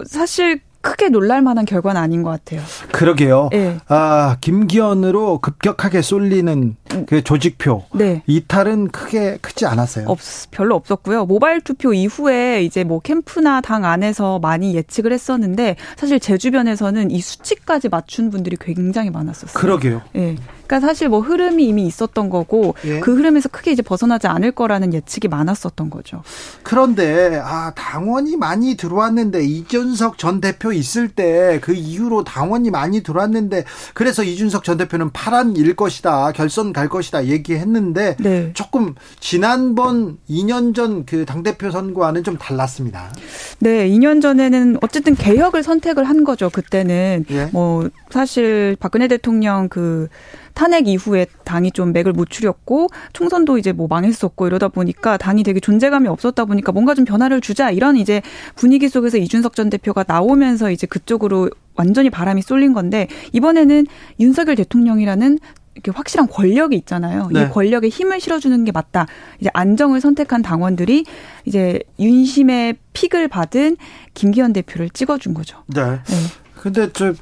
[0.06, 2.62] 사실 크게 놀랄 만한 결과는 아닌 것 같아요.
[2.92, 3.48] 그러게요.
[3.52, 3.78] 네.
[3.88, 6.76] 아, 김기현으로 급격하게 쏠리는
[7.06, 7.84] 그 조직표.
[7.92, 8.22] 네.
[8.26, 10.06] 이탈은 크게 크지 않았어요.
[10.08, 10.18] 없,
[10.50, 11.26] 별로 없었고요.
[11.26, 17.20] 모바일 투표 이후에 이제 뭐 캠프나 당 안에서 많이 예측을 했었는데 사실 제 주변에서는 이
[17.20, 19.60] 수치까지 맞춘 분들이 굉장히 많았었어요.
[19.60, 20.02] 그러게요.
[20.14, 20.20] 예.
[20.20, 20.36] 네.
[20.70, 23.00] 그러니까 사실 뭐 흐름이 이미 있었던 거고 예.
[23.00, 26.22] 그 흐름에서 크게 이제 벗어나지 않을 거라는 예측이 많았었던 거죠.
[26.62, 33.64] 그런데 아 당원이 많이 들어왔는데 이준석 전 대표 있을 때 그 이후로 당원이 많이 들어왔는데
[33.94, 38.50] 그래서 이준석 전 대표는 파란 일 것이다 결선 갈 것이다 얘기했는데 네.
[38.54, 43.12] 조금 지난번 2년 전 그 당 대표 선거와는 좀 달랐습니다.
[43.58, 46.48] 네, 2년 전에는 어쨌든 개혁을 선택을 한 거죠.
[46.50, 47.48] 그때는 예.
[47.52, 50.08] 뭐 사실 박근혜 대통령 그
[50.54, 55.60] 탄핵 이후에 당이 좀 맥을 못 추렸고 총선도 이제 뭐 망했었고 이러다 보니까 당이 되게
[55.60, 58.22] 존재감이 없었다 보니까 뭔가 좀 변화를 주자 이런 이제
[58.54, 63.86] 분위기 속에서 이준석 전 대표가 나오면서 이제 그쪽으로 완전히 바람이 쏠린 건데 이번에는
[64.18, 65.38] 윤석열 대통령이라는
[65.74, 67.28] 이렇게 확실한 권력이 있잖아요.
[67.32, 67.42] 네.
[67.42, 69.06] 이 권력에 힘을 실어주는 게 맞다.
[69.40, 71.04] 이제 안정을 선택한 당원들이
[71.44, 73.76] 이제 윤심의 픽을 받은
[74.14, 75.62] 김기현 대표를 찍어준 거죠.
[75.68, 75.82] 네.
[75.82, 76.16] 네.
[76.60, 77.14] 근데 저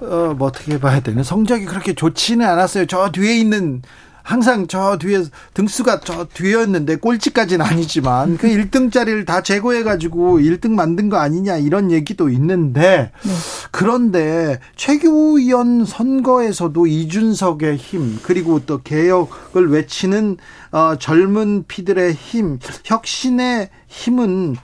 [0.00, 2.86] 어, 뭐 어떻게 봐야 되나 성적이 그렇게 좋지는 않았어요.
[2.86, 3.82] 저 뒤에 있는
[4.26, 5.22] 항상 저 뒤에
[5.54, 11.92] 등수가 저 뒤였는데 꼴찌까지는 아니지만 그 1등짜리를 다 제거해 가지고 1등 만든 거 아니냐 이런
[11.92, 13.32] 얘기도 있는데 네.
[13.70, 20.38] 그런데 최규현 선거에서도 이준석의 힘 그리고 또 개혁을 외치는
[20.72, 24.56] 어, 젊은 피들의 힘 혁신의 힘은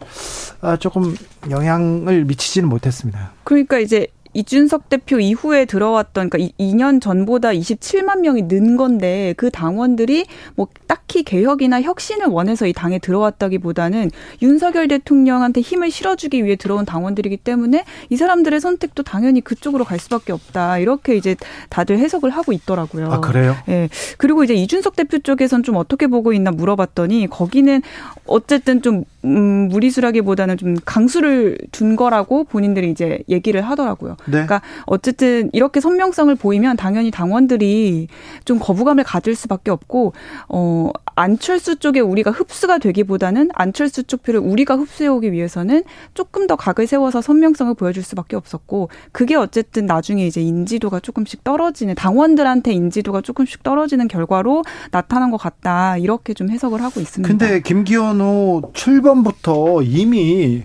[0.60, 1.14] 어, 조금
[1.48, 3.32] 영향을 미치지는 못했습니다.
[3.44, 10.26] 그러니까 이제 이준석 대표 이후에 들어왔던 그러니까 2년 전보다 27만 명이 는 건데 그 당원들이
[10.56, 14.10] 뭐 딱히 개혁이나 혁신을 원해서 이 당에 들어왔다기보다는
[14.40, 20.32] 윤석열 대통령한테 힘을 실어주기 위해 들어온 당원들이기 때문에 이 사람들의 선택도 당연히 그쪽으로 갈 수밖에
[20.32, 21.36] 없다 이렇게 이제
[21.68, 23.12] 다들 해석을 하고 있더라고요.
[23.12, 23.56] 아 그래요?
[23.68, 23.72] 예.
[23.72, 23.88] 네.
[24.18, 27.82] 그리고 이제 이준석 대표 쪽에선 좀 어떻게 보고 있나 물어봤더니 거기는
[28.26, 34.16] 어쨌든 좀 음, 무리수라기보다는 좀 강수를 둔 거라고 본인들이 이제 얘기를 하더라고요.
[34.26, 34.32] 네.
[34.32, 38.08] 그러니까 어쨌든 이렇게 선명성을 보이면 당연히 당원들이
[38.44, 40.12] 좀 거부감을 가질 수밖에 없고
[40.48, 45.84] 어 안철수 쪽에 우리가 흡수가 되기보다는 안철수 쪽 표를 우리가 흡수해 오기 위해서는
[46.14, 51.94] 조금 더 각을 세워서 선명성을 보여줄 수밖에 없었고 그게 어쨌든 나중에 이제 인지도가 조금씩 떨어지는
[51.94, 57.28] 당원들한테 인지도가 조금씩 떨어지는 결과로 나타난 것 같다 이렇게 좀 해석을 하고 있습니다.
[57.28, 60.62] 근데 김기현호 출범 부터 이미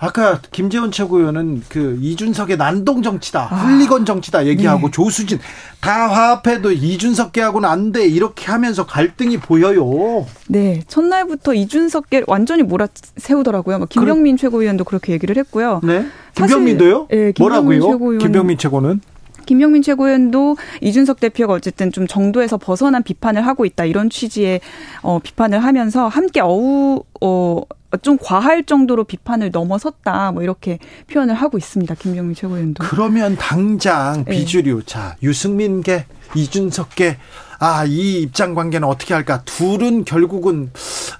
[0.00, 3.56] 아까 김재원 최고위원은 그 이준석의 난동 정치다, 아.
[3.56, 4.90] 훌리건 정치다 얘기하고 네.
[4.92, 5.40] 조수진
[5.80, 10.24] 다 화합해도 이준석계하고는 안 돼 이렇게 하면서 갈등이 보여요.
[10.46, 13.86] 네, 첫날부터 이준석계 완전히 몰아세우더라고요.
[13.86, 14.40] 김병민 그래.
[14.42, 15.80] 최고위원도 그렇게 얘기를 했고요.
[15.82, 17.08] 네, 김병민도요?
[17.10, 17.80] 네, 뭐라고요?
[17.82, 18.18] 최고위원.
[18.18, 19.00] 김병민 최고는?
[19.48, 24.60] 김병민 최고위원도 이준석 대표가 어쨌든 좀 정도에서 벗어난 비판을 하고 있다 이런 취지의
[25.00, 27.62] 어, 비판을 하면서 함께 어우 어,
[28.02, 30.78] 좀 과할 정도로 비판을 넘어섰다 뭐 이렇게
[31.10, 31.94] 표현을 하고 있습니다.
[31.94, 32.84] 김병민 최고위원도.
[32.84, 34.32] 그러면 당장 네.
[34.32, 34.82] 비주류 네.
[34.84, 36.04] 자 유승민계
[36.34, 37.18] 이준석계
[37.60, 39.42] 아, 이 입장 관계는 어떻게 할까?
[39.44, 40.70] 둘은 결국은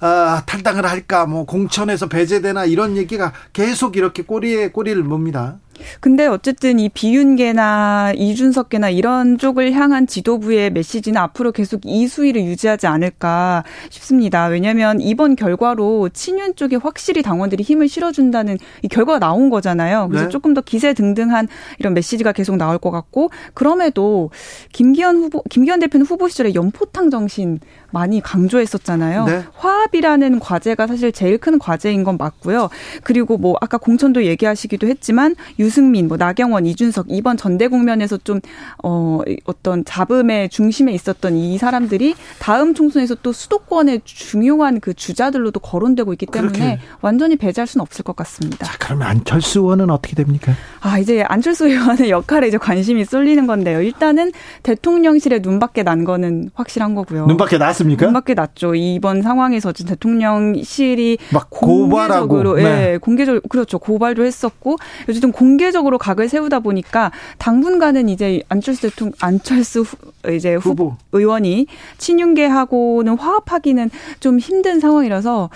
[0.00, 1.26] 아, 탈당을 할까?
[1.26, 5.58] 뭐 공천에서 배제되나 이런 얘기가 계속 이렇게 꼬리에 꼬리를 뭅니다.
[6.00, 12.86] 근데 어쨌든 이 비윤계나 이준석계나 이런 쪽을 향한 지도부의 메시지는 앞으로 계속 이 수위를 유지하지
[12.86, 14.46] 않을까 싶습니다.
[14.46, 20.08] 왜냐하면 이번 결과로 친윤 쪽에 확실히 당원들이 힘을 실어준다는 이 결과가 나온 거잖아요.
[20.08, 20.30] 그래서 네.
[20.30, 21.48] 조금 더 기세 등등한
[21.78, 24.30] 이런 메시지가 계속 나올 것 같고 그럼에도
[24.72, 29.24] 김 기현 후보, 김기현 대표는 후보 시절에 연포탕 정신 많이 강조했었잖아요.
[29.24, 29.44] 네.
[29.54, 32.68] 화합이라는 과제가 사실 제일 큰 과제인 건 맞고요.
[33.02, 38.40] 그리고 뭐 아까 공천도 얘기하시기도 했지만 유승민, 뭐 나경원, 이준석 이번 전대 국면에서 좀
[38.82, 46.12] 어, 어떤 잡음의 중심에 있었던 이 사람들이 다음 총선에서 또 수도권의 중요한 그 주자들로도 거론되고
[46.12, 46.78] 있기 때문에 그렇게.
[47.00, 48.66] 완전히 배제할 수는 없을 것 같습니다.
[48.66, 50.52] 자, 그러면 안철수 의원은 어떻게 됩니까?
[50.80, 53.80] 아, 이제 안철수 의원의 역할에 이제 관심이 쏠리는 건데요.
[53.80, 54.32] 일단은
[54.62, 57.26] 대통령실에 눈밖에 난 거는 확실한 거고요.
[57.26, 58.06] 눈밖에 났 났습니까?
[58.06, 58.74] 눈밖에 났죠.
[58.74, 62.92] 이번 상황에서 대통령실이 막 공개적으로 네.
[62.94, 63.78] 예, 공개적 그렇죠.
[63.78, 64.76] 고발도 했었고
[65.08, 69.96] 어쨌든 공개적으로 각을 세우다 보니까 당분간은 이제 안철수 대통령 안철수 후,
[70.32, 71.66] 이제 후보 의원이
[71.98, 73.90] 친윤계하고는 화합하기는
[74.20, 75.50] 좀 힘든 상황이라서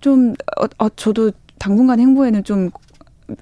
[0.00, 2.70] 좀 어, 어, 저도 당분간 행보에는 좀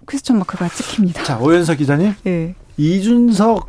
[0.09, 1.24] 퀘스천 마크가 찍힙니다.
[1.24, 2.14] 자, 오연석 기자님.
[2.24, 2.54] 네.
[2.76, 3.68] 이준석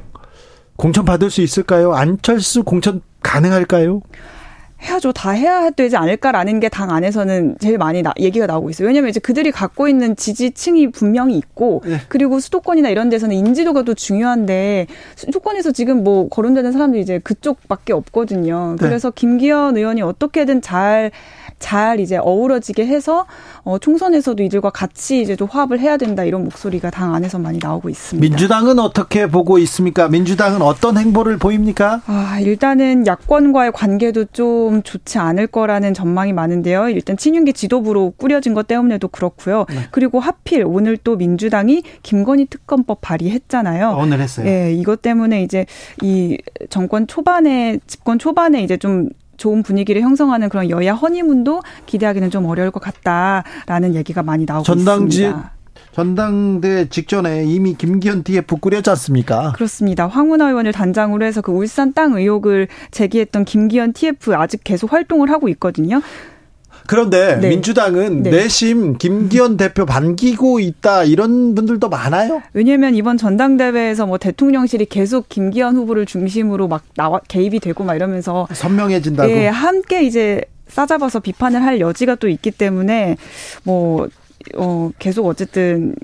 [0.75, 1.93] 공천 받을 수 있을까요?
[1.93, 4.01] 안철수 공천 가능할까요?
[4.83, 5.13] 해야죠.
[5.13, 8.87] 다 해야 되지 않을까라는 게 당 안에서는 제일 많이 나, 얘기가 나오고 있어요.
[8.87, 11.97] 왜냐하면 이제 그들이 갖고 있는 지지층이 분명히 있고 네.
[12.07, 18.75] 그리고 수도권이나 이런 데서는 인지도가 또 중요한데 수도권에서 지금 뭐 거론되는 사람들이 이제 그쪽밖에 없거든요.
[18.79, 18.87] 네.
[18.87, 21.11] 그래서 김기현 의원이 어떻게든 잘
[21.63, 23.25] 잘 이제 어우러지게 해서
[23.63, 27.89] 어, 총선에서도 이들과 같이 이제 좀 화합을 해야 된다 이런 목소리가 당 안에서 많이 나오고
[27.89, 28.21] 있습니다.
[28.21, 30.09] 민주당은 어떻게 보고 있습니까?
[30.09, 32.01] 민주당은 어떤 행보를 보입니까?
[32.05, 36.89] 아, 일단은 야권과의 관계도 좀 좋지 않을 거라는 전망이 많은데요.
[36.89, 39.65] 일단 친윤계 지도부로 꾸려진 것 때문에도 그렇고요.
[39.69, 39.87] 네.
[39.91, 43.95] 그리고 하필 오늘 또 민주당이 김건희 특검법 발의했잖아요.
[43.97, 44.45] 오늘 했어요.
[44.47, 45.65] 예, 이것 때문에 이제
[46.01, 46.37] 이
[46.69, 49.07] 정권 초반에 집권 초반에 이제 좀
[49.37, 55.23] 좋은 분위기를 형성하는 그런 여야 허니문도 기대하기는 좀 어려울 것 같다라는 얘기가 많이 나오고 전당지
[55.23, 55.51] 있습니다.
[55.93, 59.51] 전당대 직전에 이미 김기현 TF 꾸렸지 않습니까?
[59.55, 60.07] 그렇습니다.
[60.07, 65.49] 황운하 의원을 단장으로 해서 그 울산 땅 의혹을 제기했던 김기현 TF 아직 계속 활동을 하고
[65.49, 66.01] 있거든요.
[66.87, 67.49] 그런데 네.
[67.49, 68.29] 민주당은 네.
[68.29, 72.41] 내심 김기현 대표 반기고 있다 이런 분들도 많아요.
[72.53, 78.47] 왜냐하면 이번 전당대회에서 뭐 대통령실이 계속 김기현 후보를 중심으로 막 나와 개입이 되고 막 이러면서
[78.51, 79.29] 선명해진다고.
[79.31, 83.17] 예, 함께 이제 싸잡아서 비판을 할 여지가 또 있기 때문에
[83.63, 84.07] 뭐
[84.55, 85.95] 어, 계속 어쨌든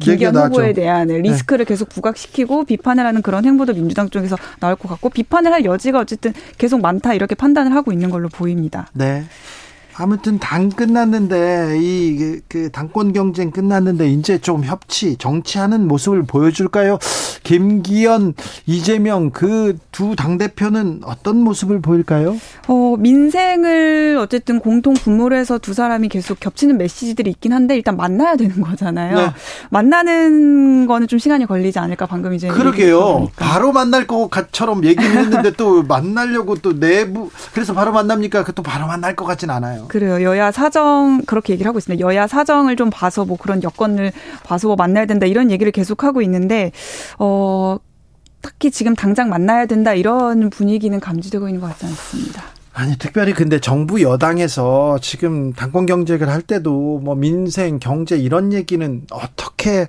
[0.00, 1.18] 김기현 후보에 대한 네.
[1.18, 1.68] 리스크를 네.
[1.68, 6.32] 계속 부각시키고 비판을 하는 그런 행보도 민주당 쪽에서 나올 것 같고 비판을 할 여지가 어쨌든
[6.58, 8.88] 계속 많다 이렇게 판단을 하고 있는 걸로 보입니다.
[8.92, 9.24] 네.
[9.98, 16.98] 아무튼 당 끝났는데 이 그 당권 경쟁 끝났는데 이제 좀 협치 정치하는 모습을 보여줄까요?
[17.42, 18.34] 김기현,
[18.66, 22.36] 이재명 그 두 당 대표는 어떤 모습을 보일까요?
[22.68, 28.36] 어 민생을 어쨌든 공통 분모로 해서 두 사람이 계속 겹치는 메시지들이 있긴 한데 일단 만나야
[28.36, 29.16] 되는 거잖아요.
[29.16, 29.30] 네.
[29.70, 33.28] 만나는 거는 좀 시간이 걸리지 않을까 방금 이제 그러게요.
[33.36, 38.44] 바로 만날 것처럼 얘기를 했는데 또 만나려고 또 내부 그래서 바로 만납니까?
[38.44, 39.85] 그 또 바로 만날 것 같진 않아요.
[39.88, 40.22] 그래요.
[40.22, 42.04] 여야 사정 그렇게 얘기를 하고 있습니다.
[42.04, 44.12] 여야 사정을 좀 봐서 뭐 그런 여건을
[44.44, 46.72] 봐서 뭐 만나야 된다 이런 얘기를 계속 하고 있는데
[47.18, 47.78] 어
[48.40, 52.42] 딱히 지금 당장 만나야 된다 이런 분위기는 감지되고 있는 것 같지 않습니다.
[52.76, 59.02] 아니 특별히 근데 정부 여당에서 지금 당권 경쟁을 할 때도 뭐 민생 경제 이런 얘기는
[59.10, 59.88] 어떻게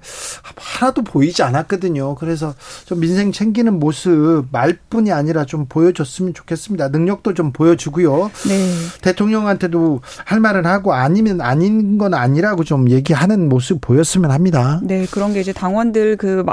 [0.55, 2.15] 하나도 보이지 않았거든요.
[2.15, 2.55] 그래서
[2.85, 6.87] 좀 민생 챙기는 모습 말뿐이 아니라 좀 보여줬으면 좋겠습니다.
[6.87, 8.31] 능력도 좀 보여주고요.
[8.47, 8.73] 네.
[9.01, 14.79] 대통령한테도 할 말은 하고 아니면 아닌 건 아니라고 좀 얘기하는 모습 보였으면 합니다.
[14.81, 16.45] 네, 그런 게 이제 당원들 그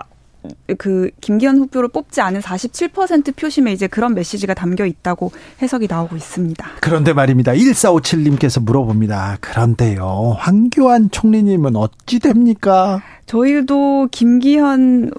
[0.79, 6.67] 그 김기현 후보를 뽑지 않은 47% 표심에 이제 그런 메시지가 담겨 있다고 해석이 나오고 있습니다.
[6.81, 7.53] 그런데 말입니다.
[7.53, 9.39] 1457님께서 물어봅니다.
[9.41, 10.37] 그런데요.
[10.39, 13.03] 황교안 총리님은 어찌 됩니까?
[13.27, 15.11] 저희도 김기현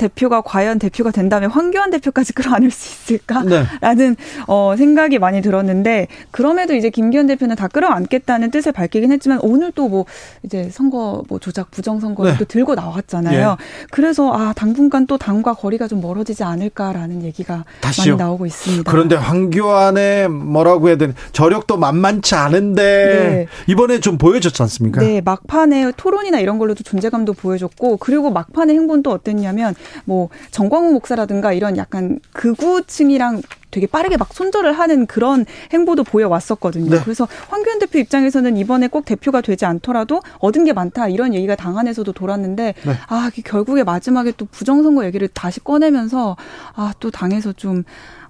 [0.00, 4.16] 대표가 과연 대표가 된다면 황교안 대표까지 끌어안을 수 있을까라는 네.
[4.46, 9.90] 어, 생각이 많이 들었는데 그럼에도 이제 김기현 대표는 다 끌어안겠다는 뜻을 밝히긴 했지만 오늘 또
[9.90, 10.06] 뭐
[10.44, 12.38] 이제 선거 뭐 조작 부정 선거를 네.
[12.38, 13.56] 또 들고 나왔잖아요.
[13.60, 13.86] 예.
[13.90, 18.14] 그래서 아 당분간 또 당과 거리가 좀 멀어지지 않을까라는 얘기가 다시요.
[18.14, 18.90] 많이 나오고 있습니다.
[18.90, 23.46] 그런데 황교안의 뭐라고 해야 되나 저력도 만만치 않은데 네.
[23.66, 25.00] 이번에 좀 보여줬지 않습니까?
[25.00, 31.76] 네 막판에 토론이나 이런 걸로도 존재감도 보여줬고 그리고 막판의 행보는 어땠냐면 뭐 정광훈 목사라든가 이런
[31.76, 36.90] 약간 극우층이랑 되게 빠르게 막 손절을 하는 그런 행보도 보여왔었거든요.
[36.90, 37.00] 네.
[37.04, 41.78] 그래서 황교안 대표 입장에서는 이번에 꼭 대표가 되지 않더라도 얻은 게 많다 이런 얘기가 당
[41.78, 42.92] 안에서도 돌았는데 네.
[43.08, 46.36] 아 결국에 마지막에 또 부정선거 얘기를 다시 꺼내면서
[46.74, 47.84] 아 또 당에서 좀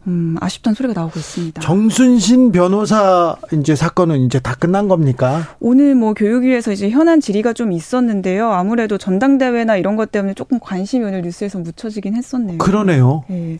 [0.06, 1.60] 음, 아쉽다는 소리가 나오고 있습니다.
[1.60, 5.48] 정순신 변호사 이제 사건은 이제 다 끝난 겁니까?
[5.60, 8.50] 오늘 뭐 교육위에서 이제 현안 질의가 좀 있었는데요.
[8.50, 12.58] 아무래도 전당대회나 이런 것 때문에 조금 관심이 오늘 뉴스에서 묻혀지긴 했었네요.
[12.58, 13.24] 그러네요.
[13.28, 13.58] 네.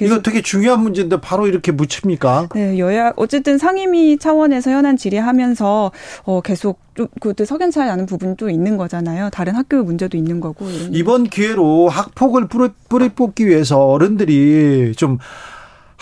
[0.00, 2.48] 이거 되게 중요한 문제인데 바로 이렇게 묻힙니까?
[2.54, 5.92] 네, 여야 어쨌든 상임위 차원에서 현안 질의하면서
[6.24, 9.30] 어 계속 좀 그것도 석연치 않은 부분이 또 있는 거잖아요.
[9.30, 10.66] 다른 학교 문제도 있는 거고.
[10.90, 15.18] 이번 기회로 학폭을 뿌리, 뿌리 뽑기 위해서 어른들이 좀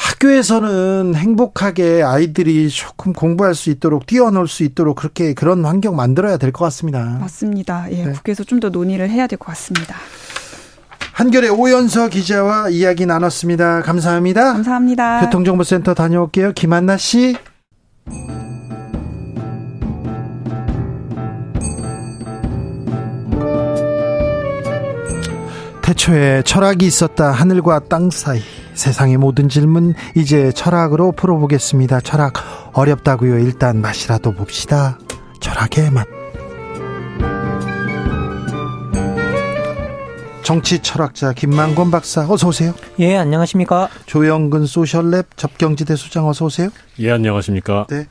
[0.01, 6.51] 학교에서는 행복하게 아이들이 조금 공부할 수 있도록 뛰어놀 수 있도록 그렇게 그런 환경 만들어야 될
[6.53, 7.19] 것 같습니다.
[7.21, 7.87] 맞습니다.
[7.93, 8.13] 예, 네.
[8.13, 9.95] 국회에서 좀 더 논의를 해야 될 것 같습니다.
[11.13, 13.83] 한결의 오연서 기자와 이야기 나눴습니다.
[13.83, 14.53] 감사합니다.
[14.55, 15.21] 감사합니다.
[15.21, 16.53] 교통정보센터 다녀올게요.
[16.53, 17.37] 김한나 씨.
[25.83, 27.33] 태초에 철학이 있었다.
[27.33, 28.41] 하늘과 땅 사이.
[28.75, 32.01] 세상의 모든 질문 이제 철학으로 풀어보겠습니다.
[32.01, 32.35] 철학
[32.73, 33.39] 어렵다고요.
[33.39, 34.99] 일단 맛이라도 봅시다.
[35.41, 36.07] 철학의 맛.
[40.43, 42.75] 정치 철학자 김만권 박사 어서 오세요.
[42.99, 43.89] 예, 안녕하십니까?
[44.07, 46.71] 조영근 소셜랩 접경지대 소장 어서 오세요.
[46.99, 47.87] 예, 안녕하십니까?
[47.89, 48.07] 네.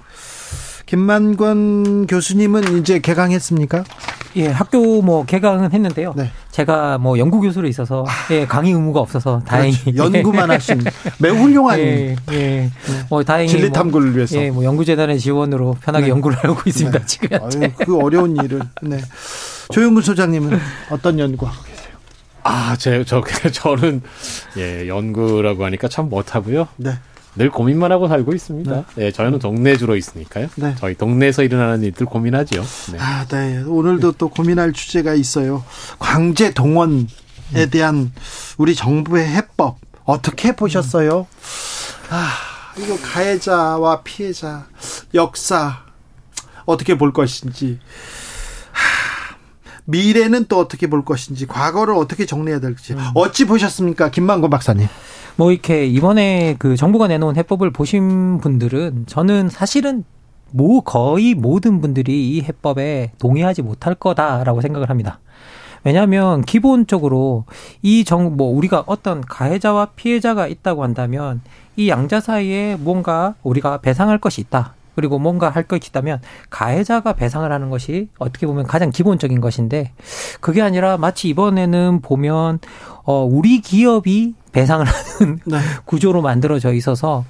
[0.86, 3.84] 김만권 교수님은 이제 개강했습니까?
[4.36, 6.14] 예, 학교 뭐 개강은 했는데요.
[6.16, 6.32] 네.
[6.52, 8.34] 제가 뭐 연구 교수로 있어서 아.
[8.34, 10.14] 예, 강의 의무가 없어서 다행히 그렇죠.
[10.16, 10.82] 연구만 하신
[11.20, 12.36] 매우 훌륭한 예, 예.
[12.36, 12.72] 네.
[13.10, 16.12] 뭐 다행히 진리 탐구를 뭐, 위해서 예, 뭐 연구 재단의 지원으로 편하게 네.
[16.12, 17.06] 연구를 하고 있습니다 네.
[17.06, 17.38] 지금.
[17.42, 18.62] 아유, 그 어려운 일을.
[18.82, 19.00] 네.
[19.72, 21.94] 조영근 소장님은 어떤 연구하고 계세요?
[22.44, 24.02] 아, 제, 저, 저는,
[24.58, 26.68] 예, 연구라고 하니까 참 못하고요.
[26.78, 26.94] 네.
[27.36, 28.72] 늘 고민만 하고 살고 있습니다.
[28.72, 30.48] 네, 네 저희는 동네 주로 있으니까요.
[30.56, 30.76] 네.
[30.80, 32.64] 저희 동네에서 일어나는 일들 고민하죠.
[32.92, 32.98] 네.
[33.00, 33.64] 아, 네.
[33.66, 35.64] 오늘도 또 고민할 주제가 있어요.
[36.00, 37.06] 광재 동원에
[37.56, 37.70] 음.
[37.70, 38.12] 대한
[38.58, 41.28] 우리 정부의 해법 어떻게 보셨어요?
[42.10, 42.30] 아,
[42.78, 44.66] 이거 가해자와 피해자
[45.14, 45.84] 역사
[46.66, 47.80] 어떻게 볼 것인지
[49.86, 53.00] 미래는 또 어떻게 볼 것인지 과거를 어떻게 정리해야 될지 음.
[53.16, 54.88] 어찌 보셨습니까, 김만곤 박사님?
[55.40, 60.04] 뭐 이렇게 이번에 그 정부가 내놓은 해법을 보신 분들은 저는 사실은
[60.52, 65.22] 뭐 거의 모든 분들이 이 해법에 동의하지 못할 거다라고 생각을 합니다.
[65.86, 67.46] 왜냐하면 기본적으로
[67.82, 71.40] 이 정 뭐 우리가 어떤 가해자와 피해자가 있다고 한다면
[71.78, 74.74] 이 양자 사이에 뭔가 우리가 배상할 것이 있다.
[74.96, 79.92] 그리고 뭔가 할 것이 있다면 가해자가 배상을 하는 것이 어떻게 보면 가장 기본적인 것인데
[80.42, 82.60] 그게 아니라 마치 이번에는 보면
[83.04, 84.86] 어 우리 기업이 배상을
[85.20, 85.58] 하는 네.
[85.86, 87.26] 구조로 만들어져 있어서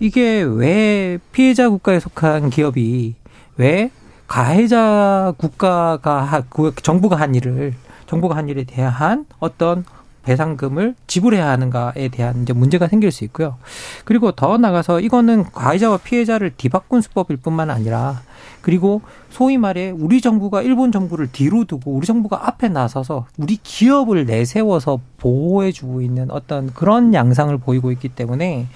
[0.00, 3.14] 이게 왜 피해자 국가에 속한 기업이
[3.56, 3.90] 왜
[4.26, 7.74] 가해자 국가가 그 정부가 한 일을
[8.06, 9.84] 정부가 한 일에 대한 어떤
[10.24, 13.56] 배상금을 지불해야 하는가에 대한 이제 문제가 생길 수 있고요.
[14.04, 18.22] 그리고 더 나가서 이거는 가해자와 피해자를 뒤바꾼 수법일 뿐만 아니라
[18.60, 24.24] 그리고 소위 말해 우리 정부가 일본 정부를 뒤로 두고 우리 정부가 앞에 나서서 우리 기업을
[24.24, 28.66] 내세워서 보호해 주고 있는 어떤 그런 양상을 보이고 있기 때문에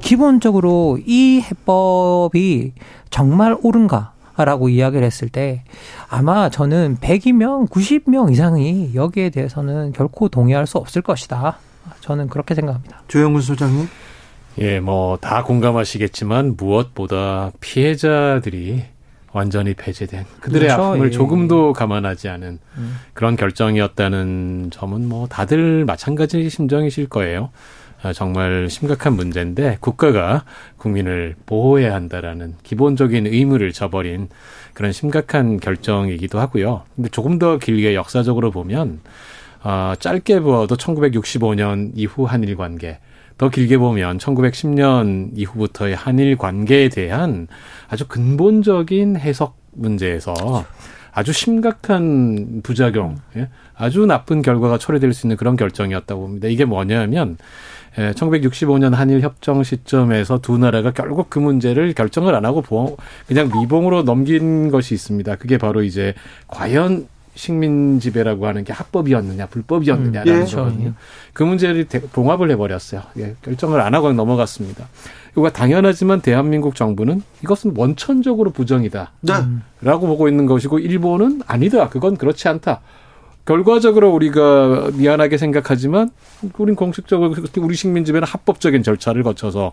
[0.00, 2.72] 기본적으로 이 해법이
[3.10, 4.12] 정말 옳은가
[4.44, 5.62] 라고 이야기를 했을 때
[6.08, 11.58] 아마 저는 100이명, 90명 이상이 여기에 대해서는 결코 동의할 수 없을 것이다.
[12.00, 13.02] 저는 그렇게 생각합니다.
[13.08, 13.88] 조영근 소장님.
[14.58, 18.84] 예, 뭐 다 공감하시겠지만 무엇보다 피해자들이
[19.32, 20.82] 완전히 배제된 그들의 그렇죠.
[20.82, 21.10] 아픔을 예.
[21.10, 22.96] 조금도 감안하지 않은 음.
[23.12, 27.50] 그런 결정이었다는 점은 뭐 다들 마찬가지 심정이실 거예요.
[28.00, 30.44] 아, 정말 심각한 문제인데 국가가
[30.76, 34.28] 국민을 보호해야 한다라는 기본적인 의무를 저버린
[34.72, 36.82] 그런 심각한 결정이기도 하고요.
[36.94, 39.00] 근데 조금 더 길게 역사적으로 보면
[39.64, 43.00] 어, 짧게 보아도 1965년 이후 한일 관계,
[43.36, 47.48] 더 길게 보면 1910년 이후부터의 한일 관계에 대한
[47.88, 50.34] 아주 근본적인 해석 문제에서
[51.12, 53.48] 아주 심각한 부작용, 예?
[53.74, 56.48] 아주 나쁜 결과가 초래될 수 있는 그런 결정이었다고 봅니다.
[56.48, 57.36] 이게 뭐냐면
[57.98, 62.96] 예, 1965년 한일 협정 시점에서 두 나라가 결국 그 문제를 결정을 안 하고 보험,
[63.26, 65.36] 그냥 미봉으로 넘긴 것이 있습니다.
[65.36, 66.14] 그게 바로 이제
[66.48, 67.08] 과연
[67.38, 70.54] 식민 지배라고 하는 게 합법이었느냐 불법이었느냐라는 음, 예.
[70.54, 70.92] 거거든요.
[71.32, 73.02] 그 문제를 봉합을 해버렸어요.
[73.18, 74.88] 예, 결정을 안 하고 넘어갔습니다.
[75.36, 79.12] 이거 당연하지만 대한민국 정부는 이것은 원천적으로 부정이다.
[79.20, 79.32] 네.
[79.80, 81.88] 라고 보고 있는 것이고 일본은 아니다.
[81.88, 82.80] 그건 그렇지 않다.
[83.48, 86.10] 결과적으로 우리가 미안하게 생각하지만
[86.58, 89.72] 우린 공식적으로 우리 식민 지배는 합법적인 절차를 거쳐서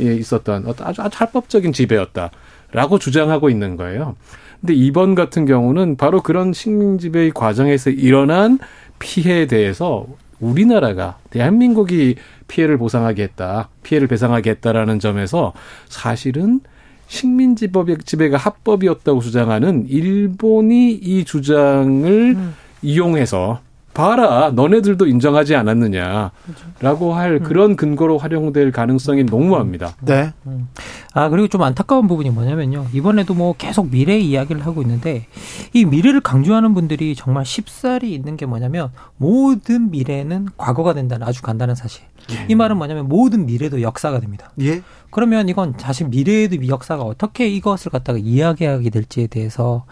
[0.00, 4.14] 예, 있었던 아주 아주 합법적인 지배였다라고 주장하고 있는 거예요.
[4.60, 8.60] 근데 이번 같은 경우는 바로 그런 식민 지배의 과정에서 일어난
[9.00, 10.06] 피해에 대해서
[10.38, 12.14] 우리나라가 대한민국이
[12.46, 15.52] 피해를 보상하게 했다, 피해를 배상하게 했다라는 점에서
[15.88, 16.60] 사실은
[17.08, 22.54] 식민 지배가 합법이었다고 주장하는 일본이 이 주장을 음.
[22.82, 23.60] 이용해서
[23.96, 27.42] 봐라, 너네들도 인정하지 않았느냐라고 할 음.
[27.42, 29.96] 그런 근거로 활용될 가능성이 농무합니다.
[30.02, 30.34] 네.
[30.46, 30.68] 음.
[31.14, 32.88] 아 그리고 좀 안타까운 부분이 뭐냐면요.
[32.92, 35.26] 이번에도 뭐 계속 미래 이야기를 하고 있는데
[35.72, 41.74] 이 미래를 강조하는 분들이 정말 쉽사리 있는 게 뭐냐면 모든 미래는 과거가 된다는 아주 간단한
[41.74, 42.04] 사실.
[42.32, 42.44] 예.
[42.48, 44.50] 이 말은 뭐냐면 모든 미래도 역사가 됩니다.
[44.60, 44.82] 예.
[45.10, 49.86] 그러면 이건 사실 미래에도 역사가 어떻게 이것을 갖다가 이야기하게 될지에 대해서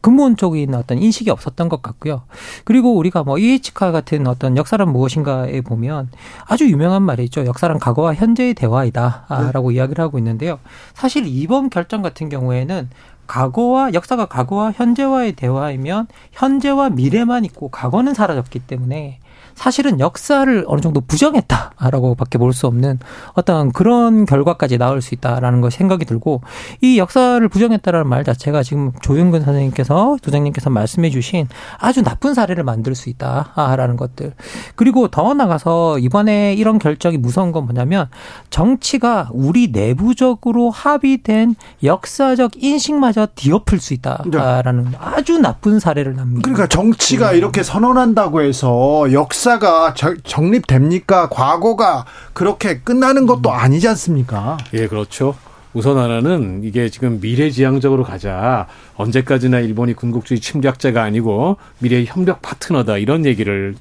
[0.00, 2.22] 근본적인 어떤 인식이 없었던 것 같고요.
[2.64, 6.10] 그리고 우리가 뭐 이에치카 같은 어떤 역사란 무엇인가에 보면
[6.46, 7.44] 아주 유명한 말이 있죠.
[7.44, 9.76] 역사란 과거와 현재의 대화이다라고 네.
[9.76, 10.58] 이야기를 하고 있는데요.
[10.94, 12.88] 사실 이번 결정 같은 경우에는
[13.26, 19.20] 과거와 역사가 과거와 현재와의 대화이면 현재와 미래만 있고 과거는 사라졌기 때문에
[19.60, 22.98] 사실은 역사를 어느 정도 부정했다라고밖에 볼 수 없는
[23.34, 26.40] 어떤 그런 결과까지 나올 수 있다라는 것 생각이 들고
[26.80, 31.46] 이 역사를 부정했다라는 말 자체가 지금 조윤근 선생님께서 도장님께서 말씀해 주신
[31.78, 34.32] 아주 나쁜 사례를 만들 수 있다라는 것들
[34.74, 38.08] 그리고 더 나가서 이번에 이런 결정이 무서운 건 뭐냐면
[38.48, 41.54] 정치가 우리 내부적으로 합의된
[41.84, 44.98] 역사적 인식마저 뒤엎을 수 있다라는 네.
[44.98, 46.40] 아주 나쁜 사례를 납니다.
[46.42, 47.38] 그러니까 정치가 네.
[47.38, 49.94] 이렇게 선언한다고 해서 역사 가
[50.24, 51.28] 정립됩니까?
[51.28, 53.54] 과거가 그렇게 끝나는 것도 음.
[53.54, 54.58] 아니지 않습니까?
[54.74, 55.34] 예, 그렇죠.
[55.72, 58.66] 우선 하나는 이게 지금 미래지향적으로 가자.
[58.96, 62.98] 언제까지나 일본이 군국주의 침략자가 아니고 미래의 협력 파트너다.
[62.98, 63.74] 이런 얘기를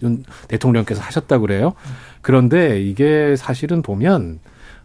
[0.48, 1.74] 대통령께서 하셨다고 그래요.
[2.22, 4.40] 그런데 이게 사실은 보면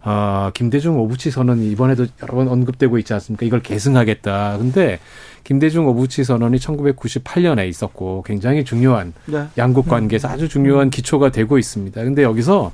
[0.07, 3.47] 아, 김대중 오부치 선언 이번에도 여러 번 언급되고 있지 않습니까?
[3.47, 4.59] 이걸 계승하겠다.
[4.59, 4.99] 근데
[5.45, 9.47] 김대중 오부치 선언이 1998년에 있었고 굉장히 중요한 네.
[9.57, 12.05] 양국 관계에서 아주 중요한 기초가 되고 있습니다.
[12.05, 12.73] 근데 여기서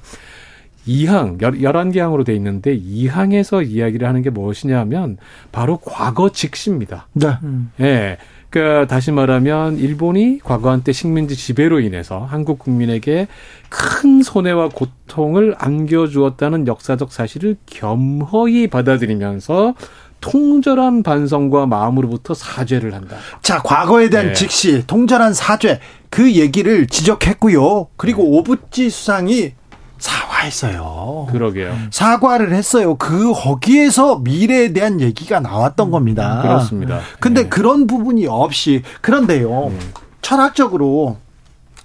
[0.89, 5.17] 2항, 11개 항으로 돼 있는데 2항에서 이야기를 하는 게 무엇이냐 하면
[5.53, 7.07] 바로 과거 직시입니다.
[7.13, 7.29] 네.
[7.45, 7.71] 음.
[7.81, 8.19] 예.
[8.51, 13.29] 그러니까 다시 말하면 일본이 과거 한때 식민지 지배로 인해서 한국 국민에게
[13.69, 19.75] 큰 손해와 고통을 안겨주었다는 역사적 사실을 겸허히 받아들이면서
[20.21, 23.17] 통절한 반성과 마음으로부터 사죄를 한다.
[23.41, 24.33] 자, 과거에 대한 네.
[24.35, 27.89] 직시, 통절한 사죄, 그 얘기를 지적했고요.
[27.97, 28.29] 그리고 네.
[28.29, 29.53] 오부지 수상이
[30.01, 31.29] 사과했어요.
[31.31, 31.77] 그러게요.
[31.91, 32.97] 사과를 했어요.
[32.97, 36.41] 그 거기에서 미래에 대한 얘기가 나왔던 음, 겁니다.
[36.43, 37.01] 그렇습니다.
[37.21, 37.49] 근데 네.
[37.49, 39.69] 그런 부분이 없이 그런데요.
[39.69, 39.79] 음.
[40.23, 41.19] 철학적으로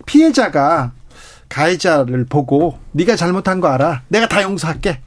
[0.05, 0.93] 피해자가
[1.49, 4.01] 가해자를 보고 네가 잘못한 거 알아.
[4.07, 5.01] 내가 다 용서할게.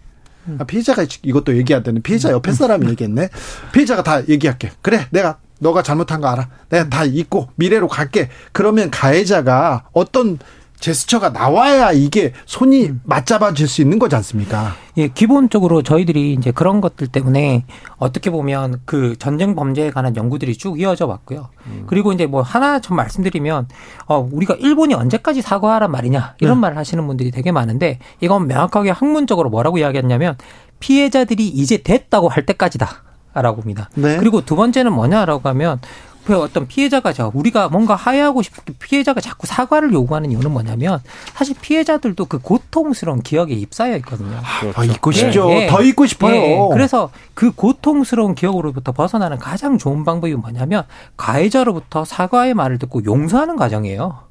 [0.59, 2.91] 아, 피해자가 이것도 얘기하다는 피해자 옆에 사람이 음.
[2.91, 3.29] 얘기했네.
[3.73, 4.71] 피해자가 다 얘기할게.
[4.81, 6.49] 그래, 내가 너가 잘못한 거 알아.
[6.71, 8.31] 내가 다 잊고 미래로 갈게.
[8.53, 10.39] 그러면 가해자가 어떤
[10.81, 13.01] 제스처가 나와야 이게 손이 음.
[13.05, 14.75] 맞잡아질 수 있는 거지 않습니까?
[14.97, 17.65] 예, 기본적으로 저희들이 이제 그런 것들 때문에
[17.97, 21.49] 어떻게 보면 그 전쟁 범죄에 관한 연구들이 쭉 이어져 왔고요.
[21.67, 21.85] 음.
[21.87, 23.69] 그리고 이제 뭐 하나 좀 말씀드리면
[24.07, 26.61] 어 우리가 일본이 언제까지 사과하란 말이냐 이런 네.
[26.63, 30.37] 말을 하시는 분들이 되게 많은데 이건 명확하게 학문적으로 뭐라고 이야기했냐면
[30.81, 33.09] 피해자들이 이제 됐다고 할 때까지다.
[33.35, 33.89] 라고 합니다.
[33.95, 34.17] 네.
[34.17, 35.81] 그리고 두 번째는 뭐냐라고 하면
[36.29, 41.01] 그 어떤 피해자가 저 우리가 뭔가 하야하고 싶은 피해자가 자꾸 사과를 요구하는 이유는 뭐냐면
[41.33, 44.37] 사실 피해자들도 그 고통스러운 기억에 입사해 있거든요.
[44.37, 44.75] 아, 그렇죠.
[44.75, 45.51] 더 잊고 싶죠.
[45.53, 45.67] 예, 예.
[45.69, 46.35] 더 잊고 싶어요.
[46.35, 50.85] 예, 그래서 그 고통스러운 기억으로부터 벗어나는 가장 좋은 방법이 뭐냐면
[51.17, 54.29] 가해자로부터 사과의 말을 듣고 용서하는 과정이에요.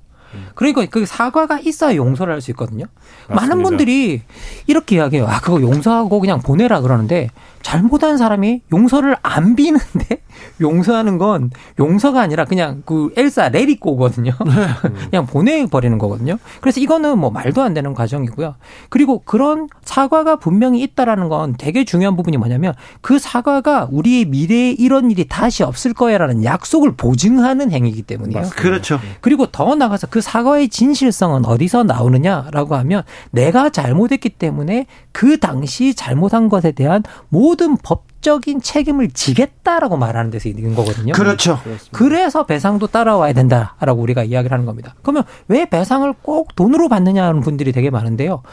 [0.53, 2.85] 그러니까 그 사과가 있어야 용서를 할 수 있거든요.
[3.27, 3.41] 맞습니다.
[3.55, 4.21] 많은 분들이
[4.67, 5.25] 이렇게 이야기해요.
[5.27, 7.31] 아, 그거 용서하고 그냥 보내라 그러는데
[7.63, 10.21] 잘못한 사람이 용서를 안 비는데
[10.61, 14.31] 용서하는 건 용서가 아니라 그냥 그 엘사 레리꼬거든요.
[14.45, 14.51] 네.
[15.09, 16.37] 그냥 보내버리는 거거든요.
[16.61, 18.55] 그래서 이거는 뭐 말도 안 되는 과정이고요.
[18.89, 25.11] 그리고 그런 사과가 분명히 있다라는 건 되게 중요한 부분이 뭐냐면 그 사과가 우리의 미래에 이런
[25.11, 28.39] 일이 다시 없을 거야라는 약속을 보증하는 행위이기 때문이에요.
[28.39, 28.61] 맞습니다.
[28.61, 28.99] 그렇죠.
[29.21, 36.49] 그리고 더 나가서 그 사과의 진실성은 어디서 나오느냐라고 하면 내가 잘못했기 때문에 그 당시 잘못한
[36.49, 41.13] 것에 대한 모든 법 적인 책임을 지겠다라고 말하는 데서 있는 거거든요.
[41.13, 41.59] 그렇죠.
[41.91, 44.95] 그래서 배상도 따라와야 된다라고 우리가 이야기를 하는 겁니다.
[45.01, 48.43] 그러면 왜 배상을 꼭 돈으로 받느냐는 분들이 되게 많은데요.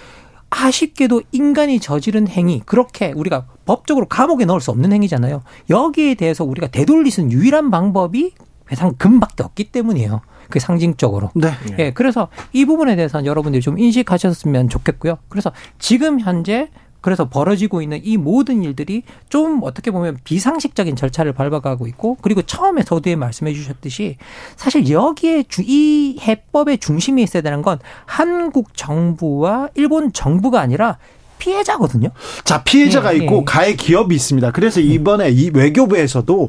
[0.51, 5.43] 아쉽게도 인간이 저지른 행위, 그렇게 우리가 법적으로 감옥에 넣을 수 없는 행위잖아요.
[5.69, 8.35] 여기에 대해서 우리가 되돌릴 수 있는 유일한 방법이
[8.67, 10.21] 배상금밖에 없기 때문이에요.
[10.51, 11.31] 그 상징적으로.
[11.35, 11.51] 네.
[11.79, 11.91] 예.
[11.93, 15.19] 그래서 이 부분에 대해서는 여러분들이 좀 인식하셨으면 좋겠고요.
[15.29, 16.71] 그래서 지금 현재
[17.05, 22.81] 그래서 벌어지고 있는 이 모든 일들이 좀 어떻게 보면 비상식적인 절차를 밟아가고 있고 그리고 처음에
[22.81, 24.17] 서두에 말씀해 주셨듯이
[24.57, 30.97] 사실 여기에 주, 이 해법의 중심에 있어야 되는 건 한국 정부와 일본 정부가 아니라
[31.37, 32.09] 피해자거든요.
[32.43, 33.45] 자, 피해자가 네, 있고 네.
[33.45, 34.53] 가해 기업이 있습니다.
[34.53, 36.49] 그래서 이번에 이 외교부에서도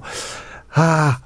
[0.73, 1.17] 아,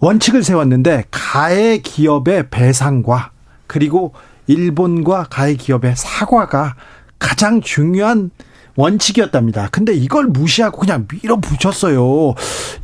[0.00, 3.30] 원칙을 세웠는데 가해 기업의 배상과
[3.68, 4.12] 그리고
[4.48, 6.74] 일본과 가해 기업의 사과가
[7.20, 8.32] 가장 중요한
[8.76, 9.68] 원칙이었답니다.
[9.70, 12.34] 근데 이걸 무시하고 그냥 밀어붙였어요.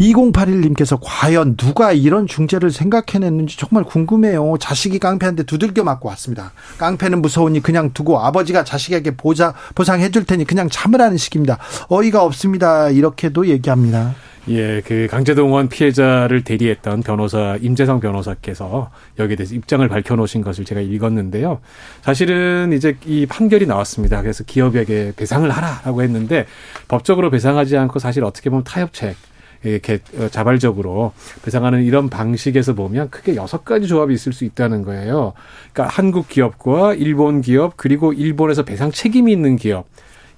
[0.00, 4.56] 2081님께서 과연 누가 이런 중재를 생각해냈는지 정말 궁금해요.
[4.60, 6.52] 자식이 깡패한테 두들겨 맞고 왔습니다.
[6.78, 11.58] 깡패는 무서우니 그냥 두고 아버지가 자식에게 보자, 보상해줄 테니 그냥 참으라는 식입니다.
[11.88, 12.90] 어이가 없습니다.
[12.90, 14.14] 이렇게도 얘기합니다.
[14.48, 21.60] 예, 그 강제동원 피해자를 대리했던 변호사 임재성 변호사께서 여기에 대해서 입장을 밝혀놓으신 것을 제가 읽었는데요.
[22.02, 24.22] 사실은 이제 이 판결이 나왔습니다.
[24.22, 26.46] 그래서 기업에게 배상을 하라라고 했는데
[26.86, 29.16] 법적으로 배상하지 않고 사실 어떻게 보면 타협책
[29.64, 31.12] 이렇게 어, 자발적으로
[31.42, 35.32] 배상하는 이런 방식에서 보면 크게 여섯 가지 조합이 있을 수 있다는 거예요.
[35.72, 39.86] 그러니까 한국 기업과 일본 기업 그리고 일본에서 배상 책임이 있는 기업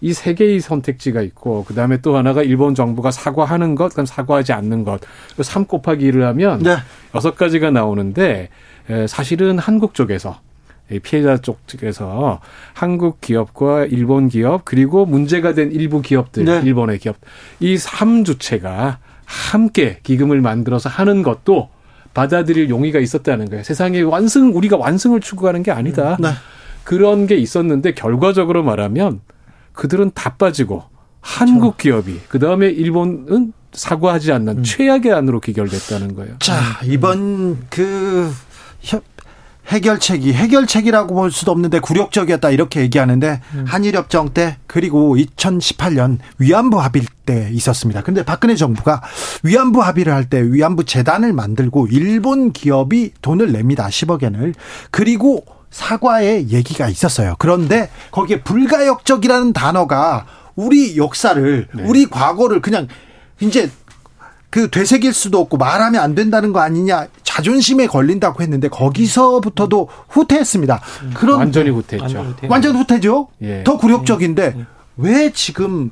[0.01, 4.53] 이 세 개의 선택지가 있고 그 다음에 또 하나가 일본 정부가 사과하는 것, 그다음 사과하지
[4.53, 5.01] 않는 것.
[5.41, 6.77] 3 곱하기 1을 하면 네.
[7.15, 8.49] 여섯 가지가 나오는데
[9.09, 10.41] 사실은 한국 쪽에서
[11.03, 12.41] 피해자 쪽 측에서
[12.73, 16.63] 한국 기업과 일본 기업 그리고 문제가 된 일부 기업들, 네.
[16.65, 17.17] 일본의 기업
[17.61, 18.97] 이 3주체가
[19.27, 21.69] 함께 기금을 만들어서 하는 것도
[22.15, 23.63] 받아들일 용의가 있었다는 거예요.
[23.65, 26.17] 세상에 완승 우리가 완승을 추구하는 게 아니다.
[26.21, 26.29] 네.
[26.85, 29.21] 그런 게 있었는데 결과적으로 말하면
[29.79, 30.83] 그들은 다 빠지고
[31.21, 34.63] 한국 기업이 그 다음에 일본은 사과하지 않는 음.
[34.65, 36.35] 최악의 안으로 기결됐다는 거예요.
[36.41, 38.33] 자 이번 그
[39.69, 43.65] 해결책이 해결책이라고 볼 수도 없는데 굴욕적이었다 이렇게 얘기하는데 음.
[43.69, 48.03] 한일협정 때 그리고 2018년 위안부 합의 때 있었습니다.
[48.03, 49.01] 근데 박근혜 정부가
[49.45, 53.87] 위안부 합의를 할 때 위안부 재단을 만들고 일본 기업이 돈을 냅니다.
[53.87, 54.55] 10억 엔을.
[54.91, 57.35] 그리고 사과의 얘기가 있었어요.
[57.39, 60.27] 그런데 거기에 불가역적이라는 단어가
[60.57, 61.83] 우리 역사를 네.
[61.85, 62.89] 우리 과거를 그냥
[63.41, 63.71] 이제
[64.51, 70.81] 그 되새길 수도 없고 말하면 안 된다는 거 아니냐 자존심에 걸린다고 했는데 거기서부터도 후퇴했습니다.
[71.15, 72.35] 그런 완전히 후퇴했죠.
[72.49, 73.29] 완전 후퇴죠.
[73.43, 73.63] 예.
[73.65, 74.67] 더 굴욕적인데 예.
[74.97, 75.91] 왜 지금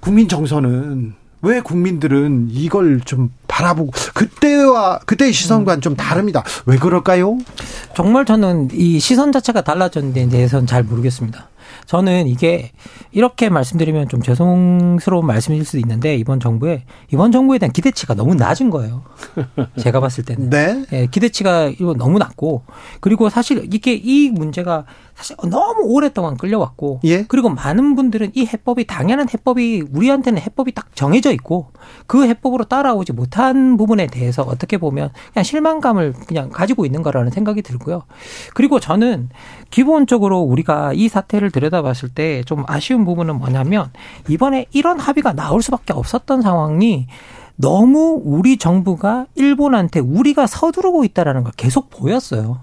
[0.00, 6.42] 국민 정서는 왜 국민들은 이걸 좀 바라보고 그때와 그때의 시선과는 좀 다릅니다.
[6.66, 7.38] 왜 그럴까요?
[7.94, 11.50] 정말 저는 이 시선 자체가 달라졌는데 대해서는 잘 모르겠습니다.
[11.86, 12.72] 저는 이게
[13.12, 18.70] 이렇게 말씀드리면 좀 죄송스러운 말씀일 수도 있는데 이번 정부에 이번 정부에 대한 기대치가 너무 낮은
[18.70, 19.02] 거예요.
[19.78, 20.50] 제가 봤을 때는.
[20.50, 20.84] 네.
[20.92, 22.62] 예, 기대치가 너무 낮고
[23.00, 24.84] 그리고 사실 이게 이 문제가
[25.14, 27.24] 사실 너무 오랫동안 끌려왔고 예?
[27.24, 31.68] 그리고 많은 분들은 이 해법이 당연한 해법이 우리한테는 해법이 딱 정해져 있고
[32.06, 37.62] 그 해법으로 따라오지 못한 부분에 대해서 어떻게 보면 그냥 실망감을 그냥 가지고 있는 거라는 생각이
[37.62, 38.02] 들고요.
[38.54, 39.28] 그리고 저는
[39.70, 43.90] 기본적으로 우리가 이 사태를 들여다봤을 때 좀 아쉬운 부분은 뭐냐면
[44.28, 47.06] 이번에 이런 합의가 나올 수밖에 없었던 상황이
[47.56, 52.60] 너무 우리 정부가 일본한테 우리가 서두르고 있다라는 걸 계속 보였어요.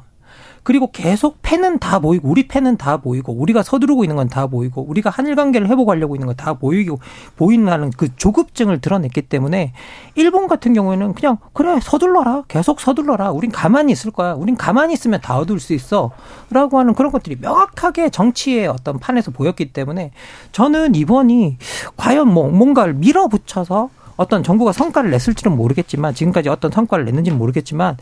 [0.64, 4.84] 그리고 계속 패는 다 보이고 우리 패는 다 보이고 우리가 서두르고 있는 건 다 보이고
[4.84, 7.00] 우리가 한일 관계를 회복하려고 있는 건 다 보이고
[7.36, 9.74] 보인다는 그 조급증을 드러냈기 때문에
[10.16, 12.44] 일본 같은 경우에는 그냥 그래 서둘러라.
[12.48, 13.32] 계속 서둘러라.
[13.32, 14.34] 우린 가만히 있을 거야.
[14.34, 19.74] 우린 가만히 있으면 다 얻을 수 있어라고 하는 그런 것들이 명확하게 정치의 어떤 판에서 보였기
[19.74, 20.12] 때문에
[20.52, 21.58] 저는 이번이
[21.98, 27.98] 과연 뭐 뭔가를 밀어붙여서 어떤 정부가 성과를 냈을지는 모르겠지만 지금까지 어떤 성과를 냈는지는 모르겠지만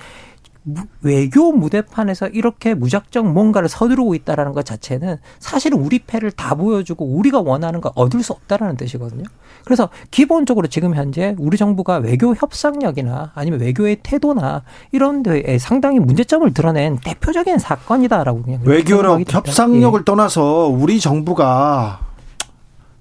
[1.02, 7.40] 외교 무대판에서 이렇게 무작정 뭔가를 서두르고 있다라는 것 자체는 사실은 우리 패를 다 보여주고 우리가
[7.40, 9.24] 원하는 걸 얻을 수 없다라는 뜻이거든요.
[9.64, 16.52] 그래서 기본적으로 지금 현재 우리 정부가 외교 협상력이나 아니면 외교의 태도나 이런 데에 상당히 문제점을
[16.54, 20.06] 드러낸 대표적인 사건이다라고 그냥 외교력 협상력을 예.
[20.06, 22.00] 떠나서 우리 정부가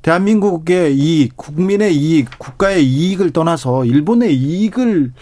[0.03, 5.13] 대한민국의 이 국민의 이익, 국가의 이익을 떠나서 일본의 이익을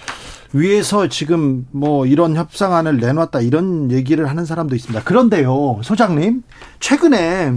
[0.53, 5.05] 위해서 지금 뭐 이런 협상안을 내놨다 이런 얘기를 하는 사람도 있습니다.
[5.05, 6.43] 그런데요, 소장님,
[6.81, 7.55] 최근에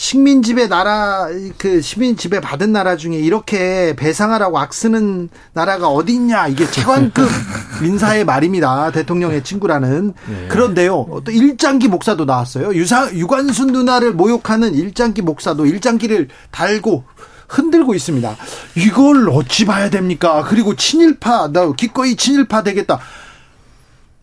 [0.00, 1.26] 식민 지배 나라
[1.58, 7.28] 그 식민 지배 받은 나라 중에 이렇게 배상하라고 악쓰는 나라가 어디 있냐 이게 최관급
[7.82, 10.46] 인사의 말입니다 대통령의 친구라는 네.
[10.46, 17.02] 그런데요 또 일장기 목사도 나왔어요 유사 유관순 누나를 모욕하는 일장기 목사도 일장기를 달고
[17.48, 18.36] 흔들고 있습니다.
[18.76, 20.44] 이걸 어찌 봐야 됩니까?
[20.46, 23.00] 그리고 친일파, 나 기꺼이 친일파 되겠다.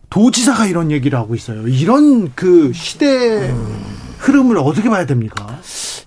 [0.08, 1.66] 도지사가 이런 얘기를 하고 있어요.
[1.66, 3.52] 이런 그 시대
[4.18, 5.58] 흐름을 어떻게 봐야 됩니까?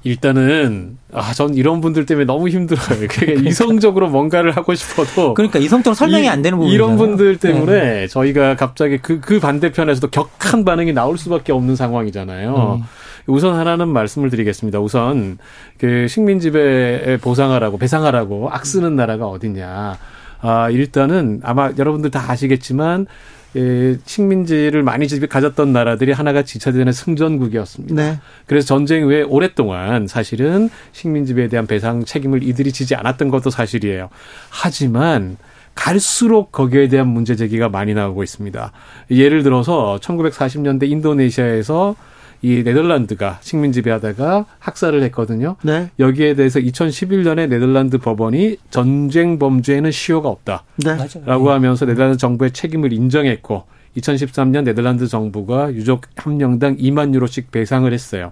[0.03, 3.07] 일단은 아, 전 이런 분들 때문에 너무 힘들어요.
[3.09, 7.71] 그러니까 이성적으로 뭔가를 하고 싶어도 그러니까 이성적으로 설명이 이, 안 되는 부분 이런 분들 때문에
[7.71, 8.07] 네.
[8.07, 12.79] 저희가 갑자기 그그 그 반대편에서도 격한 반응이 나올 수밖에 없는 상황이잖아요.
[12.81, 12.87] 음.
[13.27, 14.79] 우선 하나는 말씀을 드리겠습니다.
[14.79, 15.37] 우선
[15.77, 19.97] 그 식민 지배 보상하라고 배상하라고 악쓰는 나라가 어디냐.
[20.41, 23.07] 아, 일단은 아마 여러분들 다 아시겠지만
[23.55, 27.95] 예, 식민지를 많이 가졌던 나라들이 하나가 지차전의 승전국이었습니다.
[27.95, 28.19] 네.
[28.45, 34.09] 그래서 전쟁 후에 오랫동안 사실은 식민지배에 대한 배상 책임을 이들이 지지 않았던 것도 사실이에요.
[34.49, 35.37] 하지만
[35.73, 38.71] 갈수록 거기에 대한 문제 제기가 많이 나오고 있습니다.
[39.11, 41.95] 예를 들어서 1940년대 인도네시아에서
[42.41, 45.57] 이 네덜란드가 식민 지배하다가 학살을 했거든요.
[45.61, 45.89] 네.
[45.99, 51.51] 여기에 대해서 2011년에 네덜란드 법원이 전쟁 범죄에는 시효가 없다라고 네.
[51.51, 53.63] 하면서 네덜란드 정부의 책임을 인정했고
[53.97, 58.31] 2013년 네덜란드 정부가 유족 한 명당 2만 유로씩 배상을 했어요.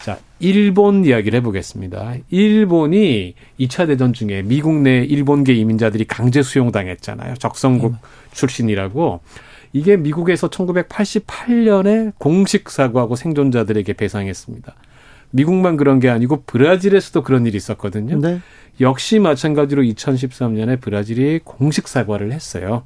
[0.00, 2.14] 자, 일본 이야기를 해보겠습니다.
[2.30, 7.34] 일본이 2차 대전 중에 미국 내 일본계 이민자들이 강제 수용당했잖아요.
[7.34, 7.98] 적성국 음.
[8.32, 9.20] 출신이라고.
[9.72, 14.74] 이게 미국에서 1988년에 공식 사과하고 생존자들에게 배상했습니다.
[15.30, 18.18] 미국만 그런 게 아니고 브라질에서도 그런 일이 있었거든요.
[18.18, 18.40] 네.
[18.80, 22.84] 역시 마찬가지로 2013년에 브라질이 공식 사과를 했어요.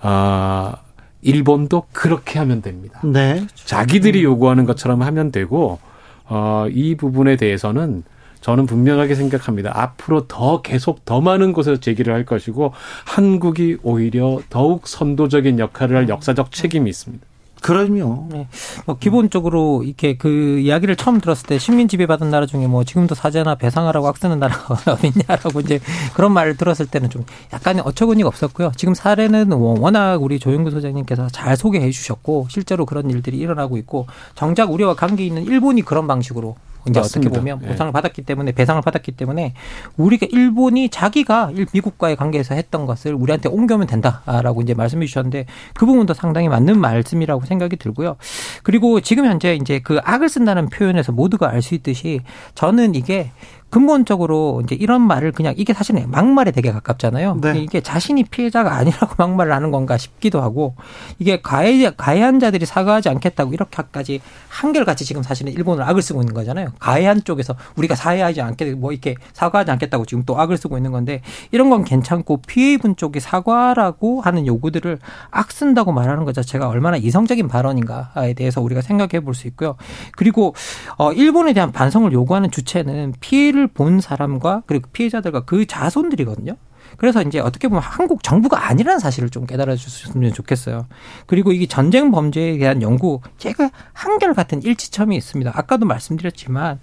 [0.00, 0.76] 아,
[1.22, 3.00] 일본도 그렇게 하면 됩니다.
[3.04, 3.46] 네.
[3.54, 5.78] 자기들이 요구하는 것처럼 하면 되고
[6.24, 8.02] 어, 이 부분에 대해서는
[8.42, 9.72] 저는 분명하게 생각합니다.
[9.74, 12.72] 앞으로 더 계속 더 많은 곳에서 제기를 할 것이고
[13.04, 17.26] 한국이 오히려 더욱 선도적인 역할을 할 역사적 책임이 있습니다.
[17.62, 18.26] 그럼요.
[18.30, 18.48] 네.
[18.86, 23.54] 뭐 기본적으로 이렇게 그 이야기를 처음 들었을 때 식민 지배받은 나라 중에 뭐 지금도 사죄나
[23.54, 25.78] 배상하라고 악쓰는 나라가 어딨냐라고 이제
[26.14, 28.72] 그런 말을 들었을 때는 좀 약간 어처구니가 없었고요.
[28.76, 34.72] 지금 사례는 워낙 우리 조영구 소장님께서 잘 소개해 주셨고 실제로 그런 일들이 일어나고 있고 정작
[34.72, 36.56] 우리와 관계 있는 일본이 그런 방식으로
[36.88, 37.30] 이제 맞습니다.
[37.30, 37.68] 어떻게 보면 예.
[37.68, 37.92] 보상을 네.
[37.92, 39.54] 받았기 때문에 배상을 받았기 때문에
[39.96, 46.14] 우리가 일본이 자기가 미국과의 관계에서 했던 것을 우리한테 옮겨오면 된다라고 이제 말씀해 주셨는데 그 부분도
[46.14, 48.16] 상당히 맞는 말씀이라고 생각이 들고요.
[48.62, 52.20] 그리고 지금 현재 이제 그 악을 쓴다는 표현에서 모두가 알 수 있듯이
[52.56, 53.30] 저는 이게
[53.72, 57.38] 근본적으로 이제 이런 말을 그냥 이게 사실은 막말에 되게 가깝잖아요.
[57.40, 57.58] 네.
[57.58, 60.74] 이게 자신이 피해자가 아니라고 막말을 하는 건가 싶기도 하고
[61.18, 66.72] 이게 가해 가해한 자들이 사과하지 않겠다고 이렇게까지 한결같이 지금 사실은 일본을 악을 쓰고 있는 거잖아요.
[66.80, 71.22] 가해한 쪽에서 우리가 사회하지 않게 뭐 이렇게 사과하지 않겠다고 지금 또 악을 쓰고 있는 건데
[71.50, 74.98] 이런 건 괜찮고 피해 입은 쪽이 사과라고 하는 요구들을
[75.30, 79.76] 악 쓴다고 말하는 것 자체가 얼마나 이성적인 발언인가에 대해서 우리가 생각해 볼 수 있고요.
[80.14, 80.54] 그리고
[80.98, 86.56] 어 일본에 대한 반성을 요구하는 주체는 피해를 피해를 본 사람과 그리고 피해자들과 그 자손들이거든요.
[86.96, 90.86] 그래서 이제 어떻게 보면 한국 정부가 아니라는 사실을 좀 깨달아 주셨으면 좋겠어요.
[91.26, 95.52] 그리고 이게 전쟁 범죄에 대한 연구, 제가 한결 같은 일치점이 있습니다.
[95.54, 96.80] 아까도 말씀드렸지만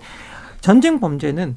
[0.62, 1.56] 전쟁 범죄는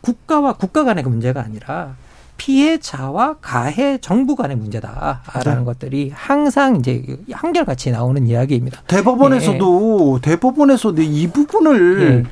[0.00, 1.96] 국가와 국가 간의 그 문제가 아니라
[2.38, 5.64] 피해자와 가해 정부 간의 문제다라는 네.
[5.64, 8.80] 것들이 항상 이제 한결같이 나오는 이야기입니다.
[8.86, 10.30] 대법원에서도 네.
[10.30, 12.30] 대법원에서도 이 부분을 네.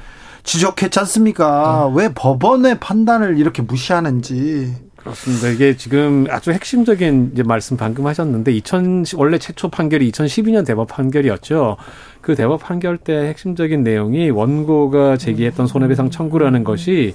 [0.49, 1.93] 지적했지 않습니까?
[1.95, 2.03] 네.
[2.03, 4.75] 왜 법원의 판단을 이렇게 무시하는지.
[4.97, 5.49] 그렇습니다.
[5.49, 11.77] 이게 지금 아주 핵심적인 이제 말씀 방금 하셨는데 2000 원래 최초 판결이 2012년 대법 판결이었죠.
[12.23, 17.15] 그 대법 판결 때 핵심적인 내용이 원고가 제기했던 손해배상 청구라는 것이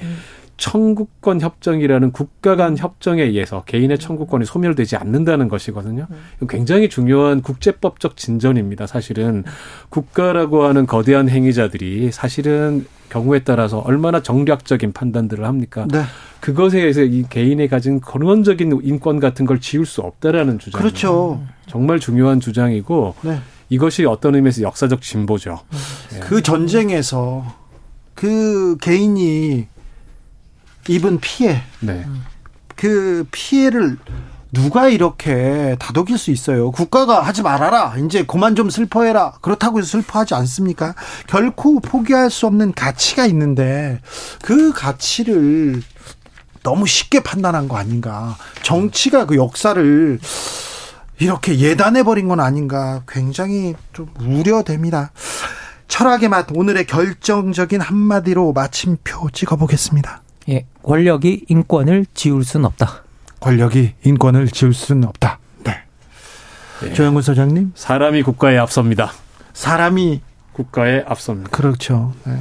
[0.57, 6.07] 청구권 협정이라는 국가 간 협정에 의해서 개인의 청구권이 소멸되지 않는다는 것이거든요.
[6.47, 8.87] 굉장히 중요한 국제법적 진전입니다.
[8.87, 9.43] 사실은
[9.89, 15.85] 국가라고 하는 거대한 행위자들이 사실은 경우에 따라서 얼마나 정략적인 판단들을 합니까?
[15.91, 16.01] 네.
[16.39, 20.81] 그것에 의해서 이 개인이 가진 근원적인 인권 같은 걸 지울 수 없다라는 주장.
[20.81, 21.41] 그렇죠.
[21.67, 23.37] 정말 중요한 주장이고 네.
[23.69, 25.59] 이것이 어떤 의미에서 역사적 진보죠.
[26.21, 27.45] 그 전쟁에서
[28.13, 29.67] 그 개인이
[30.87, 31.61] 입은 피해.
[31.79, 32.05] 네.
[32.75, 33.97] 그 피해를
[34.51, 36.71] 누가 이렇게 다독일 수 있어요?
[36.71, 37.95] 국가가 하지 말아라.
[37.97, 39.33] 이제 그만 좀 슬퍼해라.
[39.41, 40.93] 그렇다고 해서 슬퍼하지 않습니까?
[41.25, 43.99] 결코 포기할 수 없는 가치가 있는데
[44.43, 45.81] 그 가치를
[46.61, 48.37] 너무 쉽게 판단한 거 아닌가.
[48.61, 50.19] 정치가 그 역사를
[51.19, 53.03] 이렇게 예단해 버린 건 아닌가.
[53.07, 55.11] 굉장히 좀 우려됩니다.
[55.87, 60.21] 철학의 맛 오늘의 결정적인 한마디로 마침표 찍어보겠습니다.
[60.49, 63.03] 예, 권력이 인권을 지울 수는 없다.
[63.39, 65.39] 권력이 인권을 지울 수는 없다.
[65.63, 65.75] 네.
[66.81, 66.93] 네.
[66.93, 67.73] 조영근 소장님.
[67.75, 69.11] 사람이 국가에 앞섭니다.
[69.53, 70.21] 사람이
[70.53, 71.49] 국가에 앞섭니다.
[71.49, 72.13] 그렇죠.
[72.25, 72.37] 네.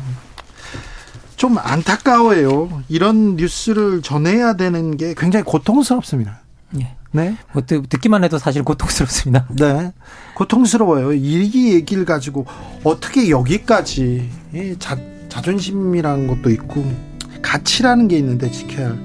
[1.37, 2.83] 좀 안타까워요.
[2.89, 6.41] 이런 뉴스를 전해야 되는 게 굉장히 고통스럽습니다.
[6.70, 6.97] 네.
[7.11, 7.37] 네.
[7.53, 9.47] 뭐 듣기만 해도 사실 고통스럽습니다.
[9.59, 9.93] 네.
[10.35, 11.12] 고통스러워요.
[11.12, 12.47] 이 얘기를 가지고
[12.85, 14.31] 어떻게 여기까지
[14.79, 14.97] 자,
[15.29, 17.11] 자존심이라는 것도 있고
[17.43, 18.98] 가치라는 게 있는데 지켜야 할.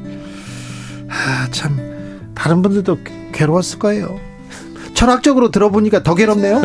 [1.09, 2.99] 아, 참 다른 분들도
[3.33, 4.19] 괴로웠을 거예요.
[4.93, 6.59] 철학적으로 들어보니까 더 괴롭네요.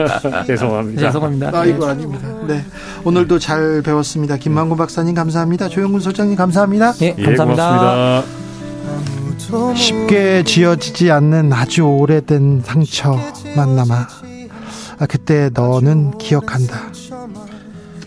[0.46, 1.00] 죄송합니다.
[1.00, 1.50] 죄송합니다.
[1.54, 2.28] 아, 이거 아닙니다.
[2.46, 2.62] 네.
[3.04, 4.36] 오늘도 잘 배웠습니다.
[4.36, 5.68] 김만구 박사님 감사합니다.
[5.68, 6.92] 조영군 소장님 감사합니다.
[6.92, 8.22] 네, 감사합니다.
[8.22, 14.08] 예, 쉽게 지어지지 않는 아주 오래된 상처만 남아.
[14.98, 16.90] 아, 그때 너는 기억한다.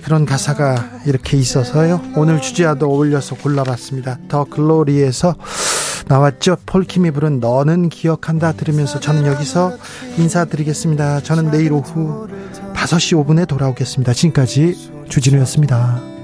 [0.04, 2.02] 그런 가사가 이렇게 있어서요.
[2.16, 4.20] 오늘 주제와도 어울려서 골라봤습니다.
[4.28, 5.36] 더 글로리에서
[6.08, 6.58] 나왔죠.
[6.66, 9.78] 폴킴이 부른 너는 기억한다 들으면서 저는 여기서
[10.18, 11.22] 인사드리겠습니다.
[11.22, 12.28] 저는 내일 오후
[12.74, 14.14] 5시 5분에 돌아오겠습니다.
[14.14, 16.21] 지금까지 주진우였습니다.